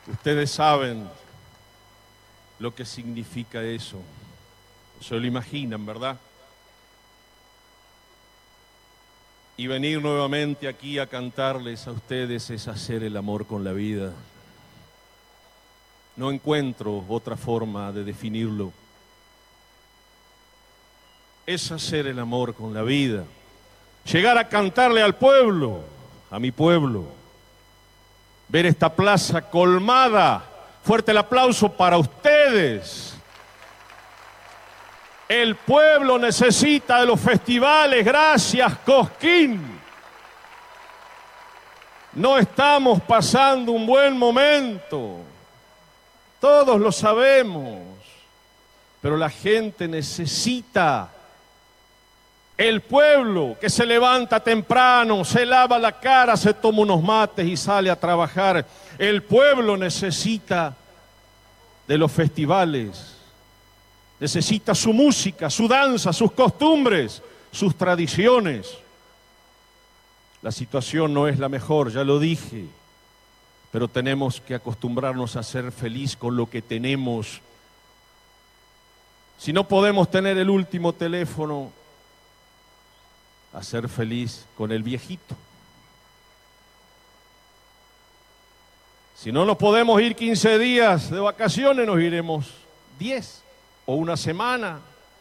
Ustedes 0.08 0.50
saben 0.50 1.08
lo 2.58 2.74
que 2.74 2.86
significa 2.86 3.62
eso. 3.62 4.02
Se 5.00 5.14
lo 5.14 5.28
imaginan, 5.28 5.86
¿verdad? 5.86 6.18
Y 9.58 9.68
venir 9.68 10.02
nuevamente 10.02 10.68
aquí 10.68 11.00
a 11.00 11.08
cantarles 11.08 11.88
a 11.88 11.92
ustedes 11.92 12.50
es 12.50 12.68
hacer 12.68 13.04
el 13.04 13.16
amor 13.16 13.46
con 13.46 13.64
la 13.64 13.72
vida. 13.72 14.12
No 16.18 16.30
encuentro 16.30 17.06
otra 17.08 17.38
forma 17.38 17.92
de 17.94 18.04
definirlo. 18.04 18.74
Es 21.46 21.72
hacer 21.72 22.08
el 22.08 22.20
amor 22.20 22.54
con 22.54 22.74
la 22.74 22.82
vida. 22.82 23.24
Llegar 24.12 24.38
a 24.38 24.50
cantarle 24.50 25.02
al 25.02 25.16
pueblo, 25.16 25.82
a 26.30 26.38
mi 26.38 26.52
pueblo. 26.52 27.06
Ver 28.50 28.66
esta 28.66 28.94
plaza 28.94 29.50
colmada. 29.50 30.44
Fuerte 30.84 31.12
el 31.12 31.18
aplauso 31.18 31.72
para 31.72 31.98
ustedes. 31.98 33.15
El 35.28 35.56
pueblo 35.56 36.20
necesita 36.20 37.00
de 37.00 37.08
los 37.08 37.20
festivales. 37.20 38.06
Gracias, 38.06 38.78
Cosquín. 38.86 39.80
No 42.14 42.38
estamos 42.38 43.02
pasando 43.02 43.72
un 43.72 43.88
buen 43.88 44.18
momento. 44.18 45.18
Todos 46.40 46.80
lo 46.80 46.92
sabemos. 46.92 47.80
Pero 49.02 49.18
la 49.18 49.30
gente 49.30 49.88
necesita. 49.88 51.10
El 52.58 52.82
pueblo 52.82 53.58
que 53.60 53.70
se 53.70 53.86
levanta 53.86 54.40
temprano, 54.40 55.26
se 55.26 55.46
lava 55.46 55.78
la 55.78 56.00
cara, 56.00 56.38
se 56.38 56.54
toma 56.54 56.84
unos 56.84 57.04
mates 57.04 57.46
y 57.46 57.58
sale 57.58 57.90
a 57.90 58.00
trabajar. 58.00 58.66
El 58.98 59.24
pueblo 59.24 59.76
necesita 59.76 60.74
de 61.88 61.98
los 61.98 62.12
festivales 62.12 63.15
necesita 64.20 64.74
su 64.74 64.94
música, 64.94 65.50
su 65.50 65.68
danza, 65.68 66.14
sus 66.14 66.32
costumbres, 66.32 67.22
sus 67.52 67.76
tradiciones. 67.76 68.78
La 70.42 70.52
situación 70.52 71.14
no 71.14 71.28
es 71.28 71.40
la 71.40 71.50
mejor, 71.50 71.92
ya 71.92 72.04
lo 72.04 72.20
dije, 72.20 72.66
pero 73.72 73.88
tenemos 73.88 74.40
que 74.40 74.56
acostumbrarnos 74.56 75.36
a 75.36 75.44
ser 75.44 75.72
feliz 75.72 76.16
con 76.16 76.36
lo 76.36 76.50
que 76.50 76.62
tenemos. 76.62 77.42
Si 79.38 79.52
no 79.52 79.68
podemos 79.68 80.10
tener 80.10 80.38
el 80.38 80.50
último 80.50 80.94
teléfono, 80.94 81.72
a 83.52 83.64
ser 83.64 83.88
feliz 83.88 84.46
con 84.58 84.72
el 84.72 84.84
viejito. 84.84 85.36
Si 89.16 89.32
no 89.32 89.46
nos 89.46 89.58
podemos 89.58 90.00
ir 90.02 90.14
15 90.14 90.60
días 90.60 91.10
de 91.10 91.20
vacaciones, 91.22 91.88
nos 91.88 92.00
iremos 92.02 92.52
10 93.00 93.45
o 93.86 93.96
una 93.96 94.18
semana 94.18 94.80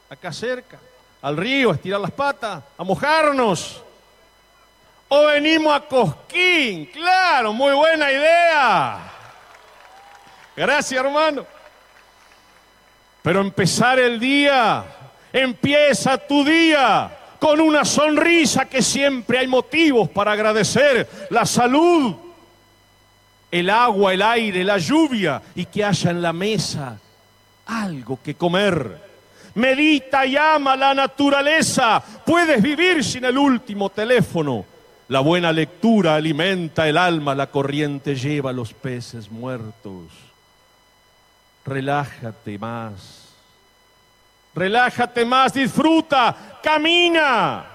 acá 0.09 0.33
cerca, 0.33 0.79
al 1.23 1.37
río, 1.37 1.71
a 1.71 1.75
estirar 1.75 2.01
las 2.01 2.11
patas, 2.11 2.63
a 2.77 2.85
mojarnos. 2.85 3.83
O 5.09 5.27
venimos 5.27 5.75
a 5.75 5.81
Cosquín, 5.81 6.87
claro, 6.87 7.53
muy 7.53 7.75
buena 7.75 8.11
idea. 8.11 8.99
Gracias, 10.57 11.05
hermano. 11.05 11.47
Pero 13.23 13.41
empezar 13.41 13.99
el 13.99 14.19
día, 14.19 14.85
empieza 15.33 16.19
tu 16.19 16.45
día 16.45 17.11
con 17.39 17.61
una 17.61 17.85
sonrisa 17.85 18.67
que 18.67 18.83
siempre 18.83 19.39
hay 19.39 19.47
motivos 19.47 20.09
para 20.09 20.33
agradecer, 20.33 21.27
la 21.31 21.45
salud, 21.45 22.15
el 23.51 23.71
agua, 23.71 24.15
el 24.15 24.23
aire, 24.23 24.65
la 24.65 24.79
lluvia 24.79 25.43
y 25.55 25.67
que 25.67 25.85
haya 25.85 26.11
en 26.11 26.23
la 26.23 26.33
mesa 26.33 26.99
algo 27.67 28.21
que 28.23 28.35
comer. 28.35 29.03
Medita 29.55 30.27
y 30.27 30.37
ama 30.37 30.77
la 30.77 30.95
naturaleza. 30.95 32.03
Puedes 32.25 32.63
vivir 32.63 33.05
sin 33.05 33.25
el 33.25 33.39
último 33.39 33.91
teléfono. 33.91 34.65
La 35.09 35.21
buena 35.21 35.53
lectura 35.53 36.17
alimenta 36.17 36.89
el 36.89 36.97
alma, 36.97 37.35
la 37.35 37.49
corriente 37.49 38.15
lleva 38.15 38.53
los 38.53 38.73
peces 38.73 39.31
muertos. 39.31 40.11
Relájate 41.65 42.59
más. 42.59 43.29
Relájate 44.55 45.25
más, 45.25 45.53
disfruta, 45.53 46.59
camina. 46.63 47.67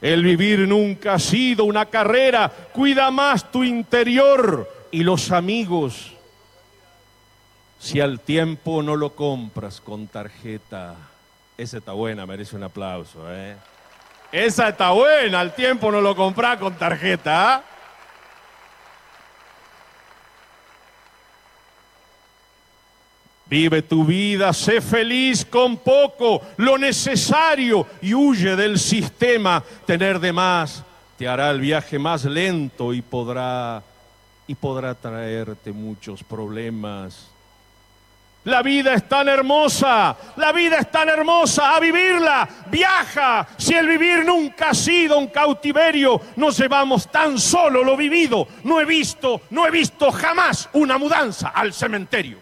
El 0.00 0.22
vivir 0.22 0.60
nunca 0.60 1.14
ha 1.14 1.18
sido 1.18 1.64
una 1.64 1.86
carrera. 1.86 2.50
Cuida 2.72 3.10
más 3.10 3.50
tu 3.50 3.62
interior 3.62 4.88
y 4.90 5.02
los 5.02 5.30
amigos 5.30 6.13
si 7.84 8.00
al 8.00 8.20
tiempo 8.20 8.82
no 8.82 8.96
lo 8.96 9.14
compras 9.14 9.78
con 9.78 10.06
tarjeta, 10.06 10.94
esa 11.58 11.76
está 11.76 11.92
buena, 11.92 12.24
merece 12.24 12.56
un 12.56 12.62
aplauso. 12.62 13.20
¿eh? 13.28 13.56
Esa 14.32 14.70
está 14.70 14.92
buena, 14.92 15.40
al 15.40 15.54
tiempo 15.54 15.92
no 15.92 16.00
lo 16.00 16.16
compras 16.16 16.56
con 16.56 16.74
tarjeta. 16.76 17.56
¿ah? 17.56 17.62
Vive 23.44 23.82
tu 23.82 24.06
vida, 24.06 24.54
sé 24.54 24.80
feliz 24.80 25.44
con 25.44 25.76
poco, 25.76 26.40
lo 26.56 26.78
necesario 26.78 27.86
y 28.00 28.14
huye 28.14 28.56
del 28.56 28.78
sistema. 28.78 29.62
Tener 29.84 30.20
de 30.20 30.32
más 30.32 30.82
te 31.18 31.28
hará 31.28 31.50
el 31.50 31.60
viaje 31.60 31.98
más 31.98 32.24
lento 32.24 32.94
y 32.94 33.02
podrá 33.02 33.82
y 34.46 34.54
podrá 34.54 34.94
traerte 34.94 35.70
muchos 35.70 36.24
problemas. 36.24 37.33
La 38.44 38.60
vida 38.60 38.92
es 38.92 39.08
tan 39.08 39.26
hermosa, 39.28 40.14
la 40.36 40.52
vida 40.52 40.76
es 40.76 40.90
tan 40.90 41.08
hermosa, 41.08 41.74
a 41.74 41.80
vivirla, 41.80 42.46
viaja. 42.70 43.46
Si 43.56 43.72
el 43.72 43.88
vivir 43.88 44.22
nunca 44.24 44.70
ha 44.70 44.74
sido 44.74 45.16
un 45.18 45.28
cautiverio, 45.28 46.20
nos 46.36 46.58
llevamos 46.58 47.10
tan 47.10 47.38
solo 47.38 47.82
lo 47.82 47.96
vivido. 47.96 48.46
No 48.64 48.80
he 48.80 48.84
visto, 48.84 49.40
no 49.48 49.66
he 49.66 49.70
visto 49.70 50.12
jamás 50.12 50.68
una 50.74 50.98
mudanza 50.98 51.48
al 51.48 51.72
cementerio. 51.72 52.38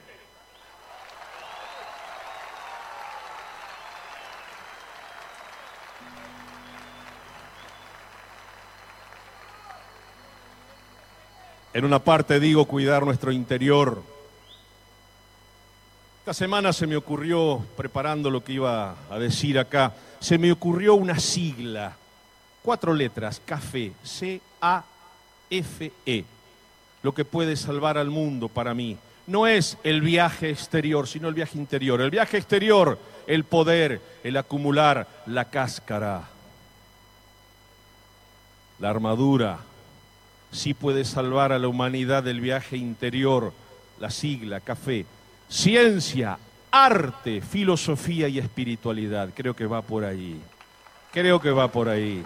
En 11.74 11.84
una 11.84 12.00
parte 12.00 12.40
digo 12.40 12.66
cuidar 12.66 13.04
nuestro 13.04 13.30
interior 13.30 14.11
esta 16.22 16.34
semana 16.34 16.72
se 16.72 16.86
me 16.86 16.94
ocurrió, 16.94 17.66
preparando 17.76 18.30
lo 18.30 18.44
que 18.44 18.52
iba 18.52 18.94
a 19.10 19.18
decir 19.18 19.58
acá, 19.58 19.92
se 20.20 20.38
me 20.38 20.52
ocurrió 20.52 20.94
una 20.94 21.18
sigla, 21.18 21.96
cuatro 22.62 22.94
letras, 22.94 23.42
café, 23.44 23.90
C-A-F-E, 24.04 24.44
lo 27.02 27.12
que 27.12 27.24
puede 27.24 27.56
salvar 27.56 27.98
al 27.98 28.10
mundo 28.10 28.48
para 28.48 28.72
mí. 28.72 28.96
No 29.26 29.48
es 29.48 29.76
el 29.82 30.00
viaje 30.00 30.50
exterior, 30.50 31.08
sino 31.08 31.26
el 31.26 31.34
viaje 31.34 31.58
interior. 31.58 32.00
El 32.00 32.12
viaje 32.12 32.36
exterior, 32.36 33.00
el 33.26 33.42
poder, 33.42 34.00
el 34.22 34.36
acumular, 34.36 35.08
la 35.26 35.46
cáscara, 35.46 36.28
la 38.78 38.90
armadura, 38.90 39.58
sí 40.52 40.72
puede 40.72 41.04
salvar 41.04 41.50
a 41.50 41.58
la 41.58 41.66
humanidad 41.66 42.22
del 42.22 42.40
viaje 42.40 42.76
interior, 42.76 43.52
la 43.98 44.10
sigla, 44.10 44.60
café. 44.60 45.04
Ciencia, 45.52 46.38
arte, 46.70 47.42
filosofía 47.42 48.26
y 48.26 48.38
espiritualidad. 48.38 49.28
Creo 49.34 49.54
que 49.54 49.66
va 49.66 49.82
por 49.82 50.02
ahí. 50.02 50.40
Creo 51.12 51.38
que 51.38 51.50
va 51.50 51.68
por 51.68 51.90
ahí. 51.90 52.24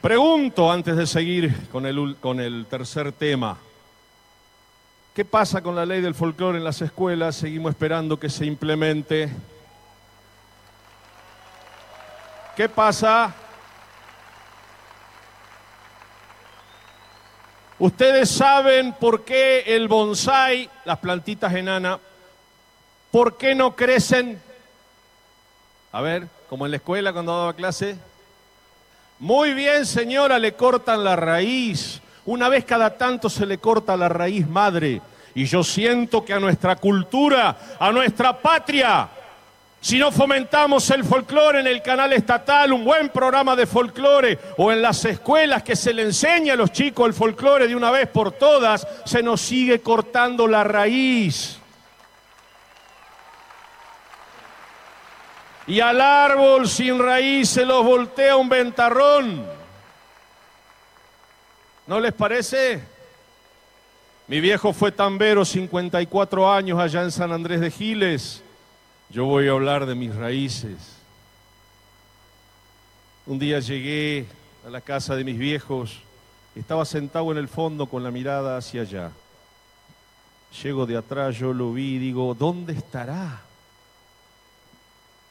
Pregunto 0.00 0.70
antes 0.70 0.96
de 0.96 1.08
seguir 1.08 1.68
con 1.70 1.84
el, 1.84 2.14
con 2.20 2.38
el 2.38 2.66
tercer 2.66 3.10
tema. 3.10 3.58
¿Qué 5.12 5.24
pasa 5.24 5.60
con 5.64 5.74
la 5.74 5.84
ley 5.84 6.00
del 6.00 6.14
folclore 6.14 6.58
en 6.58 6.64
las 6.64 6.80
escuelas? 6.80 7.34
Seguimos 7.34 7.70
esperando 7.70 8.20
que 8.20 8.30
se 8.30 8.46
implemente. 8.46 9.28
¿Qué 12.54 12.68
pasa? 12.68 13.34
Ustedes 17.78 18.30
saben 18.30 18.94
por 18.94 19.24
qué 19.24 19.64
el 19.66 19.86
bonsai, 19.86 20.70
las 20.86 20.98
plantitas 20.98 21.54
enanas, 21.54 21.98
¿por 23.10 23.36
qué 23.36 23.54
no 23.54 23.76
crecen? 23.76 24.40
A 25.92 26.00
ver, 26.00 26.26
como 26.48 26.64
en 26.64 26.70
la 26.70 26.78
escuela 26.78 27.12
cuando 27.12 27.36
daba 27.36 27.52
clase. 27.52 27.98
Muy 29.18 29.52
bien, 29.52 29.84
señora, 29.84 30.38
le 30.38 30.54
cortan 30.54 31.04
la 31.04 31.16
raíz. 31.16 32.00
Una 32.24 32.48
vez 32.48 32.64
cada 32.64 32.96
tanto 32.96 33.28
se 33.28 33.44
le 33.44 33.58
corta 33.58 33.96
la 33.96 34.08
raíz 34.08 34.48
madre. 34.48 35.02
Y 35.34 35.44
yo 35.44 35.62
siento 35.62 36.24
que 36.24 36.32
a 36.32 36.40
nuestra 36.40 36.76
cultura, 36.76 37.76
a 37.78 37.92
nuestra 37.92 38.40
patria, 38.40 39.06
si 39.86 40.00
no 40.00 40.10
fomentamos 40.10 40.90
el 40.90 41.04
folclore 41.04 41.60
en 41.60 41.68
el 41.68 41.80
canal 41.80 42.12
estatal, 42.12 42.72
un 42.72 42.84
buen 42.84 43.08
programa 43.08 43.54
de 43.54 43.68
folclore, 43.68 44.36
o 44.56 44.72
en 44.72 44.82
las 44.82 45.04
escuelas 45.04 45.62
que 45.62 45.76
se 45.76 45.94
le 45.94 46.02
enseña 46.02 46.54
a 46.54 46.56
los 46.56 46.72
chicos 46.72 47.06
el 47.06 47.14
folclore 47.14 47.68
de 47.68 47.76
una 47.76 47.92
vez 47.92 48.08
por 48.08 48.32
todas, 48.32 48.84
se 49.04 49.22
nos 49.22 49.40
sigue 49.40 49.80
cortando 49.82 50.48
la 50.48 50.64
raíz. 50.64 51.60
Y 55.68 55.78
al 55.78 56.00
árbol 56.00 56.68
sin 56.68 56.98
raíz 56.98 57.50
se 57.50 57.64
los 57.64 57.84
voltea 57.84 58.36
un 58.36 58.48
ventarrón. 58.48 59.46
¿No 61.86 62.00
les 62.00 62.12
parece? 62.12 62.82
Mi 64.26 64.40
viejo 64.40 64.72
fue 64.72 64.90
tambero, 64.90 65.44
54 65.44 66.52
años 66.52 66.76
allá 66.80 67.02
en 67.02 67.12
San 67.12 67.30
Andrés 67.30 67.60
de 67.60 67.70
Giles. 67.70 68.42
Yo 69.08 69.24
voy 69.24 69.48
a 69.48 69.52
hablar 69.52 69.86
de 69.86 69.94
mis 69.94 70.14
raíces. 70.14 70.96
Un 73.24 73.38
día 73.38 73.60
llegué 73.60 74.26
a 74.66 74.70
la 74.70 74.80
casa 74.80 75.14
de 75.14 75.24
mis 75.24 75.38
viejos, 75.38 76.00
estaba 76.54 76.84
sentado 76.84 77.30
en 77.32 77.38
el 77.38 77.48
fondo 77.48 77.86
con 77.86 78.02
la 78.02 78.10
mirada 78.10 78.56
hacia 78.56 78.82
allá. 78.82 79.12
Llego 80.62 80.86
de 80.86 80.96
atrás, 80.96 81.36
yo 81.36 81.52
lo 81.52 81.72
vi 81.72 81.96
y 81.96 81.98
digo, 81.98 82.34
¿dónde 82.34 82.72
estará? 82.72 83.42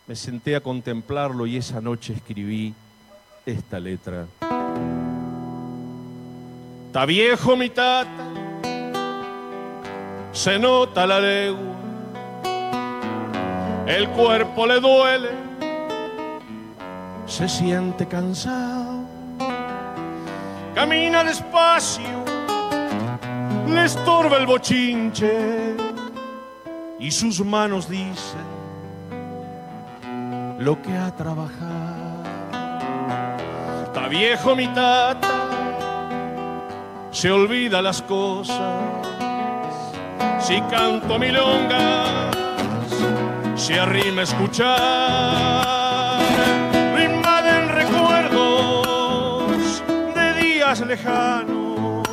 Me 0.07 0.15
senté 0.15 0.55
a 0.55 0.61
contemplarlo 0.61 1.47
y 1.47 1.57
esa 1.57 1.81
noche 1.81 2.13
escribí 2.13 2.73
esta 3.45 3.79
letra. 3.79 4.25
Está 6.87 7.05
viejo 7.05 7.57
mi 7.57 7.69
tata, 7.69 8.29
se 10.31 10.59
nota 10.59 11.05
la 11.05 11.19
legua, 11.19 11.74
el 13.87 14.09
cuerpo 14.09 14.65
le 14.65 14.79
duele, 14.79 15.29
se 17.25 17.47
siente 17.47 18.07
cansado, 18.07 19.03
camina 20.73 21.23
despacio, 21.23 22.25
le 23.67 23.85
estorba 23.85 24.37
el 24.37 24.45
bochinche. 24.45 25.75
Y 26.97 27.11
sus 27.11 27.43
manos 27.45 27.89
dicen 27.89 28.55
lo 30.59 30.81
que 30.81 30.95
ha 30.97 31.15
trabajado. 31.15 32.23
Está 33.83 34.07
viejo 34.07 34.55
mi 34.55 34.67
tata, 34.69 35.29
se 37.11 37.31
olvida 37.31 37.81
las 37.81 38.01
cosas. 38.01 38.81
Si 40.39 40.59
canto 40.61 41.19
milongas, 41.19 42.34
se 43.55 43.79
arrima 43.79 44.21
a 44.21 44.23
escuchar. 44.23 44.75
Lo 46.93 47.03
invaden 47.03 47.69
recuerdos 47.69 49.83
de 50.15 50.33
días 50.43 50.79
lejanos, 50.81 52.03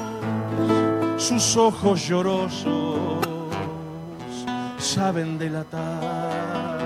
sus 1.17 1.57
ojos 1.57 2.07
llorosos 2.07 3.23
saben 4.79 5.39
delatar. 5.39 6.82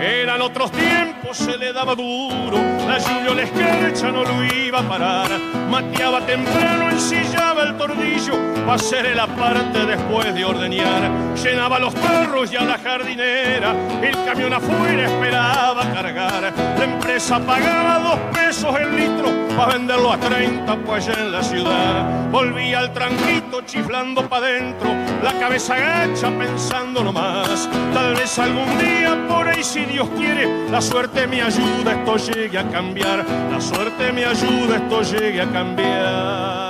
Eran 0.00 0.40
otros 0.42 0.70
tiempos, 0.70 1.36
se 1.36 1.58
le 1.58 1.72
daba 1.72 1.94
duro, 1.96 2.56
la 2.86 2.98
lluvia 2.98 3.34
la 3.34 3.42
escarcha 3.42 4.12
no 4.12 4.22
lo 4.22 4.44
iba 4.44 4.78
a 4.78 4.88
parar. 4.88 5.28
Mateaba 5.68 6.20
temprano, 6.20 6.88
ensillaba 6.90 7.64
el 7.64 7.76
tornillo, 7.76 8.34
para 8.64 8.74
hacer 8.74 9.16
la 9.16 9.26
parte 9.26 9.84
después 9.86 10.32
de 10.34 10.44
ordeñar. 10.44 11.10
Llenaba 11.42 11.80
los 11.80 11.94
perros 11.94 12.52
y 12.52 12.56
a 12.56 12.62
la 12.62 12.78
jardinera, 12.78 13.74
el 14.00 14.24
camión 14.24 14.52
afuera 14.52 15.04
esperaba 15.04 15.82
cargar. 15.92 16.52
La 16.78 16.84
empresa 16.84 17.40
pagaba 17.40 17.98
dos 17.98 18.18
pesos 18.32 18.74
el 18.78 18.96
litro, 18.96 19.28
para 19.58 19.72
venderlo 19.72 20.12
a 20.12 20.18
30 20.18 20.76
pues 20.86 21.08
en 21.08 21.32
la 21.32 21.42
ciudad. 21.42 22.30
Volvía 22.30 22.78
al 22.78 22.92
tranquito 22.92 23.62
chiflando 23.66 24.28
pa' 24.28 24.40
dentro, 24.40 24.88
la 25.20 25.32
cabeza 25.40 25.74
agacha 25.74 26.30
pensando 26.30 27.02
nomás. 27.02 27.68
Tal 27.92 28.14
vez 28.14 28.38
algún 28.38 28.78
día 28.78 29.18
por 29.28 29.48
ahí 29.48 29.64
si 29.64 29.84
Dios 29.84 30.08
quiere, 30.16 30.70
la 30.70 30.80
suerte 30.80 31.26
me 31.26 31.42
ayuda, 31.42 31.92
esto 31.92 32.16
llegue 32.16 32.58
a 32.58 32.68
cambiar. 32.70 33.26
La 33.50 33.60
suerte 33.60 34.12
me 34.12 34.24
ayuda, 34.24 34.76
esto 34.76 35.02
llegue 35.02 35.42
a 35.42 35.50
cambiar. 35.50 36.67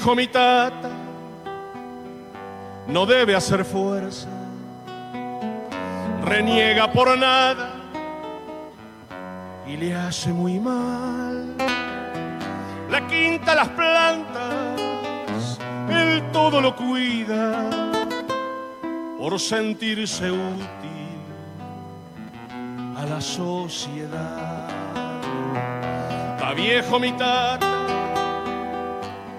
Viejo 0.00 0.16
mi 0.16 0.28
tata, 0.28 0.88
no 2.86 3.04
debe 3.04 3.36
hacer 3.36 3.66
fuerza, 3.66 4.28
reniega 6.24 6.90
por 6.90 7.18
nada 7.18 7.74
y 9.66 9.76
le 9.76 9.94
hace 9.94 10.32
muy 10.32 10.58
mal. 10.58 11.54
La 12.88 13.06
quinta, 13.08 13.54
las 13.54 13.68
plantas, 13.68 15.58
él 15.90 16.22
todo 16.32 16.62
lo 16.62 16.74
cuida 16.74 17.68
por 19.18 19.38
sentirse 19.38 20.30
útil 20.30 21.20
a 22.96 23.04
la 23.04 23.20
sociedad. 23.20 24.66
Está 26.36 26.54
viejo 26.54 26.98
mi 26.98 27.12
tata, 27.12 27.79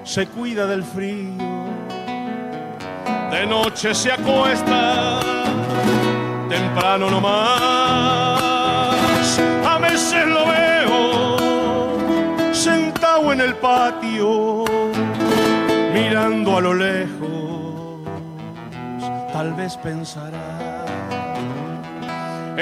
se 0.04 0.28
cuida 0.28 0.66
del 0.66 0.84
frío, 0.84 1.38
de 3.32 3.46
noche 3.46 3.94
se 3.94 4.12
acuesta, 4.12 5.20
temprano 6.50 7.10
nomás. 7.10 8.42
A 9.68 9.78
veces 9.80 10.28
lo 10.28 10.46
veo 10.48 12.54
sentado 12.54 13.32
en 13.32 13.42
el 13.42 13.56
patio, 13.56 14.66
mirando 15.94 16.58
a 16.58 16.62
lo 16.62 16.74
lejos, 16.74 18.02
tal 19.32 19.54
vez 19.54 19.78
pensará. 19.78 20.86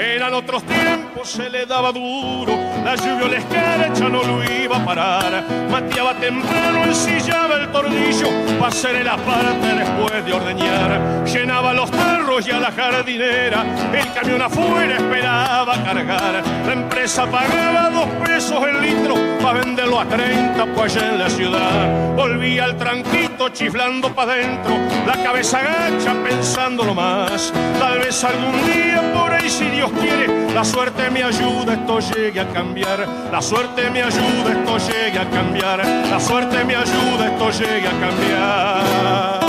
Eran 0.00 0.32
otros 0.32 0.62
tiempos, 0.62 1.28
se 1.28 1.50
le 1.50 1.66
daba 1.66 1.92
duro, 1.92 2.56
la 2.82 2.96
lluvia 2.96 3.26
o 3.26 3.28
la 3.28 3.36
escarcha 3.36 4.08
no 4.08 4.22
lo 4.22 4.42
iba 4.42 4.78
a 4.78 4.84
parar. 4.84 5.44
Mateaba 5.70 6.14
temprano, 6.14 6.84
ensillaba 6.84 7.56
el 7.56 7.68
tornillo, 7.70 8.28
para 8.58 8.68
hacer 8.68 9.04
la 9.04 9.18
parte 9.18 9.74
después 9.74 10.24
de 10.24 10.32
ordeñar. 10.32 11.24
Llenaba 11.26 11.74
los 11.74 11.90
tarros 11.90 12.48
y 12.48 12.50
a 12.50 12.60
la 12.60 12.72
jardinera, 12.72 13.62
el 13.92 14.12
camión 14.14 14.40
afuera 14.40 14.96
esperaba 14.96 15.74
cargar. 15.84 16.42
La 16.66 16.72
empresa 16.72 17.26
pagaba 17.26 17.90
dos 17.90 18.08
pesos 18.26 18.58
el 18.66 18.80
litro, 18.80 19.16
para 19.42 19.60
venderlo 19.60 20.00
a 20.00 20.06
30 20.06 20.64
pues 20.74 20.96
allá 20.96 21.08
en 21.10 21.18
la 21.18 21.28
ciudad. 21.28 22.14
Volvía 22.16 22.64
al 22.64 22.78
tranquito 22.78 23.50
chiflando 23.50 24.14
para 24.14 24.32
adentro, 24.32 24.78
la 25.06 25.22
cabeza 25.22 25.58
agacha 25.58 26.14
pensándolo 26.24 26.94
más. 26.94 27.52
Tal 27.78 27.98
vez 27.98 28.24
algún 28.24 28.64
día 28.64 29.02
por 29.12 29.29
ahí 29.40 29.50
si 29.50 29.64
Dios 29.66 29.90
quiere, 30.00 30.52
la 30.52 30.64
suerte 30.64 31.10
me 31.10 31.22
ayuda, 31.22 31.74
esto 31.74 32.00
llegue 32.00 32.40
a 32.40 32.48
cambiar. 32.52 33.06
La 33.30 33.40
suerte 33.40 33.90
me 33.90 34.02
ayuda, 34.02 34.52
esto 34.52 34.78
llegue 34.78 35.18
a 35.18 35.30
cambiar. 35.30 35.84
La 35.86 36.20
suerte 36.20 36.64
me 36.64 36.76
ayuda, 36.76 37.26
esto 37.26 37.50
llegue 37.50 37.88
a 37.88 38.00
cambiar. 38.00 39.40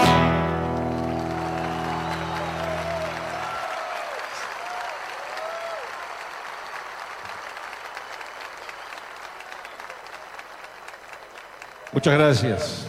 Muchas 11.94 12.14
gracias. 12.14 12.88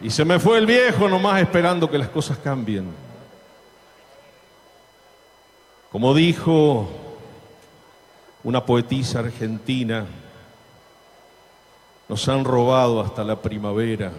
Y 0.00 0.10
se 0.10 0.24
me 0.24 0.38
fue 0.38 0.58
el 0.58 0.66
viejo 0.66 1.08
nomás 1.08 1.40
esperando 1.40 1.90
que 1.90 1.96
las 1.96 2.08
cosas 2.08 2.36
cambien. 2.38 3.03
Como 5.94 6.12
dijo 6.12 6.88
una 8.42 8.66
poetisa 8.66 9.20
argentina, 9.20 10.04
nos 12.08 12.28
han 12.28 12.44
robado 12.44 13.00
hasta 13.00 13.22
la 13.22 13.40
primavera. 13.40 14.10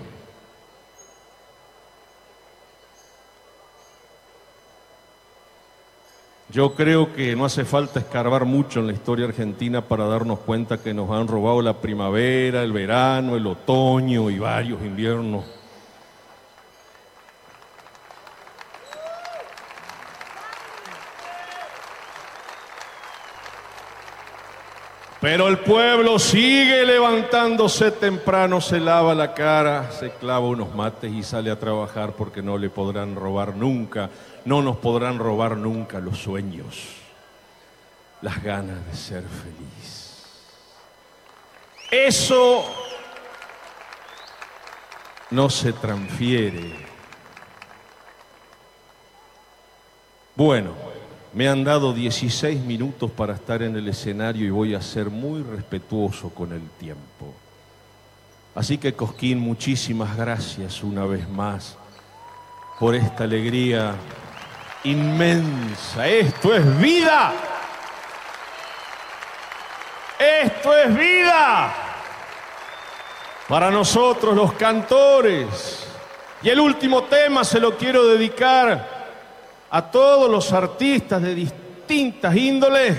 Yo 6.47 6.76
creo 6.76 7.14
que 7.14 7.35
no 7.35 7.43
hace 7.43 7.65
falta 7.65 7.99
escarbar 7.99 8.45
mucho 8.45 8.80
en 8.80 8.88
la 8.88 8.93
historia 8.93 9.26
argentina 9.26 9.81
para 9.81 10.06
darnos 10.06 10.39
cuenta 10.39 10.81
que 10.81 10.93
nos 10.93 11.11
han 11.11 11.27
robado 11.27 11.61
la 11.61 11.81
primavera, 11.81 12.64
el 12.64 12.72
verano, 12.72 13.35
el 13.35 13.45
otoño 13.47 14.30
y 14.30 14.39
varios 14.39 14.81
inviernos. 14.81 15.55
Pero 25.21 25.47
el 25.47 25.59
pueblo 25.59 26.19
sigue 26.19 26.85
levantándose 26.85 27.91
temprano, 27.91 28.59
se 28.59 28.79
lava 28.79 29.15
la 29.15 29.33
cara, 29.33 29.91
se 29.91 30.11
clava 30.11 30.45
unos 30.45 30.75
mates 30.75 31.11
y 31.11 31.23
sale 31.23 31.49
a 31.49 31.59
trabajar 31.59 32.13
porque 32.13 32.41
no 32.41 32.57
le 32.57 32.69
podrán 32.69 33.15
robar 33.15 33.55
nunca, 33.55 34.09
no 34.43 34.61
nos 34.61 34.77
podrán 34.77 35.17
robar 35.17 35.57
nunca 35.57 35.99
los 35.99 36.17
sueños, 36.19 36.97
las 38.21 38.43
ganas 38.43 38.85
de 38.85 38.95
ser 38.95 39.23
feliz. 39.23 40.05
Eso 41.89 42.65
no 45.31 45.49
se 45.49 45.71
transfiere. 45.73 46.75
Bueno, 50.35 50.73
me 51.35 51.49
han 51.49 51.65
dado 51.65 51.91
16 51.91 52.61
minutos 52.61 53.11
para 53.11 53.33
estar 53.33 53.61
en 53.61 53.75
el 53.75 53.89
escenario 53.89 54.45
y 54.45 54.49
voy 54.49 54.73
a 54.73 54.81
ser 54.81 55.09
muy 55.09 55.43
respetuoso 55.43 56.29
con 56.29 56.53
el 56.53 56.61
tiempo. 56.79 57.33
Así 58.55 58.77
que 58.77 58.93
Cosquín, 58.93 59.39
muchísimas 59.39 60.15
gracias 60.15 60.81
una 60.81 61.03
vez 61.03 61.27
más 61.27 61.77
por 62.79 62.95
esta 62.95 63.25
alegría 63.25 63.95
inmensa. 64.85 66.07
Esto 66.07 66.55
es 66.55 66.79
vida. 66.79 67.33
Esto 70.17 70.77
es 70.77 70.97
vida. 70.97 71.73
Para 73.49 73.69
nosotros 73.69 74.33
los 74.37 74.53
cantores. 74.53 75.85
Y 76.41 76.47
el 76.47 76.61
último 76.61 77.03
tema 77.03 77.43
se 77.43 77.59
lo 77.59 77.75
quiero 77.75 78.07
dedicar 78.07 78.94
a 79.69 79.91
todos 79.91 80.29
los 80.29 80.51
artistas 80.53 81.21
de 81.21 81.35
distintas 81.35 82.35
índoles 82.35 82.97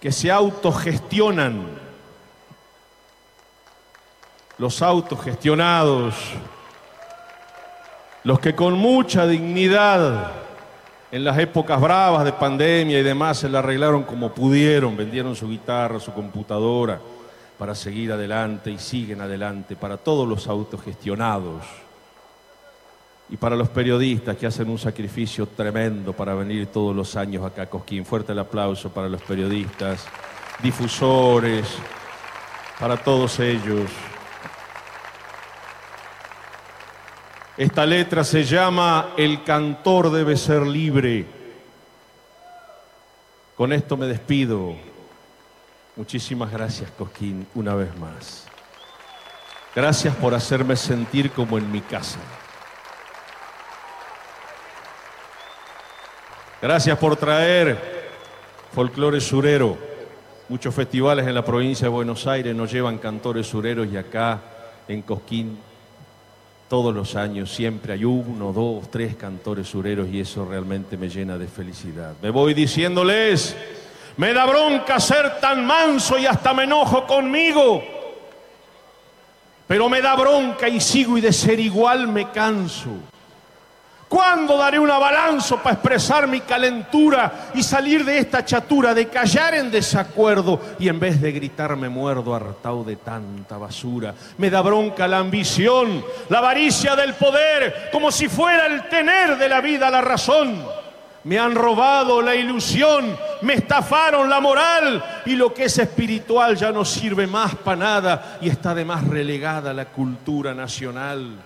que 0.00 0.12
se 0.12 0.30
autogestionan. 0.30 1.82
Los 4.58 4.82
autogestionados, 4.82 6.14
los 8.22 8.38
que 8.38 8.54
con 8.54 8.74
mucha 8.74 9.26
dignidad 9.26 10.30
en 11.10 11.24
las 11.24 11.38
épocas 11.38 11.80
bravas 11.80 12.24
de 12.24 12.32
pandemia 12.32 12.98
y 12.98 13.02
demás 13.02 13.38
se 13.38 13.48
la 13.48 13.60
arreglaron 13.60 14.04
como 14.04 14.32
pudieron, 14.32 14.96
vendieron 14.96 15.34
su 15.34 15.48
guitarra, 15.48 15.98
su 15.98 16.12
computadora 16.12 17.00
para 17.58 17.74
seguir 17.74 18.12
adelante 18.12 18.70
y 18.70 18.78
siguen 18.78 19.20
adelante, 19.20 19.76
para 19.76 19.96
todos 19.96 20.28
los 20.28 20.48
autogestionados 20.48 21.83
y 23.28 23.36
para 23.36 23.56
los 23.56 23.68
periodistas 23.70 24.36
que 24.36 24.46
hacen 24.46 24.68
un 24.68 24.78
sacrificio 24.78 25.46
tremendo 25.46 26.12
para 26.12 26.34
venir 26.34 26.66
todos 26.66 26.94
los 26.94 27.16
años 27.16 27.44
acá 27.44 27.66
Cosquín. 27.66 28.04
Fuerte 28.04 28.32
el 28.32 28.38
aplauso 28.38 28.90
para 28.90 29.08
los 29.08 29.22
periodistas, 29.22 30.06
difusores, 30.62 31.66
para 32.78 32.96
todos 32.96 33.40
ellos. 33.40 33.90
Esta 37.56 37.86
letra 37.86 38.24
se 38.24 38.44
llama 38.44 39.14
El 39.16 39.44
cantor 39.44 40.10
debe 40.10 40.36
ser 40.36 40.66
libre. 40.66 41.24
Con 43.56 43.72
esto 43.72 43.96
me 43.96 44.06
despido. 44.06 44.74
Muchísimas 45.96 46.50
gracias, 46.50 46.90
Cosquín, 46.90 47.46
una 47.54 47.74
vez 47.74 47.96
más. 47.96 48.46
Gracias 49.74 50.14
por 50.16 50.34
hacerme 50.34 50.76
sentir 50.76 51.30
como 51.30 51.56
en 51.56 51.70
mi 51.70 51.80
casa. 51.80 52.18
Gracias 56.64 56.96
por 56.96 57.14
traer 57.16 57.78
folclore 58.72 59.20
surero. 59.20 59.76
Muchos 60.48 60.74
festivales 60.74 61.26
en 61.26 61.34
la 61.34 61.44
provincia 61.44 61.84
de 61.84 61.90
Buenos 61.90 62.26
Aires 62.26 62.56
nos 62.56 62.72
llevan 62.72 62.96
cantores 62.96 63.46
sureros 63.48 63.86
y 63.92 63.98
acá 63.98 64.40
en 64.88 65.02
Cosquín 65.02 65.58
todos 66.66 66.94
los 66.94 67.16
años 67.16 67.54
siempre 67.54 67.92
hay 67.92 68.06
uno, 68.06 68.50
dos, 68.54 68.90
tres 68.90 69.14
cantores 69.14 69.68
sureros 69.68 70.08
y 70.10 70.20
eso 70.20 70.46
realmente 70.46 70.96
me 70.96 71.10
llena 71.10 71.36
de 71.36 71.48
felicidad. 71.48 72.14
Me 72.22 72.30
voy 72.30 72.54
diciéndoles, 72.54 73.54
me 74.16 74.32
da 74.32 74.46
bronca 74.46 74.98
ser 74.98 75.38
tan 75.40 75.66
manso 75.66 76.16
y 76.16 76.24
hasta 76.24 76.54
me 76.54 76.64
enojo 76.64 77.06
conmigo, 77.06 77.84
pero 79.68 79.90
me 79.90 80.00
da 80.00 80.16
bronca 80.16 80.66
y 80.66 80.80
sigo 80.80 81.18
y 81.18 81.20
de 81.20 81.34
ser 81.34 81.60
igual 81.60 82.08
me 82.08 82.30
canso. 82.30 83.12
¿Cuándo 84.14 84.56
daré 84.56 84.78
una 84.78 84.96
balanza 84.96 85.56
para 85.56 85.74
expresar 85.74 86.28
mi 86.28 86.42
calentura 86.42 87.50
y 87.52 87.64
salir 87.64 88.04
de 88.04 88.18
esta 88.18 88.44
chatura, 88.44 88.94
de 88.94 89.08
callar 89.08 89.56
en 89.56 89.72
desacuerdo 89.72 90.60
y 90.78 90.86
en 90.86 91.00
vez 91.00 91.20
de 91.20 91.32
gritar 91.32 91.74
me 91.74 91.88
muerdo 91.88 92.32
hartado 92.32 92.84
de 92.84 92.94
tanta 92.94 93.58
basura? 93.58 94.14
Me 94.38 94.50
da 94.50 94.60
bronca 94.60 95.08
la 95.08 95.18
ambición, 95.18 96.04
la 96.28 96.38
avaricia 96.38 96.94
del 96.94 97.14
poder, 97.14 97.88
como 97.90 98.12
si 98.12 98.28
fuera 98.28 98.66
el 98.66 98.88
tener 98.88 99.36
de 99.36 99.48
la 99.48 99.60
vida 99.60 99.90
la 99.90 100.00
razón. 100.00 100.64
Me 101.24 101.36
han 101.36 101.56
robado 101.56 102.22
la 102.22 102.36
ilusión, 102.36 103.16
me 103.42 103.54
estafaron 103.54 104.30
la 104.30 104.38
moral 104.38 105.22
y 105.26 105.34
lo 105.34 105.52
que 105.52 105.64
es 105.64 105.76
espiritual 105.76 106.54
ya 106.54 106.70
no 106.70 106.84
sirve 106.84 107.26
más 107.26 107.56
para 107.56 107.76
nada 107.76 108.38
y 108.40 108.48
está 108.48 108.76
de 108.76 108.84
más 108.84 109.02
relegada 109.08 109.74
la 109.74 109.86
cultura 109.86 110.54
nacional. 110.54 111.36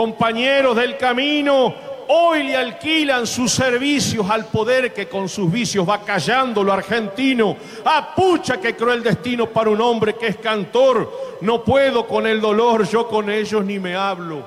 Compañeros 0.00 0.76
del 0.76 0.96
camino, 0.96 1.74
hoy 2.08 2.44
le 2.44 2.56
alquilan 2.56 3.26
sus 3.26 3.52
servicios 3.52 4.30
al 4.30 4.46
poder 4.46 4.94
que 4.94 5.08
con 5.08 5.28
sus 5.28 5.52
vicios 5.52 5.86
va 5.86 6.00
callando 6.00 6.64
lo 6.64 6.72
argentino. 6.72 7.54
Ah, 7.84 8.14
pucha, 8.16 8.58
qué 8.58 8.74
cruel 8.74 9.02
destino 9.02 9.50
para 9.50 9.68
un 9.68 9.78
hombre 9.82 10.14
que 10.14 10.28
es 10.28 10.36
cantor. 10.36 11.36
No 11.42 11.62
puedo 11.62 12.08
con 12.08 12.26
el 12.26 12.40
dolor, 12.40 12.88
yo 12.88 13.06
con 13.08 13.28
ellos 13.28 13.62
ni 13.62 13.78
me 13.78 13.94
hablo. 13.94 14.42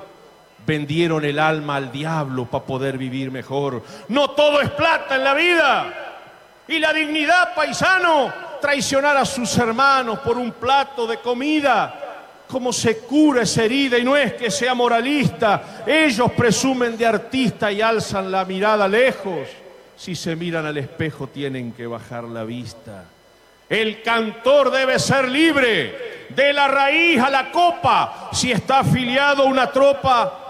Vendieron 0.66 1.24
el 1.24 1.38
alma 1.38 1.76
al 1.76 1.92
diablo 1.92 2.46
para 2.46 2.64
poder 2.64 2.98
vivir 2.98 3.30
mejor. 3.30 3.80
No 4.08 4.30
todo 4.30 4.60
es 4.60 4.70
plata 4.70 5.14
en 5.14 5.22
la 5.22 5.34
vida. 5.34 5.86
Y 6.66 6.80
la 6.80 6.92
dignidad, 6.92 7.54
paisano, 7.54 8.32
traicionar 8.60 9.16
a 9.16 9.24
sus 9.24 9.56
hermanos 9.56 10.18
por 10.18 10.36
un 10.36 10.50
plato 10.50 11.06
de 11.06 11.18
comida 11.18 12.03
cómo 12.48 12.72
se 12.72 12.98
cura 12.98 13.42
esa 13.42 13.64
herida 13.64 13.98
y 13.98 14.04
no 14.04 14.16
es 14.16 14.34
que 14.34 14.50
sea 14.50 14.74
moralista. 14.74 15.84
Ellos 15.86 16.32
presumen 16.32 16.96
de 16.96 17.06
artista 17.06 17.70
y 17.70 17.80
alzan 17.80 18.30
la 18.30 18.44
mirada 18.44 18.86
lejos. 18.88 19.48
Si 19.96 20.14
se 20.14 20.36
miran 20.36 20.66
al 20.66 20.76
espejo 20.76 21.28
tienen 21.28 21.72
que 21.72 21.86
bajar 21.86 22.24
la 22.24 22.44
vista. 22.44 23.04
El 23.68 24.02
cantor 24.02 24.70
debe 24.70 24.98
ser 24.98 25.28
libre, 25.28 26.26
de 26.28 26.52
la 26.52 26.68
raíz 26.68 27.20
a 27.20 27.30
la 27.30 27.50
copa. 27.50 28.28
Si 28.32 28.52
está 28.52 28.80
afiliado 28.80 29.44
a 29.44 29.46
una 29.46 29.70
tropa, 29.70 30.44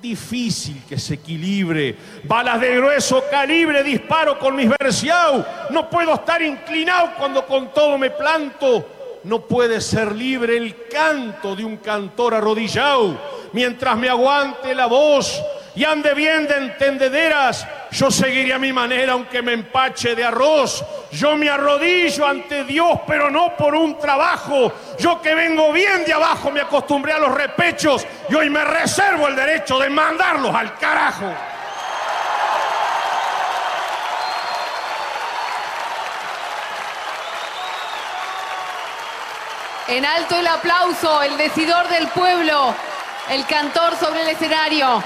difícil 0.00 0.82
que 0.88 0.98
se 0.98 1.14
equilibre. 1.14 1.96
Balas 2.24 2.60
de 2.60 2.76
grueso 2.76 3.24
calibre 3.30 3.82
disparo 3.82 4.38
con 4.38 4.56
mis 4.56 4.68
versiau. 4.68 5.44
No 5.70 5.90
puedo 5.90 6.14
estar 6.14 6.40
inclinado 6.42 7.10
cuando 7.18 7.46
con 7.46 7.72
todo 7.72 7.98
me 7.98 8.10
planto. 8.10 8.99
No 9.24 9.40
puede 9.42 9.80
ser 9.80 10.12
libre 10.12 10.56
el 10.56 10.88
canto 10.88 11.54
de 11.54 11.64
un 11.64 11.76
cantor 11.78 12.34
arrodillado. 12.34 13.18
Mientras 13.52 13.96
me 13.96 14.08
aguante 14.08 14.74
la 14.74 14.86
voz 14.86 15.42
y 15.74 15.84
ande 15.84 16.14
bien 16.14 16.46
de 16.46 16.56
entendederas, 16.56 17.66
yo 17.90 18.10
seguiré 18.10 18.54
a 18.54 18.58
mi 18.58 18.72
manera 18.72 19.12
aunque 19.12 19.42
me 19.42 19.52
empache 19.52 20.14
de 20.14 20.24
arroz. 20.24 20.82
Yo 21.12 21.36
me 21.36 21.50
arrodillo 21.50 22.26
ante 22.26 22.64
Dios, 22.64 23.00
pero 23.06 23.30
no 23.30 23.56
por 23.56 23.74
un 23.74 23.98
trabajo. 23.98 24.72
Yo 24.98 25.20
que 25.20 25.34
vengo 25.34 25.70
bien 25.72 26.04
de 26.06 26.14
abajo 26.14 26.50
me 26.50 26.60
acostumbré 26.60 27.12
a 27.12 27.18
los 27.18 27.34
repechos 27.34 28.06
y 28.28 28.34
hoy 28.34 28.48
me 28.48 28.64
reservo 28.64 29.28
el 29.28 29.36
derecho 29.36 29.78
de 29.78 29.90
mandarlos 29.90 30.54
al 30.54 30.78
carajo. 30.78 31.30
En 39.90 40.04
alto 40.04 40.38
el 40.38 40.46
aplauso, 40.46 41.20
el 41.20 41.36
decidor 41.36 41.88
del 41.88 42.06
pueblo, 42.08 42.72
el 43.28 43.44
cantor 43.46 43.96
sobre 43.98 44.22
el 44.22 44.28
escenario, 44.28 45.02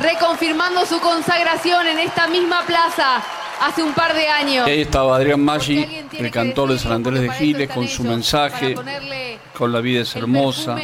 reconfirmando 0.00 0.84
su 0.84 0.98
consagración 0.98 1.86
en 1.86 2.00
esta 2.00 2.26
misma 2.26 2.62
plaza 2.66 3.22
hace 3.60 3.84
un 3.84 3.92
par 3.92 4.12
de 4.12 4.26
años. 4.26 4.66
Y 4.66 4.70
ahí 4.72 4.80
estaba 4.80 5.14
Adrián 5.14 5.40
Maggi, 5.40 6.06
el 6.18 6.30
cantor 6.32 6.72
de 6.72 6.78
San 6.80 6.90
Andrés 6.90 7.20
de 7.20 7.30
Giles, 7.30 7.70
con 7.70 7.86
su 7.86 8.02
mensaje, 8.02 8.74
con 9.56 9.72
La 9.72 9.80
vida 9.80 10.00
es 10.00 10.16
hermosa. 10.16 10.76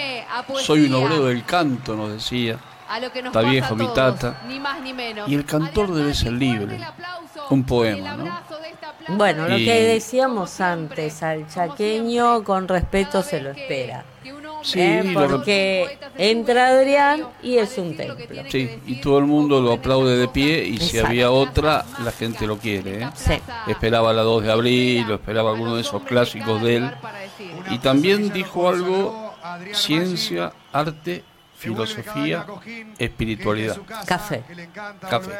Soy 0.61 0.87
un 0.87 0.95
obrero 0.95 1.25
del 1.25 1.45
canto, 1.45 1.97
nos 1.97 2.13
decía. 2.13 2.61
A 2.89 3.01
lo 3.01 3.11
que 3.13 3.21
nos 3.23 3.31
Está 3.31 3.41
pasa 3.41 3.51
viejo 3.51 3.75
a 3.75 3.77
mi 3.77 3.89
tata. 3.89 4.43
Ni 4.49 4.61
más 4.61 4.81
ni 4.81 4.93
menos. 4.93 5.29
Y 5.29 5.35
el 5.35 5.45
cantor 5.45 5.93
debe 5.93 6.15
ser 6.15 6.33
libre. 6.33 6.79
Un 7.51 7.65
poema, 7.65 8.17
¿no? 8.17 8.41
Bueno, 9.09 9.49
lo 9.49 9.57
Y- 9.59 9.65
que 9.65 9.83
decíamos 9.85 10.61
antes, 10.61 11.23
al 11.23 11.49
chaqueño 11.49 12.43
con 12.43 12.67
respeto 12.67 13.23
se 13.23 13.41
lo 13.41 13.51
espera. 13.51 14.05
Sí, 14.63 14.81
¿eh? 14.81 15.05
lo- 15.05 15.29
porque 15.29 15.97
entra 16.19 16.69
Adrián 16.69 17.25
y 17.41 17.59
es 17.59 17.79
un 17.79 17.97
templo. 17.97 18.17
Sí, 18.51 18.81
y 18.87 18.97
todo 19.01 19.19
el 19.19 19.27
mundo 19.27 19.61
lo 19.61 19.75
aplaude 19.75 20.17
de 20.17 20.27
pie 20.27 20.65
y 20.65 20.79
si 20.79 20.99
había 20.99 21.31
otra, 21.31 21.85
la 22.05 22.11
gente 22.11 22.49
lo 22.49 22.57
quiere. 22.59 23.03
¿eh? 23.05 23.09
Sí. 23.15 23.35
Esperaba 23.69 24.13
la 24.13 24.23
2 24.23 24.43
de 24.43 24.51
abril, 24.51 25.09
o 25.11 25.15
esperaba 25.15 25.51
alguno 25.51 25.77
de 25.77 25.83
esos 25.83 26.03
clásicos 26.03 26.61
de 26.63 26.77
él. 26.77 26.91
Y 27.71 27.79
también 27.79 28.33
dijo 28.33 28.69
algo, 28.69 29.35
ciencia, 29.73 30.53
arte, 30.73 31.23
filosofía, 31.75 32.47
espiritualidad. 32.99 33.77
Café. 34.07 34.43
Café. 35.09 35.31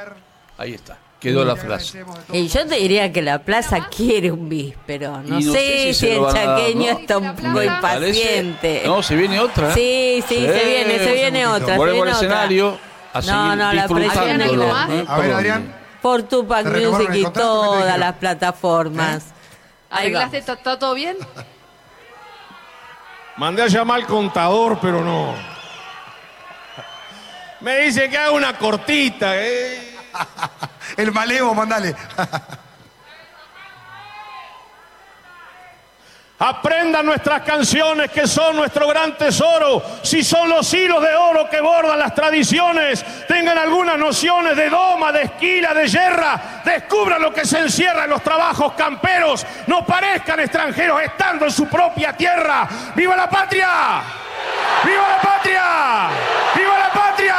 Ahí 0.59 0.73
está, 0.75 0.97
quedó 1.21 1.45
la 1.45 1.55
frase. 1.57 2.05
Y 2.33 2.49
yo 2.49 2.67
te 2.67 2.77
diría 2.77 3.13
que 3.13 3.21
la 3.23 3.41
plaza 3.41 3.89
quiere 3.95 4.31
un 4.33 4.49
bis, 4.49 4.75
pero 4.87 5.23
no, 5.23 5.39
no 5.41 5.53
sé, 5.53 5.93
sé 5.93 5.95
si 5.95 6.09
el 6.11 6.25
a 6.25 6.33
dar, 6.33 6.35
chaqueño 6.35 6.93
¿no? 6.93 6.99
está 6.99 7.19
un 7.19 7.37
poco 7.37 7.49
Me 7.49 7.67
parece- 7.67 8.41
impaciente. 8.41 8.83
No, 8.87 9.03
se 9.03 9.17
viene 9.17 9.39
otra. 9.41 9.71
¿eh? 9.71 9.75
Sí, 9.75 10.25
sí, 10.29 10.47
se 10.47 10.65
viene, 10.65 10.99
se 10.99 11.13
viene 11.13 11.47
otra. 11.47 11.67
se 11.75 11.77
Volvemos 11.77 12.05
viene 12.05 12.11
al 12.11 12.17
otra. 12.17 12.27
escenario 12.29 12.79
a 13.13 13.21
No, 13.23 13.57
no, 13.57 13.73
la. 13.73 13.85
¿eh? 13.85 13.85
A 13.87 13.87
¿Por 15.17 15.25
ver? 15.25 15.33
Adrián. 15.35 15.75
Por 16.01 16.23
Tupac 16.23 16.63
¿Te 16.65 16.71
renovaron 16.71 17.07
Music 17.09 17.29
y 17.29 17.33
todas 17.33 17.99
las 17.99 18.13
plataformas. 18.15 19.25
Ahí 19.91 20.13
va. 20.13 20.21
¿Arreglaste? 20.23 20.39
¿Está 20.39 20.53
está 20.55 20.79
todo 20.79 20.95
bien? 20.95 21.17
Mandé 23.37 23.63
a 23.63 23.67
llamar 23.67 24.01
al 24.01 24.07
contador, 24.07 24.79
pero 24.81 25.03
no. 25.05 25.35
Me 27.61 27.79
dice 27.79 28.09
que 28.09 28.19
haga 28.19 28.33
una 28.33 28.57
cortita. 28.59 29.37
¿eh? 29.37 29.97
El 30.97 31.13
malevo, 31.13 31.55
mandale. 31.55 31.95
Aprendan 36.39 37.07
nuestras 37.07 37.41
canciones 37.43 38.11
que 38.11 38.27
son 38.27 38.57
nuestro 38.57 38.87
gran 38.89 39.17
tesoro. 39.17 39.83
Si 40.03 40.23
son 40.23 40.51
los 40.51 40.73
hilos 40.75 41.03
de 41.03 41.15
oro 41.15 41.49
que 41.49 41.63
bordan 41.63 41.99
las 41.99 42.15
tradiciones, 42.15 43.03
tengan 43.27 43.57
algunas 43.57 43.99
nociones 43.99 44.55
de 44.55 44.69
doma, 44.69 45.13
de 45.13 45.23
esquila, 45.23 45.73
de 45.73 45.89
yerra. 45.89 46.63
Descubran 46.63 47.23
lo 47.23 47.33
que 47.33 47.47
se 47.47 47.61
encierra 47.61 48.05
en 48.05 48.11
los 48.11 48.23
trabajos 48.23 48.75
camperos. 48.75 49.47
No 49.67 49.87
parezcan 49.87 50.41
extranjeros 50.41 51.01
estando 51.03 51.47
en 51.47 51.53
su 51.53 51.67
propia 51.69 52.13
tierra. 52.13 52.69
¡Viva 52.95 53.17
la 53.17 53.31
patria! 53.31 54.26
¡Viva 54.85 55.09
la 55.09 55.21
patria! 55.21 56.09
¡Viva 56.55 56.79
la 56.79 56.93
patria! 56.93 57.37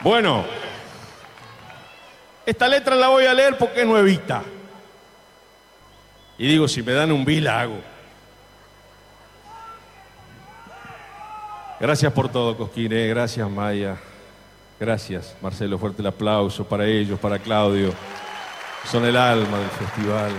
Bueno, 0.00 0.44
esta 2.44 2.68
letra 2.68 2.94
la 2.94 3.08
voy 3.08 3.26
a 3.26 3.34
leer 3.34 3.58
porque 3.58 3.80
es 3.80 3.86
nuevita. 3.86 4.42
Y 6.38 6.48
digo, 6.48 6.68
si 6.68 6.82
me 6.82 6.92
dan 6.92 7.10
un 7.10 7.24
bill, 7.24 7.44
la 7.44 7.60
hago. 7.60 7.80
Gracias 11.80 12.12
por 12.12 12.30
todo, 12.30 12.56
Cosquine. 12.56 13.08
Gracias, 13.08 13.50
Maya. 13.50 13.96
Gracias, 14.78 15.34
Marcelo. 15.40 15.78
Fuerte 15.78 16.02
el 16.02 16.08
aplauso 16.08 16.64
para 16.64 16.84
ellos, 16.86 17.18
para 17.18 17.38
Claudio. 17.38 17.92
Son 18.84 19.04
el 19.04 19.16
alma 19.16 19.58
del 19.58 19.70
festival. 19.70 20.32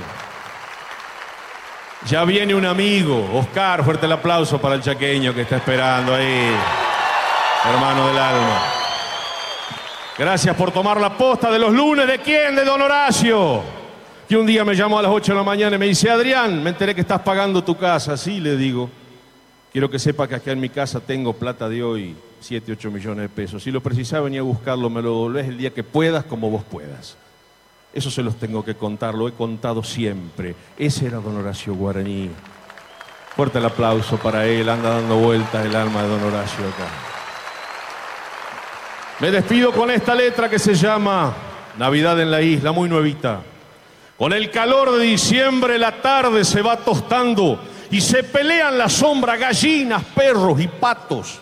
Ya 2.05 2.23
viene 2.23 2.53
un 2.53 2.65
amigo, 2.65 3.27
Oscar. 3.34 3.84
Fuerte 3.84 4.05
el 4.05 4.11
aplauso 4.11 4.61
para 4.61 4.76
el 4.76 4.81
chaqueño 4.81 5.34
que 5.34 5.41
está 5.41 5.57
esperando 5.57 6.14
ahí. 6.14 6.55
Hermano 7.65 8.07
del 8.07 8.18
alma. 8.18 8.61
Gracias 10.18 10.55
por 10.55 10.72
tomar 10.72 11.01
la 11.01 11.18
posta 11.18 11.51
de 11.51 11.57
los 11.57 11.73
lunes. 11.73 12.05
¿De 12.05 12.19
quién? 12.19 12.55
De 12.55 12.64
Don 12.64 12.81
Horacio. 12.81 13.61
Que 14.30 14.38
un 14.38 14.45
día 14.45 14.64
me 14.64 14.76
llamó 14.76 14.99
a 14.99 15.01
las 15.01 15.11
8 15.11 15.31
de 15.31 15.38
la 15.38 15.43
mañana 15.43 15.76
y 15.76 15.80
me 15.80 15.88
dice, 15.88 16.09
Adrián, 16.11 16.61
me 16.64 16.69
enteré 16.69 16.93
que 16.93 17.01
estás 17.01 17.22
pagando 17.22 17.64
tu 17.64 17.76
casa. 17.76 18.15
Sí, 18.15 18.39
le 18.39 18.55
digo. 18.55 18.89
Quiero 19.78 19.91
que 19.91 19.99
sepa 19.99 20.28
que 20.28 20.34
acá 20.34 20.52
en 20.54 20.60
mi 20.60 20.70
casa 20.70 20.99
tengo 20.99 21.34
plata 21.34 21.70
de 21.70 21.84
hoy, 21.84 22.16
7, 22.40 22.72
8 22.72 22.90
millones 22.90 23.22
de 23.22 23.30
pesos. 23.30 23.62
Si 23.62 23.70
lo 23.70 23.80
precisaba, 23.80 24.24
venía 24.24 24.40
a 24.40 24.44
buscarlo, 24.44 24.90
me 24.90 25.04
lo 25.04 25.12
doblés 25.12 25.49
el 25.49 25.60
día 25.60 25.72
que 25.72 25.84
puedas, 25.84 26.24
como 26.24 26.49
vos 26.49 26.64
puedas. 26.64 27.16
Eso 27.94 28.10
se 28.10 28.24
los 28.24 28.38
tengo 28.38 28.66
que 28.66 28.74
contar, 28.74 29.14
lo 29.14 29.28
he 29.28 29.34
contado 29.34 29.84
siempre. 29.84 30.56
Ese 30.80 31.06
era 31.06 31.20
Don 31.20 31.38
Horacio 31.38 31.76
Guaraní. 31.76 32.32
Fuerte 33.36 33.60
el 33.60 33.66
aplauso 33.66 34.18
para 34.18 34.48
él, 34.48 34.68
anda 34.68 34.95
dando 34.95 35.18
vueltas 35.18 35.64
el 35.64 35.76
alma 35.76 36.02
de 36.02 36.10
Don 36.10 36.24
Horacio 36.24 36.68
acá. 36.70 36.88
Me 39.20 39.30
despido 39.30 39.72
con 39.74 39.91
esta 39.91 40.16
letra 40.16 40.49
que 40.49 40.58
se 40.58 40.74
llama 40.74 41.36
Navidad 41.78 42.20
en 42.20 42.32
la 42.32 42.41
isla, 42.41 42.72
muy 42.72 42.90
nuevita. 42.90 43.44
Con 44.18 44.34
el 44.34 44.49
calor 44.49 44.98
de 44.98 45.04
diciembre 45.04 45.78
la 45.78 46.02
tarde 46.02 46.44
se 46.45 46.64
va 46.64 46.78
tostando 46.78 47.60
y 47.91 48.01
se 48.01 48.23
pelean 48.23 48.77
la 48.77 48.89
sombra 48.89 49.38
gallinas, 49.38 50.03
perros 50.03 50.59
y 50.61 50.68
patos. 50.68 51.39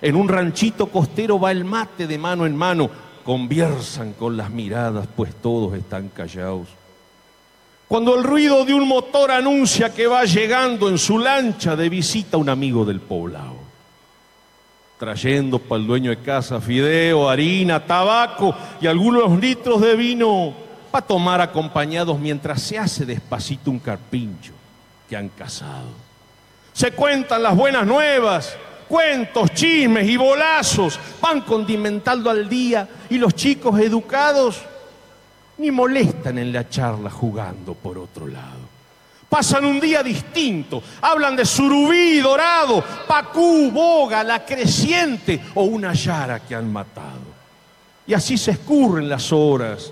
En 0.00 0.16
un 0.16 0.28
ranchito 0.28 0.86
costero 0.88 1.38
va 1.38 1.52
el 1.52 1.64
mate 1.64 2.06
de 2.06 2.18
mano 2.18 2.46
en 2.46 2.56
mano, 2.56 2.90
conversan 3.24 4.14
con 4.14 4.36
las 4.36 4.50
miradas, 4.50 5.06
pues 5.14 5.34
todos 5.36 5.74
están 5.74 6.08
callados. 6.08 6.68
Cuando 7.86 8.16
el 8.16 8.24
ruido 8.24 8.64
de 8.64 8.74
un 8.74 8.88
motor 8.88 9.30
anuncia 9.30 9.92
que 9.92 10.06
va 10.06 10.24
llegando 10.24 10.88
en 10.88 10.98
su 10.98 11.18
lancha 11.18 11.76
de 11.76 11.88
visita 11.88 12.36
un 12.36 12.48
amigo 12.48 12.84
del 12.84 13.00
poblado 13.00 13.72
trayendo 15.02 15.58
para 15.58 15.80
el 15.80 15.88
dueño 15.88 16.10
de 16.10 16.18
casa 16.18 16.60
fideo, 16.60 17.28
harina, 17.28 17.84
tabaco 17.84 18.54
y 18.80 18.86
algunos 18.86 19.36
litros 19.36 19.80
de 19.80 19.96
vino 19.96 20.54
para 20.92 21.04
tomar 21.04 21.40
acompañados 21.40 22.20
mientras 22.20 22.62
se 22.62 22.78
hace 22.78 23.04
despacito 23.04 23.72
un 23.72 23.80
carpincho 23.80 24.52
han. 25.16 25.30
Se 26.72 26.92
cuentan 26.92 27.42
las 27.42 27.56
buenas 27.56 27.86
nuevas, 27.86 28.56
cuentos, 28.88 29.52
chismes 29.52 30.08
y 30.08 30.16
bolazos, 30.16 30.98
van 31.20 31.42
condimentando 31.42 32.30
al 32.30 32.48
día 32.48 32.88
y 33.10 33.18
los 33.18 33.34
chicos 33.34 33.78
educados 33.80 34.62
ni 35.58 35.70
molestan 35.70 36.38
en 36.38 36.52
la 36.52 36.68
charla 36.68 37.10
jugando 37.10 37.74
por 37.74 37.98
otro 37.98 38.26
lado. 38.26 38.72
Pasan 39.28 39.64
un 39.64 39.80
día 39.80 40.02
distinto. 40.02 40.82
Hablan 41.00 41.34
de 41.34 41.46
surubí 41.46 42.20
dorado, 42.20 42.84
pacú, 43.08 43.70
boga, 43.70 44.22
la 44.22 44.44
creciente 44.44 45.40
o 45.54 45.62
una 45.62 45.94
yara 45.94 46.40
que 46.40 46.54
han 46.54 46.70
matado. 46.70 47.32
Y 48.06 48.12
así 48.12 48.36
se 48.36 48.50
escurren 48.50 49.08
las 49.08 49.32
horas. 49.32 49.90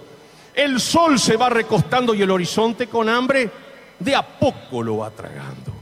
El 0.53 0.79
sol 0.79 1.19
se 1.19 1.39
va 1.39 1.49
recostando 1.49 2.13
y 2.13 2.21
el 2.21 2.31
horizonte 2.31 2.87
con 2.87 3.09
hambre 3.09 3.51
de 4.01 4.17
a 4.17 4.27
poco 4.27 4.83
lo 4.83 4.99
va 4.99 5.11
tragando. 5.11 5.73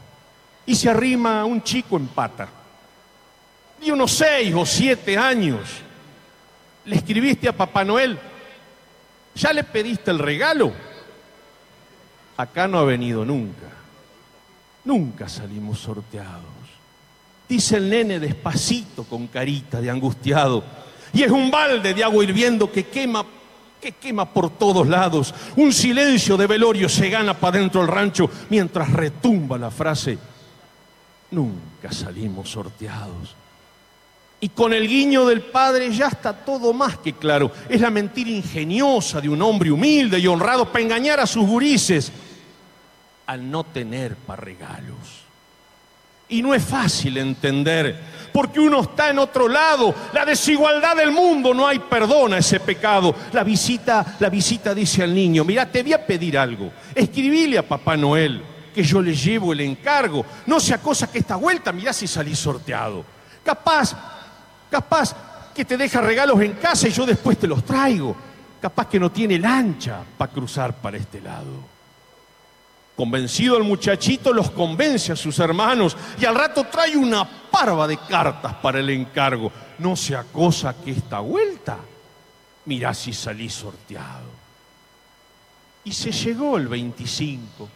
Y 0.66 0.74
se 0.74 0.90
arrima 0.90 1.44
un 1.44 1.62
chico 1.62 1.96
en 1.96 2.08
pata. 2.08 2.48
De 3.80 3.90
unos 3.90 4.10
seis 4.10 4.52
o 4.54 4.66
siete 4.66 5.16
años. 5.16 5.60
Le 6.84 6.96
escribiste 6.96 7.48
a 7.48 7.56
Papá 7.56 7.84
Noel. 7.84 8.18
¿Ya 9.34 9.52
le 9.52 9.64
pediste 9.64 10.10
el 10.10 10.18
regalo? 10.18 10.72
Acá 12.36 12.68
no 12.68 12.78
ha 12.78 12.84
venido 12.84 13.24
nunca. 13.24 13.66
Nunca 14.84 15.28
salimos 15.28 15.78
sorteados. 15.78 16.42
Dice 17.48 17.76
el 17.76 17.88
nene 17.88 18.18
despacito 18.18 19.04
con 19.04 19.28
carita 19.28 19.80
de 19.80 19.90
angustiado. 19.90 20.62
Y 21.12 21.22
es 21.22 21.30
un 21.30 21.50
balde 21.50 21.94
de 21.94 22.04
agua 22.04 22.22
hirviendo 22.22 22.70
que 22.70 22.86
quema, 22.86 23.24
que 23.80 23.92
quema 23.92 24.32
por 24.32 24.50
todos 24.50 24.86
lados. 24.86 25.34
Un 25.56 25.72
silencio 25.72 26.36
de 26.36 26.46
velorio 26.46 26.88
se 26.88 27.08
gana 27.08 27.34
para 27.34 27.58
dentro 27.58 27.80
del 27.80 27.90
rancho 27.90 28.30
mientras 28.50 28.92
retumba 28.92 29.58
la 29.58 29.70
frase. 29.70 30.18
Nunca 31.30 31.92
salimos 31.92 32.50
sorteados. 32.50 33.36
Y 34.40 34.50
con 34.50 34.72
el 34.72 34.86
guiño 34.86 35.26
del 35.26 35.42
padre 35.42 35.92
ya 35.92 36.08
está 36.08 36.32
todo 36.32 36.72
más 36.72 36.98
que 36.98 37.14
claro. 37.14 37.50
Es 37.68 37.80
la 37.80 37.90
mentira 37.90 38.30
ingeniosa 38.30 39.20
de 39.20 39.28
un 39.28 39.42
hombre 39.42 39.70
humilde 39.70 40.18
y 40.18 40.26
honrado 40.26 40.70
para 40.70 40.84
engañar 40.84 41.18
a 41.18 41.26
sus 41.26 41.44
gurises 41.44 42.12
al 43.26 43.50
no 43.50 43.64
tener 43.64 44.14
para 44.14 44.40
regalos. 44.40 45.28
Y 46.28 46.40
no 46.42 46.54
es 46.54 46.64
fácil 46.64 47.16
entender, 47.16 48.00
porque 48.38 48.60
uno 48.60 48.82
está 48.82 49.10
en 49.10 49.18
otro 49.18 49.48
lado. 49.48 49.92
La 50.12 50.24
desigualdad 50.24 50.94
del 50.94 51.10
mundo 51.10 51.52
no 51.52 51.66
hay 51.66 51.80
perdón 51.80 52.34
a 52.34 52.38
ese 52.38 52.60
pecado. 52.60 53.12
La 53.32 53.42
visita, 53.42 54.14
la 54.20 54.30
visita 54.30 54.72
dice 54.72 55.02
al 55.02 55.12
niño, 55.12 55.42
mira, 55.42 55.68
te 55.68 55.82
voy 55.82 55.92
a 55.92 56.06
pedir 56.06 56.38
algo. 56.38 56.70
Escribile 56.94 57.58
a 57.58 57.66
Papá 57.66 57.96
Noel 57.96 58.40
que 58.72 58.84
yo 58.84 59.02
le 59.02 59.12
llevo 59.12 59.52
el 59.52 59.62
encargo. 59.62 60.24
No 60.46 60.60
sea 60.60 60.78
cosa 60.78 61.10
que 61.10 61.18
esta 61.18 61.34
vuelta, 61.34 61.72
mirá 61.72 61.92
si 61.92 62.06
salí 62.06 62.36
sorteado. 62.36 63.04
Capaz, 63.42 63.96
capaz 64.70 65.16
que 65.52 65.64
te 65.64 65.76
deja 65.76 66.00
regalos 66.00 66.40
en 66.40 66.52
casa 66.52 66.86
y 66.86 66.92
yo 66.92 67.04
después 67.04 67.38
te 67.38 67.48
los 67.48 67.64
traigo. 67.64 68.14
Capaz 68.62 68.86
que 68.86 69.00
no 69.00 69.10
tiene 69.10 69.36
lancha 69.36 69.98
para 70.16 70.30
cruzar 70.30 70.74
para 70.74 70.96
este 70.96 71.20
lado. 71.20 71.77
Convencido 72.98 73.56
el 73.56 73.62
muchachito 73.62 74.32
los 74.32 74.50
convence 74.50 75.12
a 75.12 75.16
sus 75.16 75.38
hermanos 75.38 75.96
y 76.20 76.24
al 76.24 76.34
rato 76.34 76.64
trae 76.64 76.96
una 76.96 77.24
parva 77.24 77.86
de 77.86 77.96
cartas 77.96 78.54
para 78.54 78.80
el 78.80 78.90
encargo. 78.90 79.52
No 79.78 79.94
sea 79.94 80.24
cosa 80.24 80.74
que 80.74 80.90
esta 80.90 81.20
vuelta, 81.20 81.78
mirá 82.64 82.92
si 82.92 83.12
salí 83.12 83.48
sorteado. 83.48 84.26
Y 85.84 85.92
se 85.92 86.10
llegó 86.10 86.56
el 86.56 86.66
25. 86.66 87.68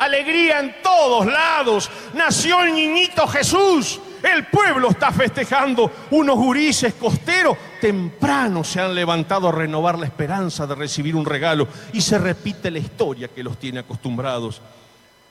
Alegría 0.00 0.60
en 0.60 0.76
todos 0.82 1.26
lados. 1.26 1.90
Nació 2.14 2.62
el 2.62 2.74
niñito 2.74 3.26
Jesús. 3.26 4.00
El 4.22 4.46
pueblo 4.46 4.88
está 4.88 5.12
festejando. 5.12 5.92
Unos 6.10 6.36
gurises 6.36 6.94
costeros 6.94 7.58
temprano 7.82 8.64
se 8.64 8.80
han 8.80 8.94
levantado 8.94 9.48
a 9.48 9.52
renovar 9.52 9.98
la 9.98 10.06
esperanza 10.06 10.66
de 10.66 10.74
recibir 10.74 11.14
un 11.14 11.26
regalo. 11.26 11.68
Y 11.92 12.00
se 12.00 12.16
repite 12.16 12.70
la 12.70 12.78
historia 12.78 13.28
que 13.28 13.42
los 13.42 13.58
tiene 13.58 13.80
acostumbrados. 13.80 14.62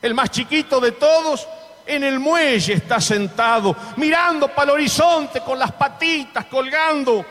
El 0.03 0.13
más 0.13 0.29
chiquito 0.29 0.79
de 0.79 0.91
todos 0.91 1.47
en 1.87 2.03
el 2.03 2.19
muelle 2.19 2.73
está 2.73 3.01
sentado, 3.01 3.75
mirando 3.97 4.49
para 4.49 4.65
el 4.65 4.75
horizonte 4.75 5.41
con 5.41 5.57
las 5.57 5.71
patitas 5.71 6.45
colgando. 6.45 7.25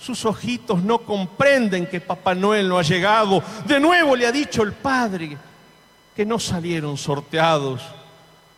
Sus 0.00 0.24
ojitos 0.24 0.82
no 0.82 1.00
comprenden 1.00 1.86
que 1.86 2.00
Papá 2.00 2.34
Noel 2.34 2.66
no 2.66 2.78
ha 2.78 2.82
llegado. 2.82 3.42
De 3.66 3.78
nuevo 3.78 4.16
le 4.16 4.26
ha 4.26 4.32
dicho 4.32 4.62
el 4.62 4.72
padre 4.72 5.36
que 6.16 6.24
no 6.24 6.38
salieron 6.38 6.96
sorteados. 6.96 7.82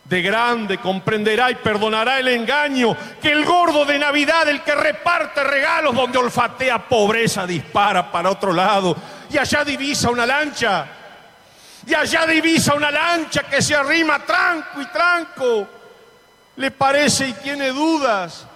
De 0.04 0.22
grande 0.22 0.78
comprenderá 0.78 1.50
y 1.50 1.56
perdonará 1.56 2.18
el 2.18 2.28
engaño 2.28 2.96
que 3.20 3.30
el 3.30 3.44
gordo 3.44 3.84
de 3.84 3.98
Navidad, 3.98 4.48
el 4.48 4.62
que 4.62 4.74
reparte 4.74 5.44
regalos 5.44 5.94
donde 5.94 6.16
olfatea 6.16 6.88
pobreza, 6.88 7.46
dispara 7.46 8.10
para 8.10 8.30
otro 8.30 8.52
lado 8.52 8.96
y 9.28 9.36
allá 9.36 9.64
divisa 9.64 10.08
una 10.08 10.24
lancha. 10.24 10.86
Y 11.86 11.94
allá 11.94 12.26
divisa 12.26 12.74
una 12.74 12.90
lancha 12.90 13.42
que 13.42 13.60
se 13.60 13.74
arrima 13.74 14.20
tranco 14.20 14.80
y 14.80 14.86
tranco. 14.86 15.68
Le 16.56 16.70
parece 16.70 17.28
y 17.28 17.32
tiene 17.34 17.68
dudas. 17.68 18.46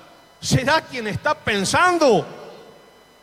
¿Será 0.40 0.80
quien 0.82 1.08
está 1.08 1.34
pensando? 1.34 2.26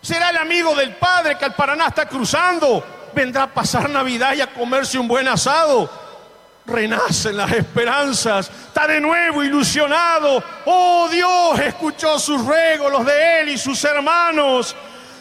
¿Será 0.02 0.30
el 0.30 0.38
amigo 0.38 0.76
del 0.76 0.96
padre 0.96 1.38
que 1.38 1.46
al 1.46 1.56
Paraná 1.56 1.88
está 1.88 2.08
cruzando? 2.08 2.99
Vendrá 3.14 3.44
a 3.44 3.54
pasar 3.54 3.90
Navidad 3.90 4.34
y 4.36 4.42
a 4.42 4.54
comerse 4.54 4.98
un 4.98 5.08
buen 5.08 5.28
asado. 5.28 5.90
Renacen 6.66 7.36
las 7.36 7.52
esperanzas, 7.52 8.50
está 8.68 8.88
de 8.88 9.02
nuevo 9.02 9.44
ilusionado. 9.44 10.44
Oh 10.66 11.08
Dios, 11.10 11.60
escuchó 11.60 12.20
sus 12.20 12.46
ruegos, 12.46 12.92
los 12.92 13.06
de 13.06 13.42
él 13.42 13.50
y 13.50 13.58
sus 13.58 13.84
hermanos, 13.84 14.76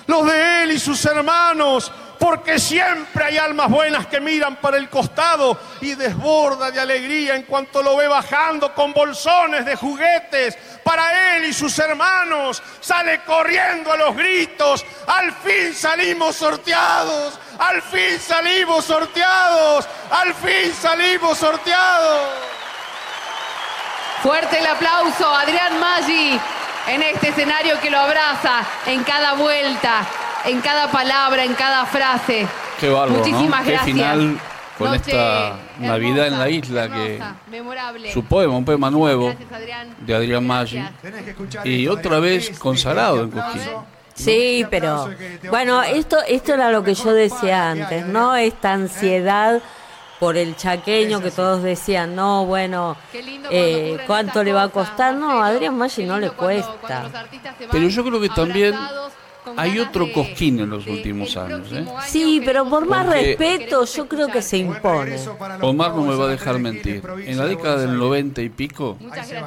los 0.07 0.27
de 0.27 0.65
él 0.65 0.73
y 0.73 0.79
sus 0.79 1.05
hermanos, 1.07 1.91
porque 2.19 2.59
siempre 2.59 3.25
hay 3.25 3.39
almas 3.39 3.69
buenas 3.71 4.07
que 4.07 4.21
miran 4.21 4.57
para 4.57 4.77
el 4.77 4.89
costado 4.89 5.59
y 5.81 5.95
desborda 5.95 6.71
de 6.71 6.81
alegría 6.81 7.37
en 7.37 7.45
cuanto 7.45 7.83
lo 7.83 7.97
ve 7.97 8.09
bajando 8.09 8.75
con 8.75 8.93
bolsones 8.93 9.65
de 9.65 9.77
juguetes 9.77 10.57
para 10.83 11.37
él 11.37 11.45
y 11.45 11.53
sus 11.53 11.79
hermanos. 11.79 12.63
Sale 12.81 13.21
corriendo 13.25 13.93
a 13.93 13.97
los 13.97 14.17
gritos. 14.17 14.85
Al 15.07 15.33
fin 15.33 15.75
salimos 15.75 16.37
sorteados. 16.37 17.39
Al 17.59 17.83
fin 17.83 18.19
salimos 18.19 18.85
sorteados. 18.85 19.89
Al 20.11 20.35
fin 20.35 20.75
salimos 20.75 21.39
sorteados. 21.39 22.49
Fuerte 24.23 24.59
el 24.59 24.67
aplauso 24.67 25.33
Adrián 25.33 25.79
Maggi 25.79 26.41
en 26.89 27.03
este 27.03 27.29
escenario 27.29 27.79
que 27.81 27.91
lo 27.91 28.01
abraza 28.01 28.65
en 28.87 29.05
cada 29.05 29.35
vuelta, 29.35 30.05
en 30.45 30.61
cada 30.61 30.91
palabra, 30.91 31.45
en 31.45 31.55
cada 31.55 31.87
frase. 31.87 32.47
Qué 32.81 32.89
bárbaro, 32.89 33.19
Muchísimas 33.19 33.61
¿no? 33.61 33.65
Qué 33.65 33.73
gracias. 33.73 33.85
final 33.85 34.41
con 34.79 34.91
Noche 34.93 35.11
esta 35.11 35.57
Navidad 35.81 36.27
en 36.29 36.39
la 36.39 36.49
isla 36.49 36.89
que 36.89 37.21
su 38.13 38.25
poema, 38.25 38.57
un 38.57 38.65
poema 38.65 38.91
nuevo 38.91 39.35
de 40.01 40.15
Adrián 40.15 40.47
Maggi 40.47 40.83
y 41.65 41.89
otra 41.89 42.21
vez 42.21 42.59
consagrado 42.59 43.23
en 43.23 43.31
Cosquín. 43.31 43.63
Sí, 44.15 44.67
pero 44.71 45.11
bueno, 45.51 45.83
esto 45.83 46.19
esto 46.27 46.55
era 46.55 46.71
lo 46.71 46.83
que 46.83 46.95
yo 46.95 47.13
decía 47.13 47.71
antes, 47.71 48.07
¿no? 48.07 48.37
Esta 48.37 48.73
ansiedad 48.73 49.61
por 50.19 50.37
el 50.37 50.57
chaqueño 50.57 51.21
que 51.21 51.31
todos 51.31 51.63
decían, 51.63 52.17
no, 52.17 52.45
bueno, 52.45 52.97
eh, 53.51 53.99
¿cuánto 54.07 54.43
le 54.43 54.53
va 54.53 54.65
a 54.65 54.69
costar? 54.69 55.15
No, 55.15 55.43
a 55.43 55.47
Adrián 55.47 55.77
Maggi 55.77 56.05
no 56.05 56.19
le 56.19 56.31
cuesta. 56.31 57.09
Pero 57.71 57.89
yo 57.89 58.05
creo 58.05 58.21
que 58.21 58.29
también 58.29 58.75
hay 59.57 59.79
otro 59.79 60.13
Cosquín 60.13 60.61
en 60.61 60.71
los 60.71 60.87
últimos 60.87 61.37
años. 61.37 61.69
¿eh? 61.73 61.85
Sí, 62.07 62.43
pero 62.45 62.69
por 62.69 62.87
más 62.87 63.07
Porque- 63.07 63.37
respeto 63.37 63.85
yo 63.85 64.09
creo 64.09 64.29
que 64.29 64.43
se 64.43 64.59
impone. 64.59 65.17
Omar 65.61 65.95
no 65.95 66.03
me 66.03 66.15
va 66.15 66.25
a 66.27 66.29
dejar 66.29 66.59
mentir. 66.59 67.03
En 67.27 67.39
la 67.39 67.47
década 67.47 67.77
del 67.79 67.97
90 67.99 68.43
y 68.43 68.49
pico, 68.49 68.97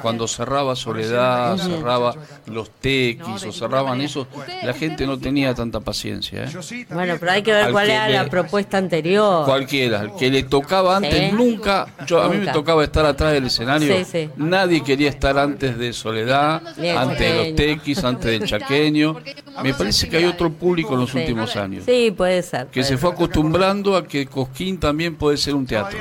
cuando 0.02 0.26
cerraba 0.28 0.74
Soledad, 0.76 1.56
cerraba 1.58 2.14
los 2.46 2.70
tequis 2.70 3.44
o 3.44 3.52
cerraban 3.52 4.00
eso, 4.00 4.26
la 4.62 4.72
gente 4.74 5.06
no 5.06 5.18
tenía 5.18 5.54
tanta 5.54 5.80
paciencia. 5.80 6.44
¿eh? 6.44 6.84
Bueno, 6.90 7.16
pero 7.18 7.32
hay 7.32 7.42
que 7.42 7.52
ver 7.52 7.64
Al 7.64 7.72
cuál 7.72 7.90
era 7.90 8.08
la 8.08 8.26
propuesta 8.28 8.78
anterior. 8.78 9.44
Cualquiera, 9.44 10.02
el 10.02 10.12
que 10.16 10.30
le 10.30 10.42
tocaba 10.44 10.96
antes, 10.96 11.30
Sí. 11.30 11.36
nunca, 11.36 11.86
yo 12.06 12.20
a 12.22 12.28
mí 12.28 12.38
me 12.38 12.52
tocaba 12.52 12.82
estar 12.84 13.04
atrás 13.06 13.32
del 13.32 13.46
escenario, 13.46 13.96
Sí, 13.98 14.04
sí. 14.04 14.30
nadie 14.36 14.82
quería 14.82 15.08
estar 15.08 15.38
antes 15.38 15.78
de 15.78 15.92
Soledad, 15.92 16.62
antes 16.96 17.18
de 17.18 17.36
los 17.36 17.54
tequis, 17.56 18.02
antes 18.04 18.26
del 18.38 18.48
chaqueño. 18.48 19.16
Me 19.62 19.74
parece 19.74 19.91
que 20.08 20.16
hay 20.16 20.24
otro 20.24 20.50
público 20.52 20.94
en 20.94 21.00
los 21.00 21.14
últimos 21.14 21.54
años, 21.56 21.84
Sí, 21.86 22.12
puede 22.16 22.42
ser. 22.42 22.66
que 22.66 22.80
puede 22.80 22.84
se 22.84 22.96
fue 22.98 23.10
acostumbrando 23.10 23.96
a 23.96 24.06
que 24.06 24.26
Cosquín 24.26 24.78
también 24.78 25.16
puede 25.16 25.36
ser 25.36 25.54
un 25.54 25.66
teatro, 25.66 25.98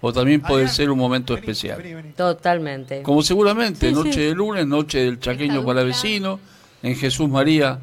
o 0.00 0.12
también 0.12 0.40
puede 0.42 0.68
ser 0.68 0.90
un 0.90 0.98
momento 0.98 1.34
especial. 1.34 1.82
Totalmente. 2.16 3.02
Como 3.02 3.22
seguramente 3.22 3.88
Sí, 3.88 3.94
Noche 3.94 4.12
sí. 4.12 4.20
de 4.20 4.34
lunes, 4.34 4.66
Noche 4.66 4.98
del 5.00 5.18
chaqueño 5.20 5.64
para 5.64 5.82
vecino, 5.82 6.38
en 6.82 6.94
Jesús 6.96 7.28
María, 7.28 7.78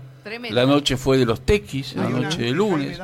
la 0.51 0.65
noche 0.67 0.97
fue 0.97 1.17
de 1.17 1.25
los 1.25 1.41
tequis, 1.41 1.95
la 1.95 2.07
noche 2.09 2.43
de 2.43 2.51
lunes. 2.51 2.99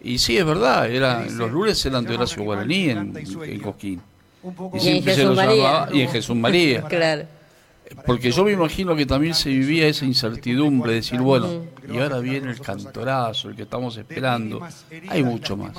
Y 0.00 0.18
sí, 0.18 0.38
es 0.38 0.46
verdad, 0.46 0.90
era, 0.90 1.24
los 1.26 1.50
lunes 1.50 1.84
eran 1.84 2.04
de 2.04 2.14
Horacio 2.14 2.42
Guaraní 2.42 2.88
en, 2.90 3.14
en 3.16 3.60
Cosquín. 3.60 4.00
Y 4.42 4.46
Y 4.46 4.50
en 4.76 4.80
siempre 4.80 5.14
se 5.14 5.20
Jesús 5.20 5.24
los 5.24 5.36
María. 5.36 5.54
llamaba, 5.62 5.88
y 5.92 6.00
en 6.02 6.08
Jesús 6.10 6.36
María. 6.36 6.82
Claro. 6.88 7.26
Porque 8.06 8.30
yo 8.30 8.44
me 8.44 8.52
imagino 8.52 8.94
que 8.96 9.06
también 9.06 9.34
se 9.34 9.50
vivía 9.50 9.86
esa 9.86 10.04
incertidumbre 10.04 10.92
de 10.92 10.96
decir, 10.96 11.20
bueno, 11.20 11.64
y 11.88 11.98
ahora 11.98 12.18
viene 12.18 12.50
el 12.50 12.60
cantorazo, 12.60 13.48
el 13.48 13.56
que 13.56 13.62
estamos 13.62 13.96
esperando. 13.96 14.60
Hay 15.08 15.22
mucho 15.22 15.56
más. 15.56 15.72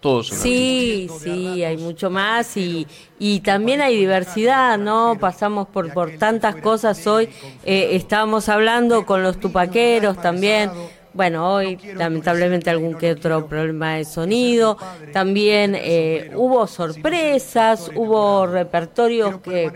Todos 0.00 0.28
Sí, 0.28 1.08
sí, 1.20 1.64
hay 1.64 1.78
mucho 1.78 2.10
más 2.10 2.56
y, 2.56 2.86
y 3.18 3.40
también 3.40 3.80
hay 3.80 3.96
diversidad, 3.96 4.78
¿no? 4.78 5.16
Pasamos 5.18 5.68
por, 5.68 5.92
por 5.92 6.12
tantas 6.18 6.56
cosas 6.56 7.06
hoy. 7.06 7.28
Eh, 7.64 7.90
estábamos 7.92 8.48
hablando 8.48 9.06
con 9.06 9.22
los 9.22 9.40
tupaqueros 9.40 10.20
también. 10.20 10.70
Bueno, 11.16 11.54
hoy 11.54 11.78
lamentablemente 11.94 12.68
algún 12.68 12.94
que 12.94 13.12
otro 13.12 13.46
problema 13.46 13.94
de 13.94 14.04
sonido. 14.04 14.76
También 15.14 15.74
eh, 15.74 16.30
hubo 16.34 16.66
sorpresas, 16.66 17.90
hubo 17.94 18.46
repertorios 18.46 19.40
que 19.40 19.72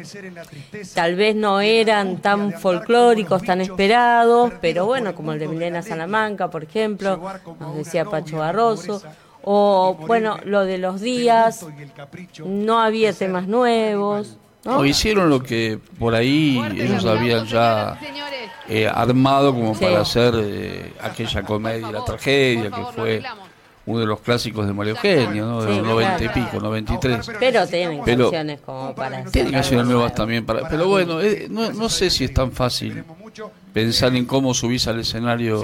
tal 0.94 1.14
vez 1.16 1.34
no 1.34 1.62
eran 1.62 2.18
tan 2.18 2.52
folclóricos, 2.52 3.42
tan 3.42 3.62
esperados, 3.62 4.52
pero 4.60 4.84
bueno, 4.84 5.14
como 5.14 5.32
el 5.32 5.38
de 5.38 5.48
Milena 5.48 5.80
Salamanca, 5.80 6.50
por 6.50 6.64
ejemplo, 6.64 7.18
nos 7.58 7.74
decía 7.74 8.04
Pacho 8.04 8.36
Barroso. 8.36 9.02
O 9.42 9.96
bueno, 10.06 10.36
lo 10.44 10.66
de 10.66 10.76
los 10.76 11.00
días, 11.00 11.66
no 12.44 12.82
había 12.82 13.14
temas 13.14 13.48
nuevos. 13.48 14.36
¿No? 14.64 14.78
O 14.78 14.84
hicieron 14.84 15.30
lo 15.30 15.42
que 15.42 15.78
por 15.98 16.14
ahí 16.14 16.60
ellos 16.76 17.04
habían 17.04 17.46
ya 17.46 17.98
eh, 18.68 18.86
armado 18.88 19.52
como 19.54 19.74
Sí. 19.74 19.84
para 19.84 20.00
hacer 20.00 20.34
eh, 20.36 20.92
aquella 21.00 21.42
comedia, 21.42 21.90
la 21.90 22.04
tragedia, 22.04 22.70
que 22.70 22.82
fue 22.94 23.22
uno 23.86 23.98
de 24.00 24.06
los 24.06 24.20
clásicos 24.20 24.66
de 24.66 24.72
Mario 24.72 24.92
Eugenio, 24.94 25.46
¿no? 25.46 25.62
de 25.62 25.72
Sí, 25.72 25.78
los 25.78 25.86
90 25.88 26.24
y 26.24 26.28
pico, 26.28 26.60
93. 26.60 27.30
Pero 27.40 27.66
tienen 27.66 28.02
Pero- 28.04 28.24
canciones 28.24 28.60
como 28.60 28.94
para 28.94 29.24
Tiene 29.24 29.48
hacer 29.48 29.50
canciones 29.52 29.86
nuevas 29.86 30.14
también, 30.14 30.44
para, 30.46 30.68
pero 30.68 30.86
bueno, 30.86 31.20
eh, 31.20 31.48
no, 31.50 31.72
no 31.72 31.88
sé 31.88 32.10
si 32.10 32.24
es 32.24 32.34
tan 32.34 32.52
fácil 32.52 33.02
pensar 33.72 34.14
en 34.14 34.26
cómo 34.26 34.52
subís 34.54 34.86
al 34.86 35.00
escenario 35.00 35.62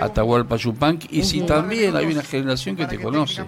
Atahualpa 0.00 0.56
Yupanqui 0.56 1.08
y 1.18 1.22
si 1.24 1.42
también 1.42 1.94
hay 1.94 2.06
una 2.06 2.22
generación 2.22 2.74
que 2.76 2.86
te 2.86 2.98
conoce. 2.98 3.44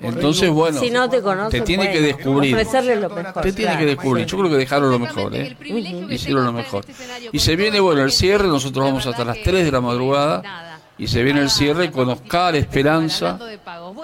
Entonces, 0.00 0.50
bueno, 0.50 0.80
si 0.80 0.90
no 0.90 1.08
te 1.08 1.22
conoce, 1.22 1.58
te 1.58 1.64
tiene 1.64 1.90
que 1.90 2.00
descubrir. 2.00 2.54
ofrecerle 2.54 2.96
lo 2.96 3.08
mejor. 3.10 3.42
Te 3.42 3.52
tiene 3.52 3.72
claro. 3.72 3.78
que 3.78 3.86
descubrir. 3.86 4.26
Yo 4.26 4.38
creo 4.38 4.50
que 4.50 4.56
dejaron 4.56 4.90
lo 4.90 4.98
mejor, 4.98 5.34
¿eh? 5.34 5.56
Hicieron 6.10 6.44
lo 6.44 6.52
mejor. 6.52 6.84
Y 7.32 7.38
se 7.38 7.56
viene, 7.56 7.80
bueno, 7.80 8.02
el 8.02 8.12
cierre. 8.12 8.48
Nosotros 8.48 8.84
vamos 8.84 9.06
hasta 9.06 9.24
las 9.24 9.40
3 9.42 9.64
de 9.64 9.72
la 9.72 9.80
madrugada. 9.80 10.80
Y 10.98 11.06
se 11.06 11.22
viene 11.22 11.40
el 11.40 11.50
cierre 11.50 11.90
con 11.90 12.08
Oscar 12.10 12.54
Esperanza, 12.54 13.38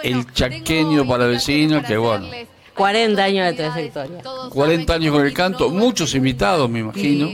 el 0.02 0.32
chaqueño 0.32 1.06
para 1.06 1.26
vecino, 1.26 1.82
que 1.82 1.96
bueno, 1.96 2.26
40 2.74 3.22
años 3.22 3.46
de 3.46 3.52
trayectoria. 3.54 4.22
40 4.50 4.94
años 4.94 5.14
con 5.14 5.26
el 5.26 5.34
canto, 5.34 5.68
muchos 5.68 6.14
invitados, 6.14 6.70
me 6.70 6.80
imagino. 6.80 7.30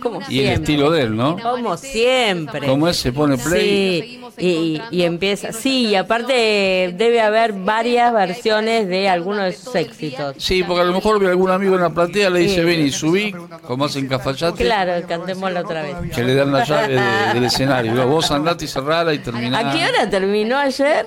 Como 0.00 0.20
Y 0.28 0.40
el 0.40 0.48
estilo 0.50 0.90
de 0.90 1.02
él, 1.02 1.16
¿no? 1.16 1.36
Como 1.38 1.76
siempre. 1.76 2.66
Como 2.66 2.88
él 2.88 2.94
se 2.94 3.12
pone 3.12 3.36
play. 3.38 4.20
Sí, 4.36 4.80
y, 4.90 4.96
y 4.96 5.02
empieza. 5.02 5.52
Sí, 5.52 5.88
y 5.88 5.94
aparte 5.94 6.94
debe 6.96 7.20
haber 7.20 7.52
varias 7.52 8.12
versiones 8.12 8.88
de 8.88 9.08
algunos 9.08 9.44
de 9.44 9.52
sus 9.52 9.74
éxitos. 9.74 10.34
Sí, 10.38 10.62
porque 10.62 10.82
a 10.82 10.84
lo 10.84 10.92
mejor 10.94 11.20
ve 11.20 11.28
algún 11.28 11.50
amigo 11.50 11.74
en 11.76 11.82
la 11.82 11.90
platea, 11.90 12.30
le 12.30 12.40
dice, 12.40 12.56
Sí. 12.56 12.60
ven 12.62 12.80
y 12.86 12.90
subí, 12.90 13.34
como 13.66 13.84
hacen 13.84 14.08
Cafayate, 14.08 14.64
Claro, 14.64 15.06
cantémosla 15.06 15.60
otra 15.60 15.82
vez. 15.82 15.96
que 16.14 16.22
le 16.24 16.34
dan 16.34 16.52
la 16.52 16.64
llave 16.64 16.88
de- 16.94 17.34
del 17.34 17.44
escenario. 17.44 18.06
Vos 18.08 18.30
andate 18.30 18.64
y 18.64 18.68
cerrala 18.68 19.12
y 19.12 19.18
terminá. 19.18 19.58
¿A 19.70 19.72
qué 19.74 19.84
hora 19.86 20.08
terminó 20.08 20.56
ayer? 20.58 21.06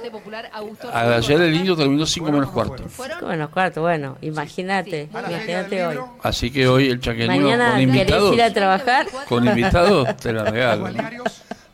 Ayer 0.94 1.42
el 1.42 1.56
indio 1.56 1.76
terminó 1.76 2.06
5 2.06 2.32
menos 2.32 2.50
cuarto. 2.52 2.84
Cinco 2.90 3.28
menos 3.28 3.50
cuarto, 3.50 3.82
bueno, 3.82 4.18
imagínate, 4.22 5.10
imagínate 5.12 5.86
hoy. 5.86 5.98
Así 6.22 6.52
que 6.52 6.68
hoy 6.68 6.90
el 6.90 7.00
chaqueño 7.00 7.28
Mañana 7.28 7.72
con 7.72 7.82
invitados. 7.82 8.34
ir 8.34 8.42
a 8.42 8.54
trabajar. 8.78 9.08
Con 9.28 9.48
invitados 9.48 10.16
te 10.22 10.34
la 10.34 10.46
regalo. 10.46 10.90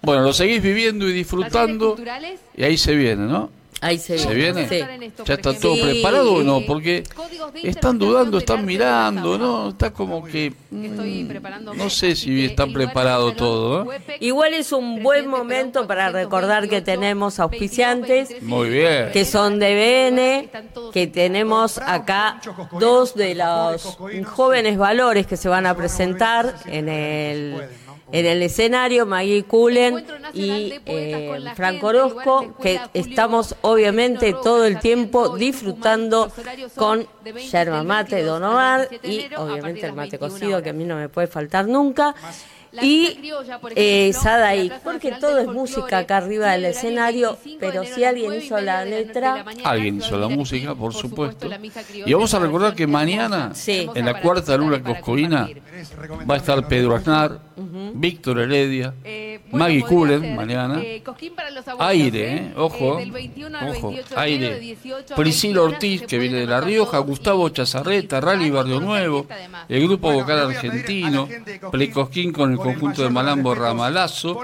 Bueno, 0.01 0.23
lo 0.23 0.34
seguís 0.34 0.61
viviendo 0.61 1.07
y 1.07 1.13
disfrutando. 1.13 1.95
Y 2.55 2.63
ahí 2.63 2.77
se 2.77 2.95
viene, 2.95 3.27
¿no? 3.27 3.49
Ahí 3.83 3.97
se 3.97 4.19
¿Se 4.19 4.31
viene. 4.35 4.69
Sí. 4.69 4.79
¿Ya 5.25 5.33
está 5.33 5.57
todo 5.57 5.73
Sí. 5.75 5.81
preparado 5.81 6.35
o 6.35 6.43
no? 6.43 6.61
Porque 6.67 7.03
están 7.63 7.97
dudando, 7.97 8.37
están 8.37 8.63
mirando, 8.63 9.39
¿no? 9.39 9.69
Está 9.69 9.91
como 9.91 10.23
que... 10.23 10.53
mm, 10.69 11.75
no 11.75 11.89
sé 11.89 12.15
si 12.15 12.45
está 12.45 12.67
preparado 12.67 13.33
todo, 13.33 13.91
¿eh? 13.91 14.17
Igual 14.19 14.53
es 14.53 14.71
un 14.71 15.01
buen 15.01 15.25
momento 15.27 15.87
para 15.87 16.09
recordar 16.09 16.69
que 16.69 16.81
tenemos 16.81 17.39
auspiciantes 17.39 18.39
Muy 18.43 18.69
bien. 18.69 19.09
que 19.11 19.25
son 19.25 19.57
de 19.57 19.73
BN, 19.73 20.91
que 20.93 21.07
tenemos 21.07 21.79
acá 21.79 22.39
dos 22.79 23.15
de 23.15 23.33
los 23.33 23.97
jóvenes 24.27 24.77
valores 24.77 25.25
que 25.25 25.37
se 25.37 25.49
van 25.49 25.65
a 25.65 25.75
presentar 25.75 26.53
en 26.67 26.87
el 26.87 27.63
en 28.11 28.25
el 28.25 28.41
escenario, 28.41 29.05
Maggie 29.05 29.43
Cullen 29.43 30.05
y 30.33 30.73
eh, 30.85 31.39
Franco 31.55 31.88
Orozco, 31.88 32.55
que 32.61 32.79
estamos 32.93 33.55
obviamente 33.61 34.33
todo 34.33 34.65
el 34.65 34.79
tiempo 34.79 35.38
disfrutando 35.38 36.31
con 36.75 37.07
yerba 37.51 37.83
mate 37.83 38.23
Don 38.23 38.43
Omar 38.43 38.89
y 39.03 39.25
obviamente 39.35 39.85
el 39.85 39.93
mate 39.93 40.17
cocido, 40.17 40.61
que 40.61 40.69
a 40.69 40.73
mí 40.73 40.83
no 40.83 40.95
me 40.95 41.09
puede 41.09 41.27
faltar 41.27 41.67
nunca. 41.67 42.15
Y 42.81 43.31
eh, 43.75 44.13
Sadaik, 44.13 44.79
porque 44.79 45.11
todo 45.13 45.39
es 45.39 45.47
música 45.47 45.99
acá 45.99 46.17
arriba 46.17 46.51
del 46.51 46.65
escenario, 46.65 47.38
pero 47.59 47.83
si 47.83 48.03
alguien 48.05 48.33
hizo 48.33 48.59
la 48.61 48.85
letra, 48.85 49.43
Alguien 49.63 49.97
hizo 49.97 50.17
la 50.17 50.29
música, 50.29 50.73
por 50.73 50.93
supuesto. 50.93 51.49
Y 52.05 52.13
vamos 52.13 52.33
a 52.33 52.39
recordar 52.39 52.73
que 52.73 52.88
mañana, 52.88 53.51
en 53.67 54.05
la 54.05 54.21
cuarta 54.21 54.55
luna 54.55 54.81
coscoína, 54.81 55.49
va 56.29 56.35
a 56.35 56.38
estar 56.38 56.65
Pedro 56.67 56.95
Aznar, 56.95 57.39
Víctor 57.93 58.39
Heredia, 58.39 58.93
Maggie 59.51 59.83
Cullen, 59.83 60.35
mañana. 60.35 60.81
Aire, 61.79 62.35
¿eh? 62.35 62.53
Ojo, 62.55 62.99
ojo, 63.67 63.93
aire. 64.15 64.77
Priscila 65.15 65.61
Ortiz, 65.61 66.03
que 66.03 66.17
viene 66.17 66.38
de 66.38 66.47
La 66.47 66.61
Rioja, 66.61 66.99
Gustavo 66.99 67.49
Chazarreta, 67.49 68.21
Rally 68.21 68.49
Barrio 68.49 68.79
Nuevo, 68.79 69.27
el 69.67 69.83
grupo 69.88 70.11
vocal 70.11 70.51
argentino, 70.51 71.27
Plecosquín 71.71 72.31
con 72.31 72.51
el 72.51 72.57
conjunto 72.57 73.03
de 73.03 73.09
Malambo 73.09 73.53
Ramalazo 73.55 74.39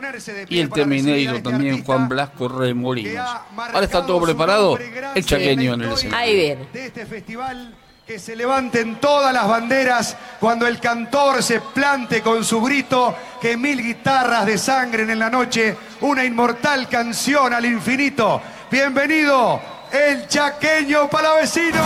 y 0.50 0.60
el 0.60 0.70
tema 0.70 0.96
inédito 0.96 1.42
también 1.42 1.84
Juan 1.84 2.10
Blasco 2.10 2.48
Remolinos. 2.48 3.28
Ahora 3.56 3.84
está 3.84 4.06
todo 4.06 4.22
preparado, 4.22 4.78
el 5.16 5.26
chaqueño 5.26 5.74
en 5.74 5.82
el 5.82 5.92
escenario. 5.92 6.18
ahí 6.18 6.36
viene. 6.36 6.68
de 6.74 6.86
este 6.86 7.06
festival. 7.06 7.74
Que 8.08 8.20
se 8.20 8.38
levanten 8.38 9.02
todas 9.02 9.34
las 9.34 9.46
banderas 9.50 10.16
cuando 10.40 10.66
el 10.66 10.80
cantor 10.80 11.44
se 11.44 11.60
plante 11.60 12.22
con 12.22 12.46
su 12.46 12.62
grito, 12.62 13.14
que 13.42 13.58
mil 13.58 13.84
guitarras 13.84 14.46
de 14.46 14.58
sangre 14.58 15.04
en 15.04 15.20
la 15.20 15.30
noche, 15.30 15.76
una 16.00 16.24
inmortal 16.24 16.88
canción 16.88 17.54
al 17.54 17.66
infinito. 17.66 18.42
Bienvenido, 18.72 19.60
el 19.92 20.26
chaqueño 20.26 21.10
palavecino. 21.10 21.84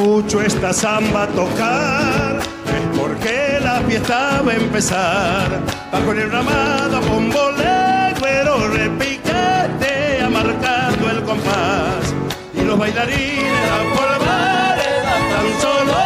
Escucho 0.00 0.40
esta 0.40 0.72
samba 0.72 1.26
tocar, 1.26 2.38
es 2.38 2.98
porque 2.98 3.58
la 3.62 3.80
fiesta 3.80 4.40
va 4.40 4.52
a 4.52 4.56
empezar. 4.56 5.60
Bajo 5.92 6.12
el 6.12 6.32
ramado 6.32 7.00
con 7.02 7.30
boleguero 7.30 8.68
repiquete, 8.68 10.26
marcando 10.30 11.10
el 11.10 11.22
compás. 11.22 12.14
Y 12.54 12.62
los 12.62 12.78
bailarines 12.78 13.62
la 13.72 13.80
polvareda 13.94 15.16
tan 15.32 15.48
solo 15.60 15.98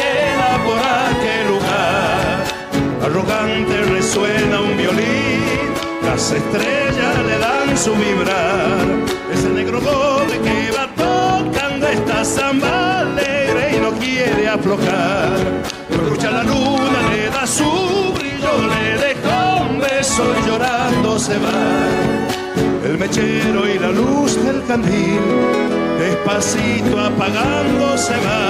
queda 0.00 0.50
por 0.66 0.80
aquel 1.10 1.48
lugar. 1.52 2.44
Arrogante 3.04 3.82
resuena 3.92 4.60
un 4.62 4.76
violín, 4.78 5.42
las 6.06 6.32
estrellas 6.32 7.14
le 7.26 7.38
dan 7.38 7.76
su 7.76 7.92
vibrar. 7.94 8.86
Ese 9.30 9.48
negro 9.50 9.78
doble 9.78 10.38
que 10.40 10.70
va 10.70 10.86
tocando 10.96 11.86
esta 11.86 12.24
no 12.54 13.41
quiere 14.02 14.48
aflojar. 14.48 15.30
Lo 15.90 16.02
escucha 16.04 16.30
la 16.30 16.42
luna, 16.42 16.98
le 17.10 17.30
da 17.30 17.46
su 17.46 17.70
brillo, 18.16 18.52
le 18.74 18.86
deja 19.06 19.62
un 19.68 19.78
beso 19.78 20.24
y 20.38 20.48
llorando 20.48 21.18
se 21.18 21.36
va. 21.38 21.62
El 22.84 22.98
mechero 22.98 23.68
y 23.68 23.78
la 23.78 23.90
luz 23.90 24.30
del 24.44 24.64
candil, 24.66 25.22
despacito 25.98 26.98
apagando 26.98 27.96
se 27.96 28.16
va. 28.26 28.44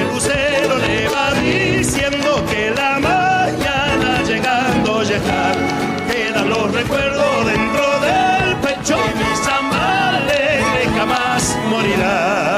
El 0.00 0.06
lucero 0.12 0.74
le 0.86 1.08
va 1.14 1.26
diciendo 1.40 2.30
que 2.50 2.70
la 2.70 2.92
mañana 3.00 4.22
llegando 4.22 5.02
ya 5.02 5.16
está. 5.16 5.52
Quedan 6.10 6.48
los 6.48 6.72
recuerdos 6.72 7.46
dentro 7.46 7.86
del 8.06 8.56
pecho 8.66 8.96
y 9.10 9.12
mi 9.18 9.32
samba 9.44 10.18
alegre 10.18 10.82
jamás 10.96 11.58
morirá. 11.70 12.57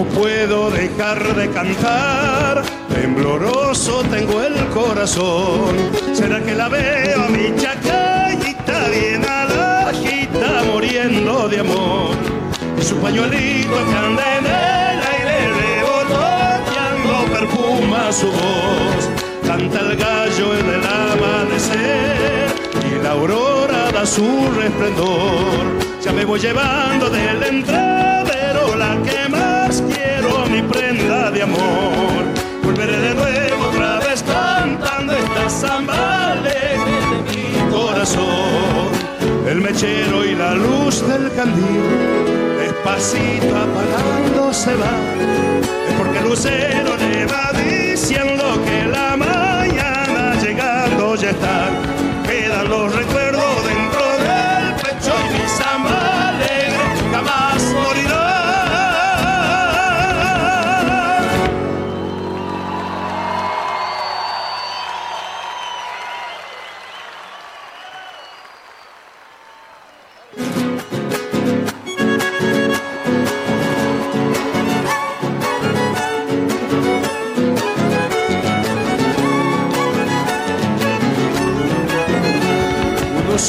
No 0.00 0.06
puedo 0.18 0.70
dejar 0.70 1.34
de 1.34 1.50
cantar, 1.50 2.62
tembloroso 2.88 4.02
tengo 4.10 4.40
el 4.40 4.54
corazón. 4.68 5.74
¿Será 6.14 6.40
que 6.40 6.54
la 6.54 6.68
veo 6.68 7.24
a 7.24 7.28
mi 7.28 7.54
chacallita 7.54 8.88
bien 8.88 9.22
alajita 9.22 10.62
muriendo 10.72 11.48
de 11.48 11.60
amor? 11.60 12.16
Y 12.80 12.82
su 12.82 12.96
pañuelito 12.96 13.76
que 13.88 13.96
anda 14.06 14.38
en 14.38 14.46
el 14.46 14.98
aire 15.14 15.38
revoloteando 15.60 17.14
perfuma 17.34 18.10
su 18.10 18.28
voz. 18.28 19.02
Canta 19.46 19.80
el 19.80 19.96
gallo 19.96 20.54
en 20.60 20.66
el 20.76 20.82
amanecer 20.86 22.46
y 22.90 23.02
la 23.02 23.10
aurora 23.10 23.92
da 23.92 24.06
su 24.06 24.50
resplendor. 24.58 25.62
Ya 26.02 26.12
me 26.12 26.24
voy 26.24 26.40
llevando 26.40 27.10
del 27.10 27.42
entradero 27.42 28.76
la 28.76 28.96
que 29.02 29.28
más 29.28 29.49
mi 30.50 30.62
prenda 30.62 31.30
de 31.30 31.42
amor. 31.42 32.24
Volveré 32.62 32.98
de 32.98 33.14
nuevo 33.14 33.68
otra 33.68 34.00
vez 34.00 34.22
cantando 34.22 35.12
esta 35.12 35.50
samba 35.50 36.36
de 36.42 36.78
mi 37.30 37.70
corazón. 37.70 38.88
El 39.46 39.60
mechero 39.60 40.24
y 40.24 40.34
la 40.34 40.54
luz 40.54 41.06
del 41.08 41.32
candil, 41.34 41.82
despacito 42.58 43.56
apagando 43.56 44.52
se 44.52 44.74
va. 44.74 44.94
Es 45.88 45.94
porque 45.98 46.18
el 46.18 46.24
lucero 46.28 46.96
le 46.96 47.26
va 47.26 47.52
diciendo 47.52 48.44
que 48.64 48.86
la 48.86 49.16
mañana 49.16 50.34
llegando 50.40 51.14
ya 51.16 51.30
está. 51.30 51.68
Quedan 52.26 52.68
los 52.68 52.94
recuerdos 52.94 53.19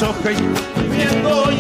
Unos 0.02 0.18
ojos 1.32 1.51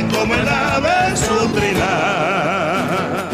como 0.00 0.34
el 0.34 0.48
ave 0.48 1.16
su 1.16 1.48
trinar. 1.48 3.32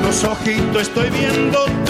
Unos 0.00 0.24
ojitos 0.24 0.82
estoy 0.82 1.10
viendo 1.10 1.81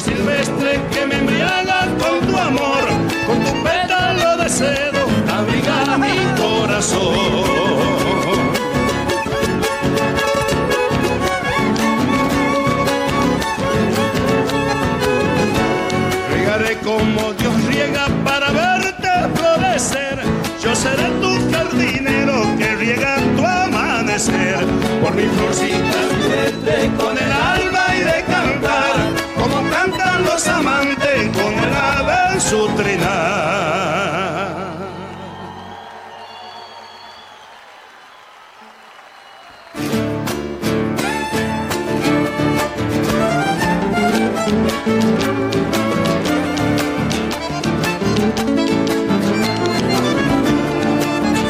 silvestre 0.00 0.80
que 0.90 1.06
me 1.06 1.16
embriaga 1.16 1.86
con 1.98 2.26
tu 2.26 2.36
amor, 2.36 2.84
con 3.26 3.38
tu 3.44 3.52
pétalo 3.62 4.36
de 4.38 4.48
cedo, 4.48 5.06
abriga 5.30 5.98
mi 5.98 6.16
corazón. 6.40 7.14
Regaré 16.32 16.78
como 16.78 17.32
Dios 17.34 17.64
riega 17.66 18.06
para 18.24 18.50
verte 18.50 19.10
florecer. 19.34 20.18
Yo 20.62 20.74
seré 20.74 21.08
tu 21.20 21.32
jardinero 21.52 22.42
que 22.58 22.74
riega 22.76 23.16
tu 23.36 23.44
amanecer. 23.44 24.64
Por 25.02 25.14
mi 25.14 25.24
florcita 25.24 26.00
con 26.98 27.16
el 27.16 27.32
alma 27.32 27.84
y 27.96 28.00
de 28.00 28.24
cantar. 28.24 29.19
Cantan 29.70 30.24
los 30.24 30.46
amantes 30.48 31.28
con 31.36 31.52
el 31.52 31.74
ave 31.74 32.34
en 32.34 32.40
su 32.40 32.68
trinar. 32.76 33.20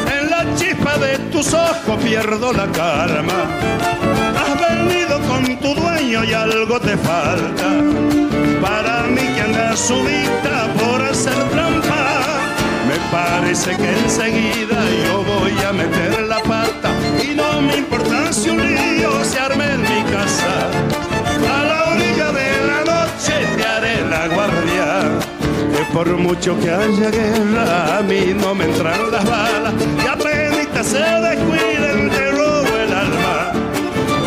En 0.07 0.29
la 0.29 0.55
chispa 0.55 0.97
de 0.97 1.17
tus 1.31 1.53
ojos 1.53 2.03
pierdo 2.03 2.53
la 2.53 2.67
calma. 2.67 3.90
Y 6.11 6.33
algo 6.33 6.77
te 6.79 6.97
falta. 6.97 7.69
Para 8.61 9.03
mí 9.03 9.21
que 9.33 9.41
andas 9.41 9.79
subida 9.79 10.67
por 10.77 11.01
hacer 11.01 11.33
trampa. 11.51 12.41
Me 12.85 12.97
parece 13.09 13.77
que 13.77 13.89
enseguida 13.97 14.77
yo 15.05 15.23
voy 15.23 15.53
a 15.65 15.71
meter 15.71 16.23
la 16.27 16.39
pata. 16.43 16.91
Y 17.23 17.33
no 17.33 17.61
me 17.61 17.77
importa 17.77 18.33
si 18.33 18.49
un 18.49 18.59
lío 18.59 19.23
se 19.23 19.39
arme 19.39 19.65
en 19.71 19.81
mi 19.81 20.03
casa. 20.11 20.69
A 21.49 21.63
la 21.63 21.83
orilla 21.93 22.31
de 22.33 22.49
la 22.67 22.79
noche 22.93 23.33
te 23.55 23.65
haré 23.65 24.01
la 24.09 24.27
guardia. 24.27 24.87
Que 25.73 25.93
por 25.93 26.07
mucho 26.17 26.59
que 26.59 26.71
haya 26.71 27.09
guerra, 27.09 27.99
a 27.99 28.01
mí 28.01 28.35
no 28.37 28.53
me 28.53 28.65
entran 28.65 29.11
las 29.11 29.23
balas. 29.23 29.73
Y 30.03 30.07
apenas 30.07 30.85
se 30.85 30.99
descuiden, 30.99 32.09
te 32.09 32.31
robo 32.31 32.77
el 32.83 32.93
alma. 32.93 33.53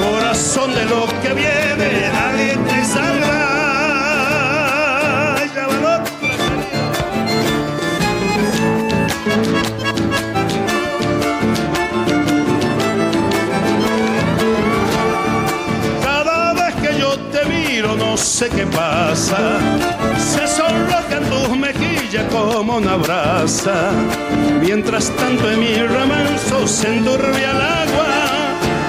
Corazón 0.03 0.75
de 0.75 0.85
lo 0.87 1.07
que 1.23 1.33
viene, 1.35 1.74
No 18.35 18.41
sé 18.41 18.49
qué 18.49 18.67
pasa. 18.67 19.39
Se 20.19 20.45
sonrojan 20.49 21.23
tus 21.31 21.57
mejillas 21.57 22.25
como 22.33 22.79
una 22.79 22.97
brasa. 22.97 23.93
Mientras 24.61 25.11
tanto 25.11 25.53
en 25.53 25.61
mi 25.61 25.75
remanso 25.75 26.67
se 26.67 26.97
enturbia 26.97 27.53
el 27.53 27.61
agua. 27.61 28.07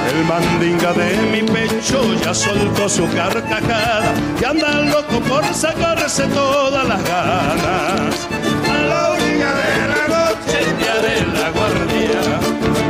El 0.09 0.26
mandinga 0.26 0.93
de 0.93 1.15
mi 1.31 1.43
pecho 1.43 2.01
ya 2.23 2.34
soltó 2.34 2.89
su 2.89 3.07
carcajada 3.13 4.15
y 4.41 4.45
anda 4.45 4.81
loco 4.81 5.19
por 5.30 5.45
sacarse 5.53 6.23
todas 6.30 6.88
las 6.88 7.03
ganas. 7.03 8.27
A 8.67 8.81
la 8.89 9.09
orilla 9.11 9.51
de 9.61 9.88
la 9.93 10.07
noche, 10.17 10.57
día 10.80 10.95
de 11.05 11.17
la 11.38 11.51
guardia, 11.51 12.22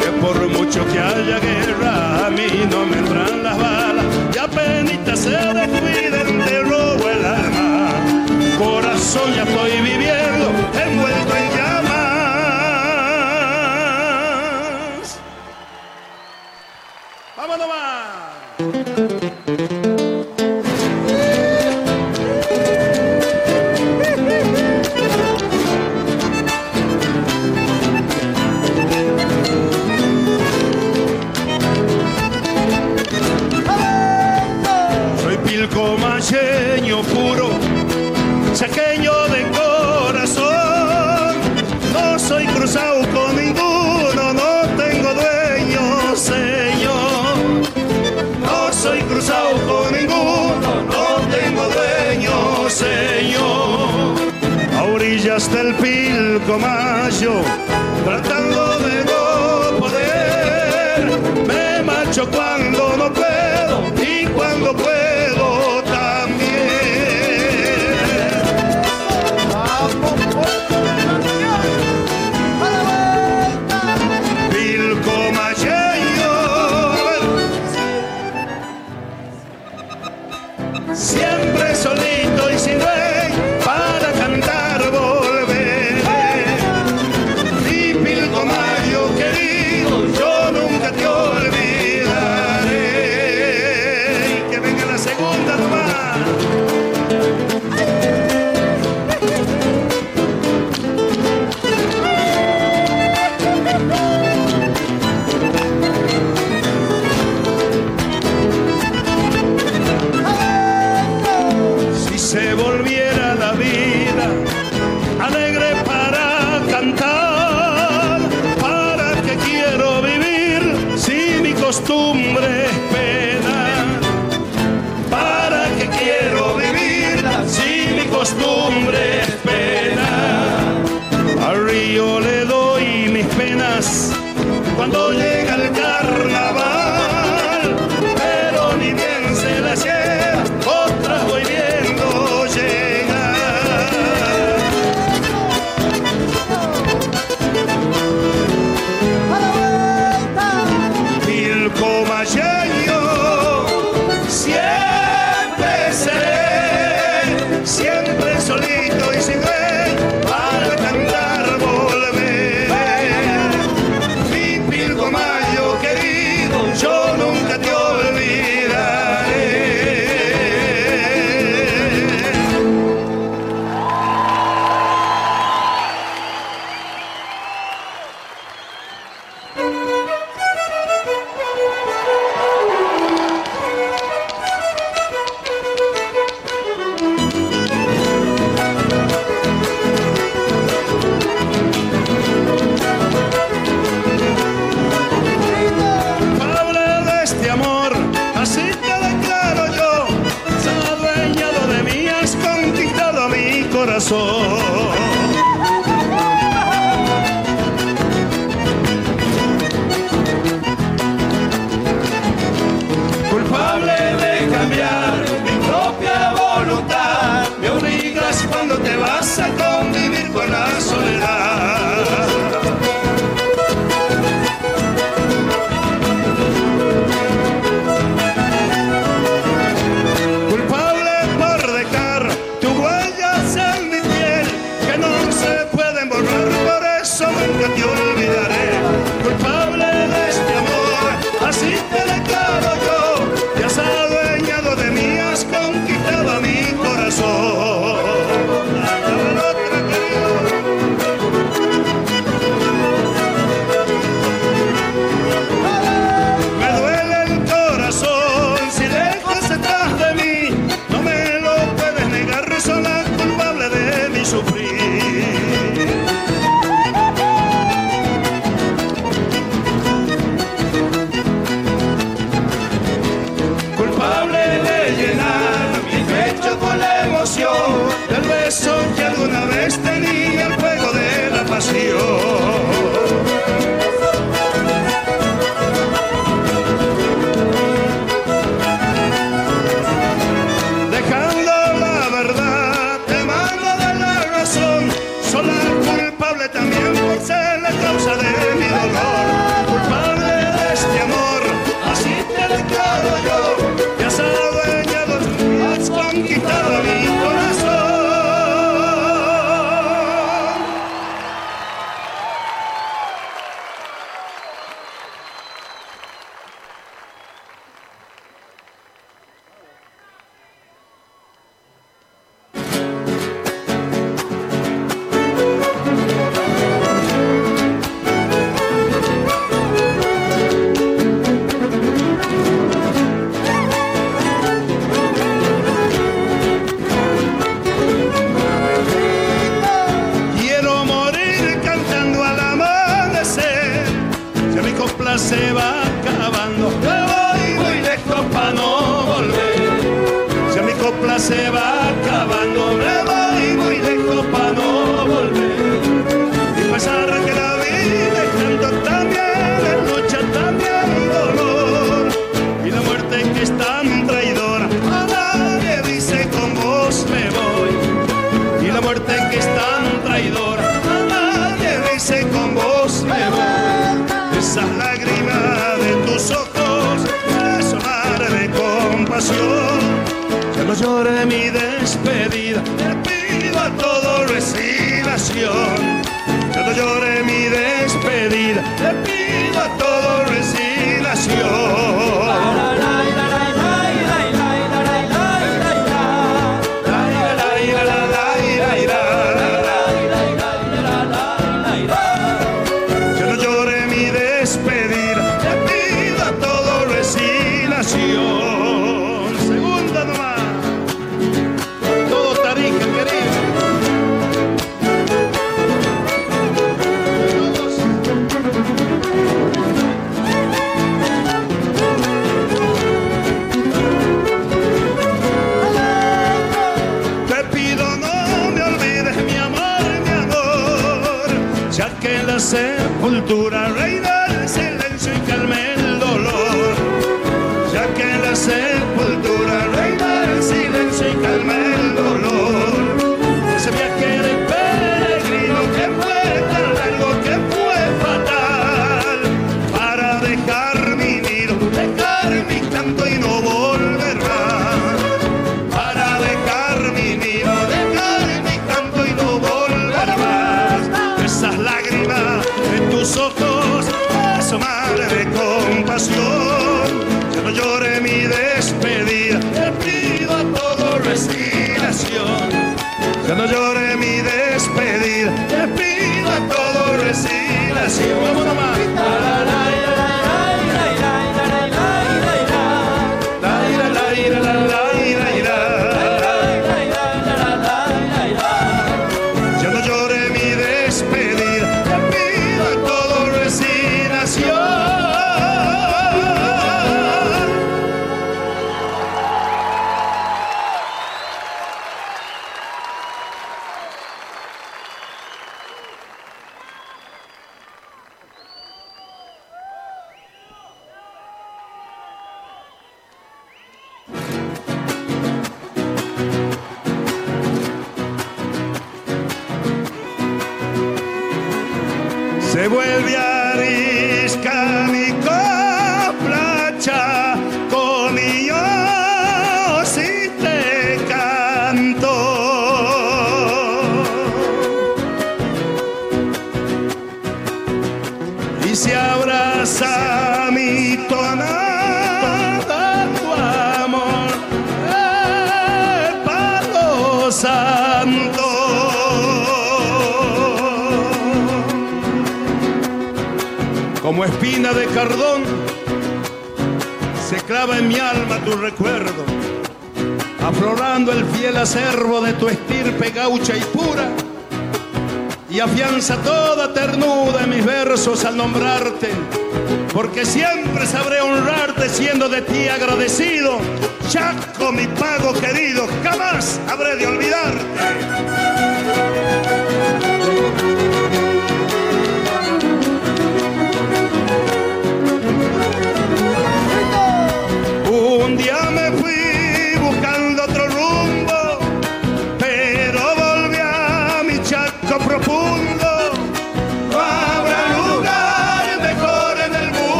que 0.00 0.10
por 0.20 0.48
mucho 0.48 0.84
que 0.88 0.98
haya 0.98 1.38
guerra, 1.38 2.26
a 2.26 2.30
mí 2.30 2.66
no 2.68 2.86
me 2.86 2.98
entran 2.98 3.44
las 3.44 3.56
balas. 3.56 3.99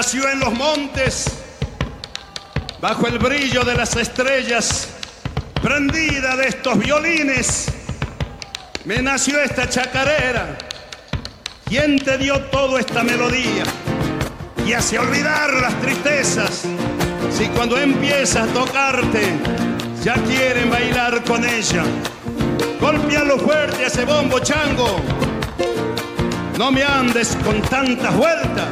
nació 0.00 0.30
en 0.30 0.40
los 0.40 0.54
montes, 0.54 1.26
bajo 2.80 3.06
el 3.06 3.18
brillo 3.18 3.64
de 3.64 3.74
las 3.74 3.94
estrellas, 3.96 4.88
prendida 5.62 6.36
de 6.36 6.48
estos 6.48 6.78
violines, 6.78 7.66
me 8.86 9.02
nació 9.02 9.42
esta 9.42 9.68
chacarera. 9.68 10.56
¿Quién 11.66 11.98
te 11.98 12.16
dio 12.16 12.40
toda 12.44 12.80
esta 12.80 13.02
melodía? 13.02 13.64
Y 14.66 14.72
hace 14.72 14.98
olvidar 14.98 15.52
las 15.52 15.78
tristezas, 15.82 16.62
si 17.30 17.48
cuando 17.48 17.76
empiezas 17.76 18.48
a 18.48 18.52
tocarte, 18.54 19.34
ya 20.02 20.14
quieren 20.14 20.70
bailar 20.70 21.22
con 21.24 21.44
ella. 21.44 21.84
Golpealo 22.80 23.38
fuerte 23.38 23.84
a 23.84 23.88
ese 23.88 24.06
bombo 24.06 24.38
chango. 24.38 24.98
No 26.56 26.72
me 26.72 26.84
andes 26.84 27.36
con 27.44 27.60
tantas 27.60 28.16
vueltas 28.16 28.69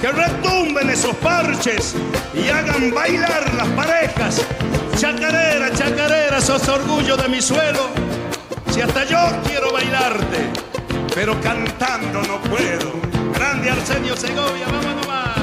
que 0.00 0.12
retumben 0.12 0.90
esos 0.90 1.14
parches 1.16 1.94
y 2.34 2.48
hagan 2.48 2.92
bailar 2.94 3.52
las 3.54 3.68
parejas. 3.68 4.42
Chacarera, 4.96 5.72
chacarera, 5.72 6.40
sos 6.40 6.68
orgullo 6.68 7.16
de 7.16 7.28
mi 7.28 7.42
suelo. 7.42 7.88
Si 8.70 8.80
hasta 8.80 9.04
yo 9.04 9.18
quiero 9.46 9.72
bailarte, 9.72 10.50
pero 11.14 11.40
cantando 11.40 12.22
no 12.22 12.40
puedo. 12.42 12.92
Grande 13.34 13.70
Arsenio 13.70 14.16
Segovia, 14.16 14.66
vamos 14.66 14.94
nomás. 15.02 15.38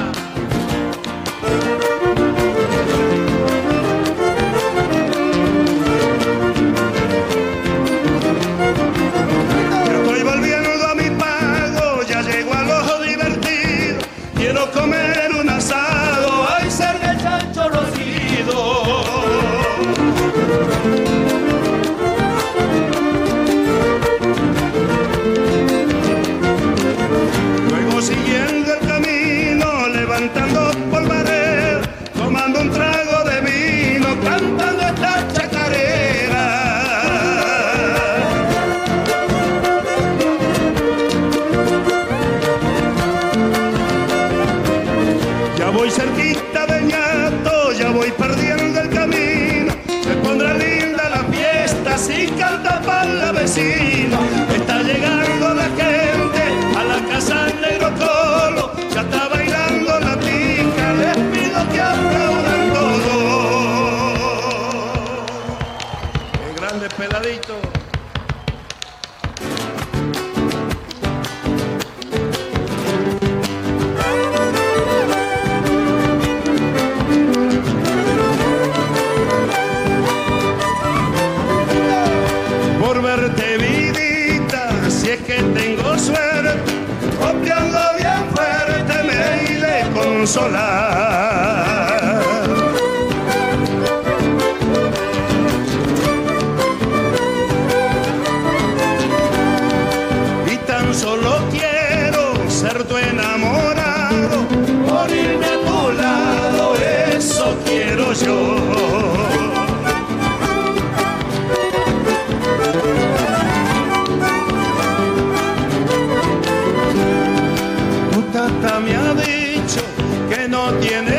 tiene 120.74 121.15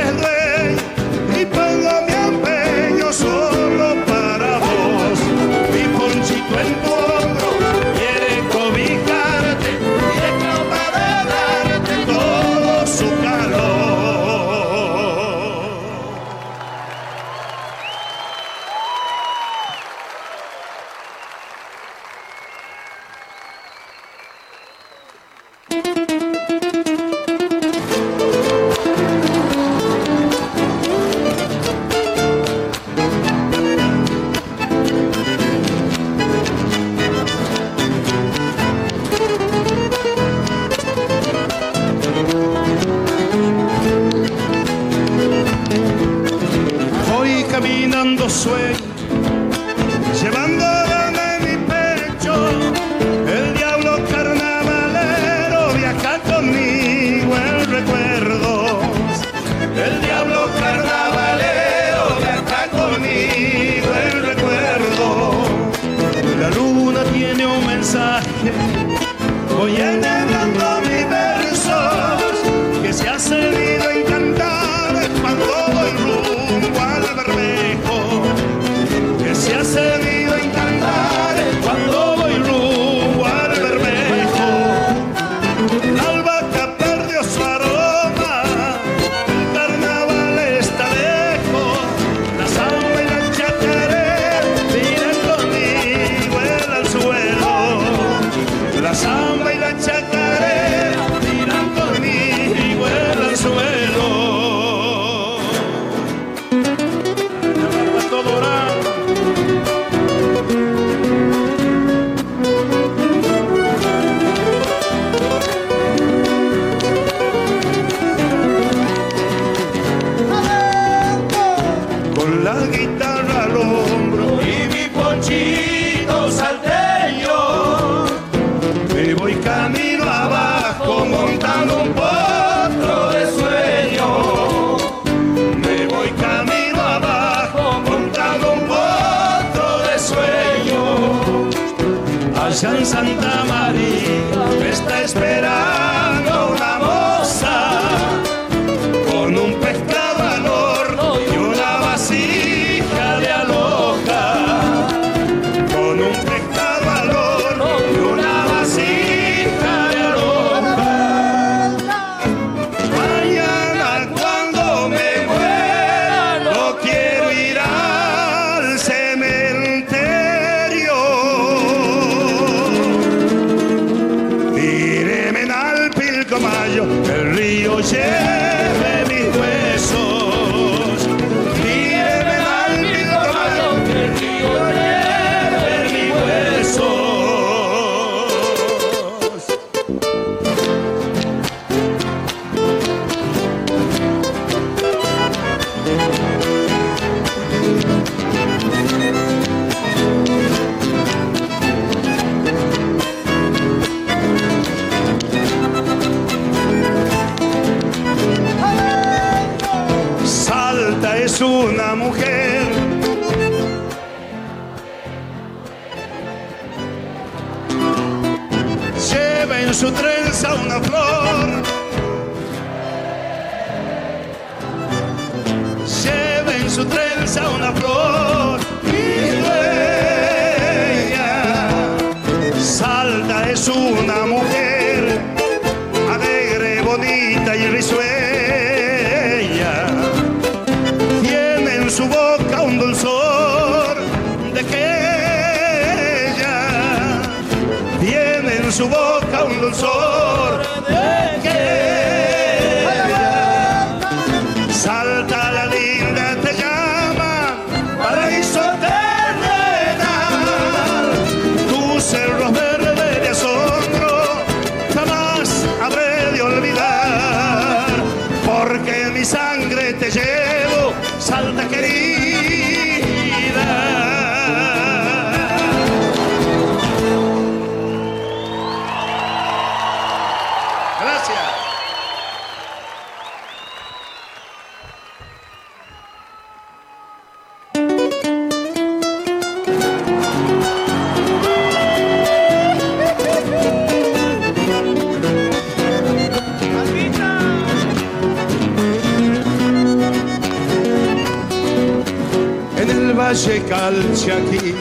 valle 303.28 303.62
Calchaquí. 303.68 304.74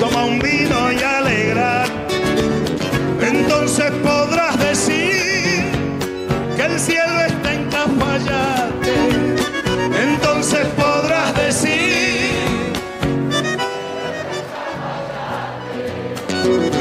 Toma 0.00 0.24
un 0.24 0.38
vino 0.38 0.92
y 0.92 1.02
alegrar, 1.02 1.86
entonces 3.20 3.90
podrás 4.02 4.58
decir 4.58 5.62
que 6.56 6.62
el 6.62 6.78
cielo 6.78 7.20
está 7.26 7.54
en 7.54 7.64
Cafayate. 7.70 8.96
Entonces 10.08 10.66
podrás 10.82 11.34
decir 11.36 12.74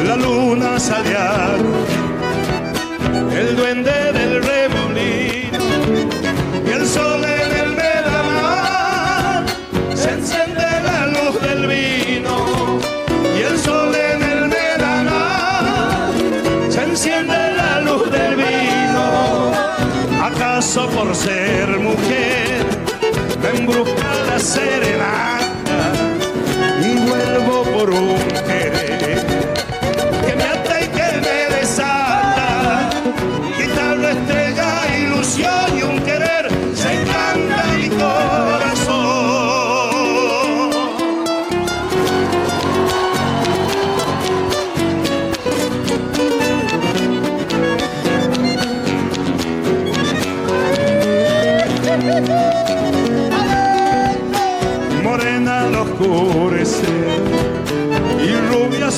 la 0.06 0.18
luna 0.18 0.80
sale 0.80 1.16
por 21.06 21.16
ser 21.16 21.67
mujer 21.80 22.66
me 23.42 23.59
embruja 23.59 24.14
la 24.27 24.40
serenata 24.40 25.93
y 26.82 26.98
vuelvo 27.08 27.64
por 27.64 27.90
un 27.92 28.17
querer 28.48 29.05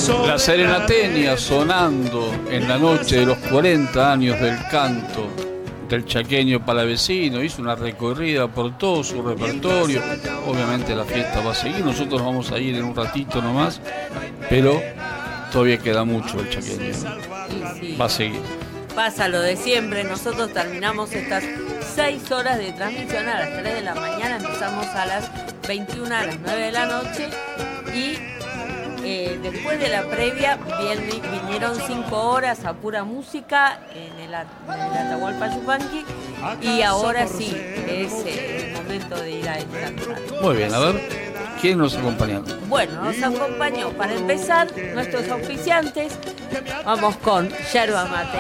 La 0.07 0.37
serenatenia 0.37 1.35
sonando 1.35 2.33
en 2.49 2.67
la 2.67 2.77
noche 2.77 3.17
de 3.17 3.25
los 3.25 3.37
40 3.39 4.13
años 4.13 4.39
del 4.39 4.57
canto 4.71 5.27
del 5.89 6.05
chaqueño 6.05 6.65
palavecino, 6.65 7.43
hizo 7.43 7.61
una 7.61 7.75
recorrida 7.75 8.47
por 8.47 8.77
todo 8.77 9.03
su 9.03 9.21
repertorio. 9.21 10.01
Obviamente 10.45 10.95
la 10.95 11.03
fiesta 11.03 11.41
va 11.41 11.51
a 11.51 11.55
seguir, 11.55 11.83
nosotros 11.83 12.21
vamos 12.21 12.51
a 12.51 12.59
ir 12.59 12.75
en 12.75 12.85
un 12.85 12.95
ratito 12.95 13.41
nomás, 13.41 13.81
pero 14.49 14.81
todavía 15.51 15.77
queda 15.77 16.05
mucho 16.05 16.39
el 16.39 16.49
chaqueño. 16.49 16.93
Va 17.99 18.05
a 18.05 18.09
seguir. 18.09 18.41
Pasa 18.95 19.27
lo 19.27 19.41
de 19.41 19.57
siempre, 19.57 20.03
nosotros 20.05 20.53
terminamos 20.53 21.13
estas 21.13 21.43
6 21.95 22.31
horas 22.31 22.57
de 22.57 22.71
transmisión 22.71 23.27
a 23.27 23.39
las 23.39 23.61
3 23.61 23.75
de 23.75 23.81
la 23.81 23.95
mañana, 23.95 24.37
empezamos 24.37 24.87
a 24.87 25.05
las 25.05 25.29
21 25.67 26.15
a 26.15 26.25
las 26.25 26.39
9 26.39 26.61
de 26.61 26.71
la 26.71 26.85
noche 26.85 27.29
y 27.93 28.36
eh, 29.09 29.39
después 29.41 29.79
de 29.79 29.87
la 29.87 30.03
previa 30.03 30.59
vinieron 31.45 31.75
5 31.75 32.15
horas 32.17 32.65
a 32.65 32.73
pura 32.73 33.05
música 33.05 33.79
en 33.93 34.19
el, 34.19 34.33
en 34.33 34.91
el 34.91 34.97
Atahualpa 34.97 35.55
Yupanqui 35.55 36.03
y 36.61 36.81
ahora 36.81 37.25
sí 37.25 37.55
es 37.87 38.11
eh, 38.25 38.67
el 38.67 38.83
momento 38.83 39.15
de 39.15 39.31
ir 39.31 39.47
a 39.47 39.57
esta. 39.59 39.91
Muy 40.41 40.57
bien, 40.57 40.73
a 40.73 40.79
ver, 40.79 41.09
¿quién 41.61 41.77
nos 41.77 41.95
acompaña? 41.95 42.41
Bueno, 42.67 43.01
nos 43.01 43.23
acompañó 43.23 43.91
para 43.91 44.13
empezar 44.13 44.67
nuestros 44.93 45.29
auspiciantes. 45.29 46.13
Vamos 46.83 47.15
con 47.17 47.49
Yerba 47.71 48.05
Mate. 48.05 48.39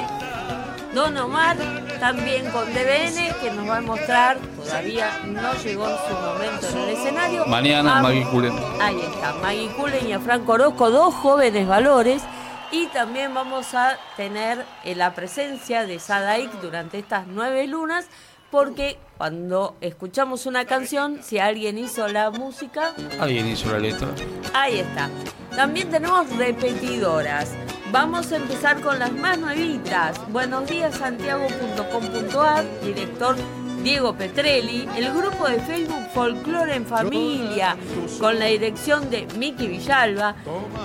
Don 0.93 1.15
Omar, 1.17 1.55
también 1.99 2.49
con 2.51 2.65
DBN, 2.73 3.33
que 3.41 3.51
nos 3.55 3.69
va 3.69 3.77
a 3.77 3.81
mostrar, 3.81 4.37
todavía 4.55 5.19
no 5.25 5.53
llegó 5.63 5.85
su 5.87 6.13
momento 6.15 6.67
en 6.69 6.77
el 6.77 6.89
escenario. 6.89 7.45
Mañana 7.47 7.99
a- 7.99 8.01
Maggie 8.01 8.25
Cullen. 8.25 8.53
Ahí 8.81 8.99
está, 9.01 9.33
Maggie 9.41 9.67
Cullen 9.69 10.07
y 10.07 10.13
a 10.13 10.19
Franco 10.19 10.53
Orozco, 10.53 10.89
dos 10.89 11.13
jóvenes 11.15 11.67
valores 11.67 12.21
Y 12.69 12.87
también 12.87 13.33
vamos 13.33 13.73
a 13.75 13.97
tener 14.17 14.65
eh, 14.83 14.93
la 14.93 15.13
presencia 15.15 15.85
de 15.85 15.99
Sadaik 15.99 16.51
durante 16.59 16.99
estas 16.99 17.25
nueve 17.25 17.65
lunas, 17.65 18.07
porque 18.51 18.97
cuando 19.17 19.77
escuchamos 19.79 20.45
una 20.45 20.65
canción, 20.65 21.19
si 21.23 21.39
alguien 21.39 21.77
hizo 21.77 22.09
la 22.09 22.29
música, 22.29 22.91
Alguien 23.21 23.47
hizo 23.47 23.71
la 23.71 23.79
letra. 23.79 24.09
ahí 24.53 24.79
está. 24.79 25.09
También 25.55 25.89
tenemos 25.89 26.29
repetidoras. 26.35 27.51
Vamos 27.91 28.31
a 28.31 28.35
empezar 28.35 28.81
con 28.81 28.99
las 28.99 29.11
más 29.13 29.37
nuevitas. 29.39 30.19
Buenos 30.31 30.67
días 30.69 30.95
santiago.com.ar, 30.95 32.65
director 32.83 33.35
Diego 33.81 34.13
Petrelli, 34.13 34.87
el 34.97 35.13
grupo 35.13 35.47
de 35.47 35.59
Facebook 35.61 36.09
Folklore 36.13 36.75
en 36.75 36.85
Familia, 36.85 37.77
con 38.19 38.37
la 38.37 38.45
dirección 38.45 39.09
de 39.09 39.25
Miki 39.37 39.67
Villalba, 39.67 40.35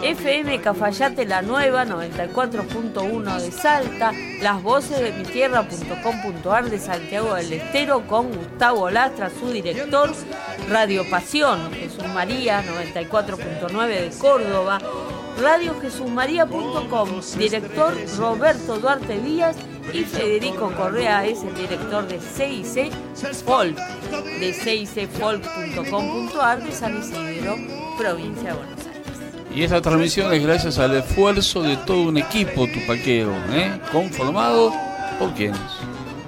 FM 0.02 0.60
Cafayate 0.60 1.24
La 1.24 1.42
Nueva, 1.42 1.84
94.1 1.84 3.40
de 3.40 3.50
Salta, 3.50 4.12
las 4.40 4.62
voces 4.62 5.00
de 5.00 5.12
mi 5.12 5.24
tierra.com.ar 5.24 6.70
de 6.70 6.78
Santiago 6.78 7.34
del 7.34 7.55
Estero, 7.55 8.06
con 8.06 8.32
Gustavo 8.32 8.89
Lastra, 8.90 9.31
su 9.31 9.50
director, 9.50 10.12
Radio 10.68 11.02
Pasión, 11.10 11.72
Jesús 11.72 12.06
María, 12.14 12.62
94.9 12.62 13.89
de 13.89 14.10
Córdoba, 14.16 14.78
radiojesusmaría.com, 15.40 17.08
director 17.38 17.94
Roberto 18.18 18.78
Duarte 18.78 19.18
Díaz 19.20 19.56
y 19.92 20.04
Federico 20.04 20.70
Correa 20.76 21.26
es 21.26 21.42
el 21.42 21.54
director 21.54 22.06
de 22.06 22.20
CIC 22.20 22.92
Folk, 23.44 23.76
de 24.40 24.52
cicfolk.com.ar 24.52 26.62
de 26.62 26.72
San 26.72 26.98
Isidro, 26.98 27.56
provincia 27.98 28.50
de 28.50 28.56
Buenos 28.56 28.86
Aires. 28.86 29.02
Y 29.54 29.62
esta 29.62 29.80
transmisión 29.80 30.32
es 30.32 30.42
gracias 30.42 30.78
al 30.78 30.96
esfuerzo 30.96 31.62
de 31.62 31.76
todo 31.78 32.02
un 32.02 32.16
equipo 32.16 32.66
tupaquero, 32.66 33.32
¿eh? 33.50 33.78
conformado 33.92 34.72
por 35.18 35.32
quienes. 35.34 35.60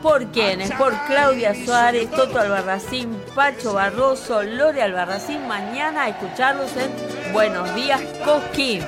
¿Por 0.05 0.27
quiénes? 0.27 0.71
Por 0.73 0.93
Claudia 1.07 1.55
Suárez, 1.55 2.11
Toto 2.11 2.39
Albarracín, 2.39 3.17
Pacho 3.35 3.73
Barroso, 3.73 4.43
Lore 4.43 4.83
Albarracín. 4.83 5.49
Mañana 5.49 6.03
a 6.03 6.09
escucharlos 6.11 6.71
en 6.77 7.33
Buenos 7.33 7.75
Días 7.75 8.03
Cosquín. 8.23 8.83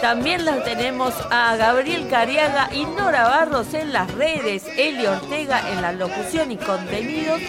También 0.00 0.46
las 0.46 0.64
tenemos 0.64 1.12
a 1.30 1.54
Gabriel 1.56 2.08
Cariaga 2.08 2.70
y 2.72 2.86
Nora 2.86 3.28
Barros 3.28 3.74
en 3.74 3.92
las 3.92 4.10
redes, 4.14 4.64
Eli 4.78 5.04
Ortega 5.04 5.70
en 5.70 5.82
la 5.82 5.92
locución 5.92 6.50
y 6.50 6.56
contenidos 6.56 7.42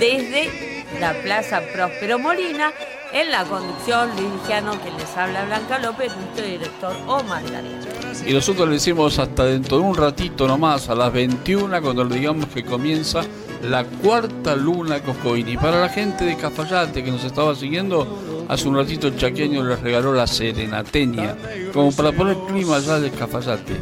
desde 0.00 0.75
la 1.00 1.12
Plaza 1.22 1.62
Próspero 1.72 2.18
Molina, 2.18 2.72
en 3.12 3.30
la 3.30 3.44
conducción 3.44 4.10
Luis 4.16 4.32
Vigiano, 4.40 4.72
que 4.82 4.90
les 4.90 5.16
habla 5.16 5.44
Blanca 5.44 5.78
López, 5.78 6.12
nuestro 6.16 6.44
director 6.44 6.96
Omar 7.06 7.42
García. 7.42 8.28
Y 8.28 8.32
nosotros 8.32 8.66
le 8.68 8.74
decimos 8.74 9.18
hasta 9.18 9.44
dentro 9.44 9.78
de 9.78 9.84
un 9.84 9.94
ratito 9.94 10.48
nomás, 10.48 10.88
a 10.88 10.94
las 10.94 11.12
21, 11.12 11.82
cuando 11.82 12.04
le 12.04 12.16
digamos 12.16 12.46
que 12.46 12.64
comienza 12.64 13.22
la 13.62 13.84
cuarta 13.84 14.56
luna 14.56 15.00
Coscoín. 15.00 15.48
Y 15.48 15.56
para 15.56 15.80
la 15.80 15.88
gente 15.88 16.24
de 16.24 16.36
Cafayate 16.36 17.04
que 17.04 17.10
nos 17.10 17.24
estaba 17.24 17.54
siguiendo, 17.54 18.46
hace 18.48 18.68
un 18.68 18.76
ratito 18.76 19.08
el 19.08 19.16
chaqueño 19.16 19.62
les 19.64 19.80
regaló 19.80 20.12
la 20.12 20.26
serenateña, 20.26 21.36
como 21.72 21.92
para 21.92 22.12
poner 22.12 22.36
clima 22.48 22.76
allá 22.76 22.98
de 22.98 23.10
Cafayate. 23.10 23.76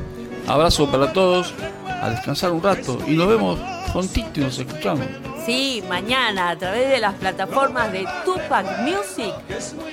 Abrazo 0.47 0.91
para 0.91 1.13
todos, 1.13 1.55
a 1.87 2.11
descansar 2.11 2.51
un 2.53 2.63
rato 2.63 2.99
y 3.07 3.13
nos 3.13 3.29
vemos 3.29 3.59
prontito 3.95 4.41
nos 4.41 4.59
escuchamos. 4.59 5.07
Sí, 5.47 5.83
mañana 5.89 6.51
a 6.51 6.57
través 6.57 6.91
de 6.91 6.99
las 6.99 7.15
plataformas 7.15 7.93
de 7.93 8.05
Tupac 8.25 8.67
Music. 8.81 9.33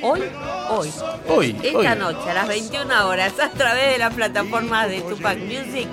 Hoy, 0.02 0.24
hoy. 0.70 0.90
Hoy, 1.30 1.56
Esta 1.62 1.78
hoy. 1.78 1.88
noche 2.00 2.28
a 2.30 2.34
las 2.34 2.48
21 2.48 3.08
horas 3.08 3.34
a 3.40 3.50
través 3.52 3.92
de 3.92 4.00
las 4.00 4.12
plataformas 4.14 4.90
de 4.90 5.02
Tupac 5.02 5.38
Music, 5.38 5.88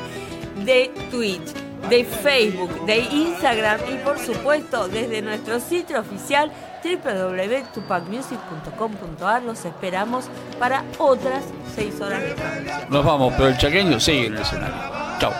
de 0.64 0.90
Twitch, 1.10 1.52
de 1.90 2.04
Facebook, 2.04 2.86
de 2.86 3.00
Instagram 3.00 3.78
y 3.92 3.96
por 3.98 4.18
supuesto 4.18 4.88
desde 4.88 5.20
nuestro 5.20 5.60
sitio 5.60 6.00
oficial 6.00 6.50
www.tupacmusic.com.ar. 6.82 9.42
Los 9.42 9.66
esperamos 9.66 10.30
para 10.58 10.82
otras 10.96 11.44
6 11.74 12.00
horas 12.00 12.22
de 12.22 12.30
transmisión. 12.30 12.86
Nos 12.88 13.04
vamos, 13.04 13.34
pero 13.36 13.48
el 13.48 13.58
chaqueño 13.58 14.00
sigue 14.00 14.28
en 14.28 14.36
el 14.36 14.42
escenario. 14.42 14.76
Chao. 15.18 15.32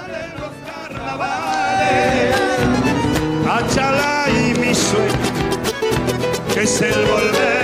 Achala 3.51 4.27
y 4.29 4.59
mi 4.59 4.75
sueño, 4.75 5.13
que 6.55 6.63
es 6.63 6.81
el 6.83 7.07
volver. 7.07 7.58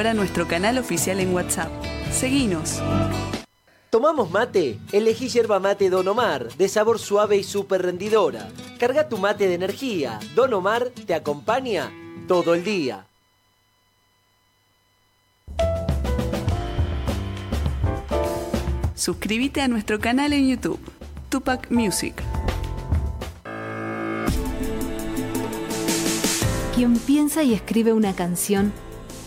Ahora 0.00 0.14
nuestro 0.14 0.48
canal 0.48 0.78
oficial 0.78 1.20
en 1.20 1.34
WhatsApp. 1.34 1.70
Seguinos. 2.10 2.80
¿Tomamos 3.90 4.30
mate? 4.30 4.78
Elegí 4.92 5.28
yerba 5.28 5.60
mate 5.60 5.90
Don 5.90 6.08
Omar, 6.08 6.48
de 6.54 6.70
sabor 6.70 6.98
suave 6.98 7.36
y 7.36 7.44
súper 7.44 7.82
rendidora. 7.82 8.48
Carga 8.78 9.10
tu 9.10 9.18
mate 9.18 9.46
de 9.46 9.52
energía. 9.52 10.18
Don 10.34 10.54
Omar 10.54 10.88
te 10.88 11.12
acompaña 11.12 11.92
todo 12.26 12.54
el 12.54 12.64
día. 12.64 13.04
Suscríbete 18.94 19.60
a 19.60 19.68
nuestro 19.68 19.98
canal 19.98 20.32
en 20.32 20.48
YouTube, 20.48 20.80
Tupac 21.28 21.70
Music. 21.70 22.14
Quien 26.74 26.98
piensa 27.00 27.42
y 27.42 27.52
escribe 27.52 27.92
una 27.92 28.14
canción 28.14 28.72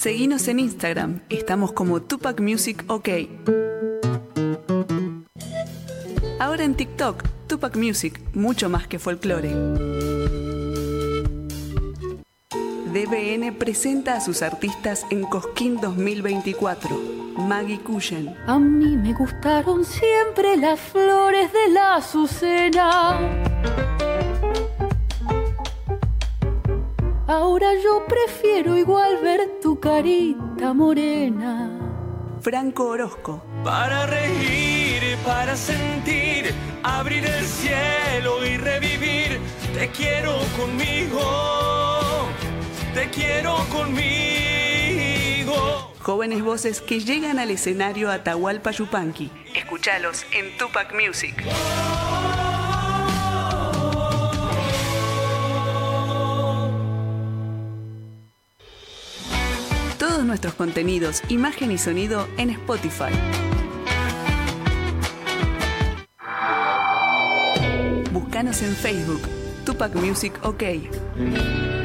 Seguinos 0.00 0.48
en 0.48 0.60
Instagram, 0.60 1.20
estamos 1.28 1.72
como 1.72 2.00
Tupac 2.00 2.40
Music 2.40 2.84
OK. 2.86 3.06
Ahora 6.38 6.64
en 6.64 6.74
TikTok, 6.74 7.22
Tupac 7.46 7.76
Music, 7.76 8.18
mucho 8.32 8.70
más 8.70 8.86
que 8.86 8.98
folclore. 8.98 9.50
DBN 12.94 13.52
presenta 13.58 14.16
a 14.16 14.22
sus 14.22 14.40
artistas 14.40 15.04
en 15.10 15.24
Cosquín 15.24 15.78
2024. 15.82 16.98
Maggie 17.36 17.80
Cushen, 17.80 18.34
A 18.46 18.58
mí 18.58 18.96
me 18.96 19.12
gustaron 19.12 19.84
siempre 19.84 20.56
las 20.56 20.80
flores 20.80 21.52
de 21.52 21.74
la 21.74 21.96
azucena. 21.96 23.20
Ahora 27.30 27.74
yo 27.80 28.04
prefiero 28.08 28.76
igual 28.76 29.18
ver 29.22 29.60
tu 29.62 29.78
carita 29.78 30.74
morena. 30.74 31.70
Franco 32.40 32.88
Orozco, 32.88 33.40
Para 33.62 34.04
reír, 34.06 35.16
para 35.24 35.54
sentir, 35.54 36.52
abrir 36.82 37.24
el 37.24 37.46
cielo 37.46 38.44
y 38.44 38.56
revivir. 38.56 39.38
Te 39.78 39.88
quiero 39.90 40.40
conmigo, 40.58 41.20
te 42.94 43.08
quiero 43.10 43.54
conmigo. 43.70 45.54
jóvenes 46.00 46.42
voces 46.42 46.80
que 46.80 46.98
llegan 46.98 47.38
al 47.38 47.52
escenario 47.52 48.10
Atahualpa 48.10 48.72
Yupanqui. 48.72 49.30
Escuchalos 49.54 50.26
en 50.32 50.58
Tupac 50.58 50.92
Music. 50.94 51.44
nuestros 60.24 60.54
contenidos, 60.54 61.22
imagen 61.28 61.70
y 61.72 61.78
sonido 61.78 62.28
en 62.36 62.50
Spotify. 62.50 63.12
Búscanos 68.12 68.62
en 68.62 68.74
Facebook, 68.74 69.22
Tupac 69.64 69.94
Music 69.94 70.32
OK. 70.42 71.79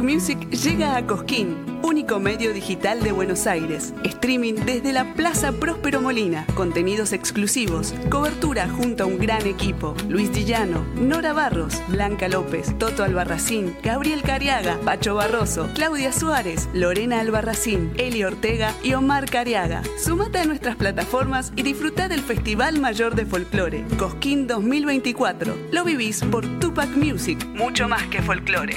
Music 0.00 0.50
llega 0.50 0.96
a 0.96 1.06
Cosquín, 1.06 1.56
único 1.82 2.20
medio 2.20 2.52
digital 2.52 3.02
de 3.02 3.12
Buenos 3.12 3.46
Aires. 3.46 3.94
Streaming 4.04 4.54
desde 4.66 4.92
la 4.92 5.14
Plaza 5.14 5.52
Próspero 5.52 6.00
Molina. 6.00 6.46
Contenidos 6.54 7.12
exclusivos. 7.12 7.94
Cobertura 8.10 8.68
junto 8.68 9.04
a 9.04 9.06
un 9.06 9.18
gran 9.18 9.46
equipo. 9.46 9.94
Luis 10.08 10.32
Dillano, 10.32 10.84
Nora 10.96 11.32
Barros, 11.32 11.82
Blanca 11.88 12.28
López, 12.28 12.76
Toto 12.78 13.04
Albarracín, 13.04 13.76
Gabriel 13.82 14.22
Cariaga, 14.22 14.78
Pacho 14.84 15.14
Barroso, 15.14 15.68
Claudia 15.74 16.12
Suárez, 16.12 16.68
Lorena 16.74 17.20
Albarracín, 17.20 17.92
Eli 17.96 18.24
Ortega 18.24 18.74
y 18.82 18.94
Omar 18.94 19.26
Cariaga. 19.30 19.82
Sumate 19.98 20.38
a 20.38 20.44
nuestras 20.44 20.76
plataformas 20.76 21.52
y 21.56 21.62
disfruta 21.62 22.08
del 22.08 22.20
Festival 22.20 22.80
Mayor 22.80 23.14
de 23.14 23.26
Folclore, 23.26 23.84
Cosquín 23.98 24.46
2024. 24.46 25.56
Lo 25.72 25.84
vivís 25.84 26.22
por 26.24 26.46
Tupac 26.58 26.90
Music, 26.96 27.46
mucho 27.54 27.88
más 27.88 28.06
que 28.08 28.22
folclore. 28.22 28.76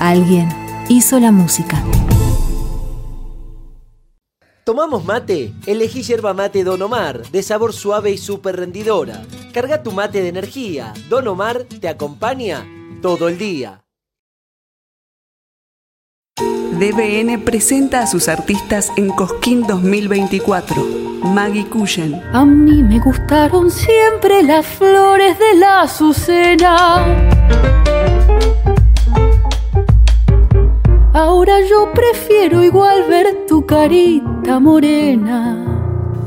Alguien 0.00 0.48
hizo 0.88 1.20
la 1.20 1.30
música. 1.30 1.84
¿Tomamos 4.64 5.04
mate? 5.04 5.52
Elegí 5.66 6.02
yerba 6.02 6.32
mate 6.32 6.64
Don 6.64 6.80
Omar, 6.80 7.20
de 7.30 7.42
sabor 7.42 7.74
suave 7.74 8.10
y 8.10 8.16
súper 8.16 8.56
rendidora. 8.56 9.22
Carga 9.52 9.82
tu 9.82 9.92
mate 9.92 10.22
de 10.22 10.28
energía. 10.28 10.94
Don 11.10 11.28
Omar 11.28 11.64
te 11.64 11.86
acompaña 11.86 12.66
todo 13.02 13.28
el 13.28 13.36
día. 13.36 13.84
DBN 16.38 17.44
presenta 17.44 18.00
a 18.00 18.06
sus 18.06 18.28
artistas 18.28 18.90
en 18.96 19.10
Cosquín 19.10 19.66
2024. 19.66 20.82
Maggie 21.24 21.66
Cushen, 21.66 22.22
A 22.32 22.46
mí 22.46 22.82
me 22.82 23.00
gustaron 23.00 23.70
siempre 23.70 24.42
las 24.44 24.64
flores 24.64 25.38
de 25.38 25.58
la 25.58 25.82
azucena. 25.82 27.28
Ahora 31.12 31.60
yo 31.68 31.90
prefiero 31.92 32.62
igual 32.62 33.04
ver 33.08 33.26
tu 33.48 33.66
carita 33.66 34.60
morena. 34.60 35.66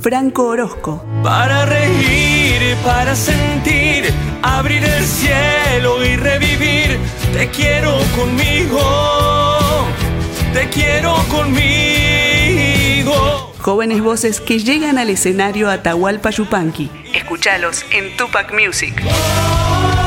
Franco 0.01 0.47
Orozco, 0.47 1.01
Para 1.23 1.65
reír, 1.65 2.75
para 2.83 3.15
sentir, 3.15 4.13
abrir 4.41 4.83
el 4.83 5.03
cielo 5.05 6.03
y 6.03 6.17
revivir. 6.17 6.99
Te 7.31 7.47
quiero 7.49 7.97
conmigo, 8.17 8.81
te 10.53 10.67
quiero 10.67 11.15
conmigo. 11.29 13.13
jóvenes 13.61 14.01
voces 14.03 14.41
que 14.41 14.59
llegan 14.59 14.97
al 14.97 15.09
escenario 15.09 15.69
Atahualpa 15.69 16.29
Yupanqui. 16.31 16.89
Escúchalos 17.15 17.85
en 17.91 18.17
Tupac 18.17 18.51
Music. 18.53 19.01
Oh, 19.07 20.02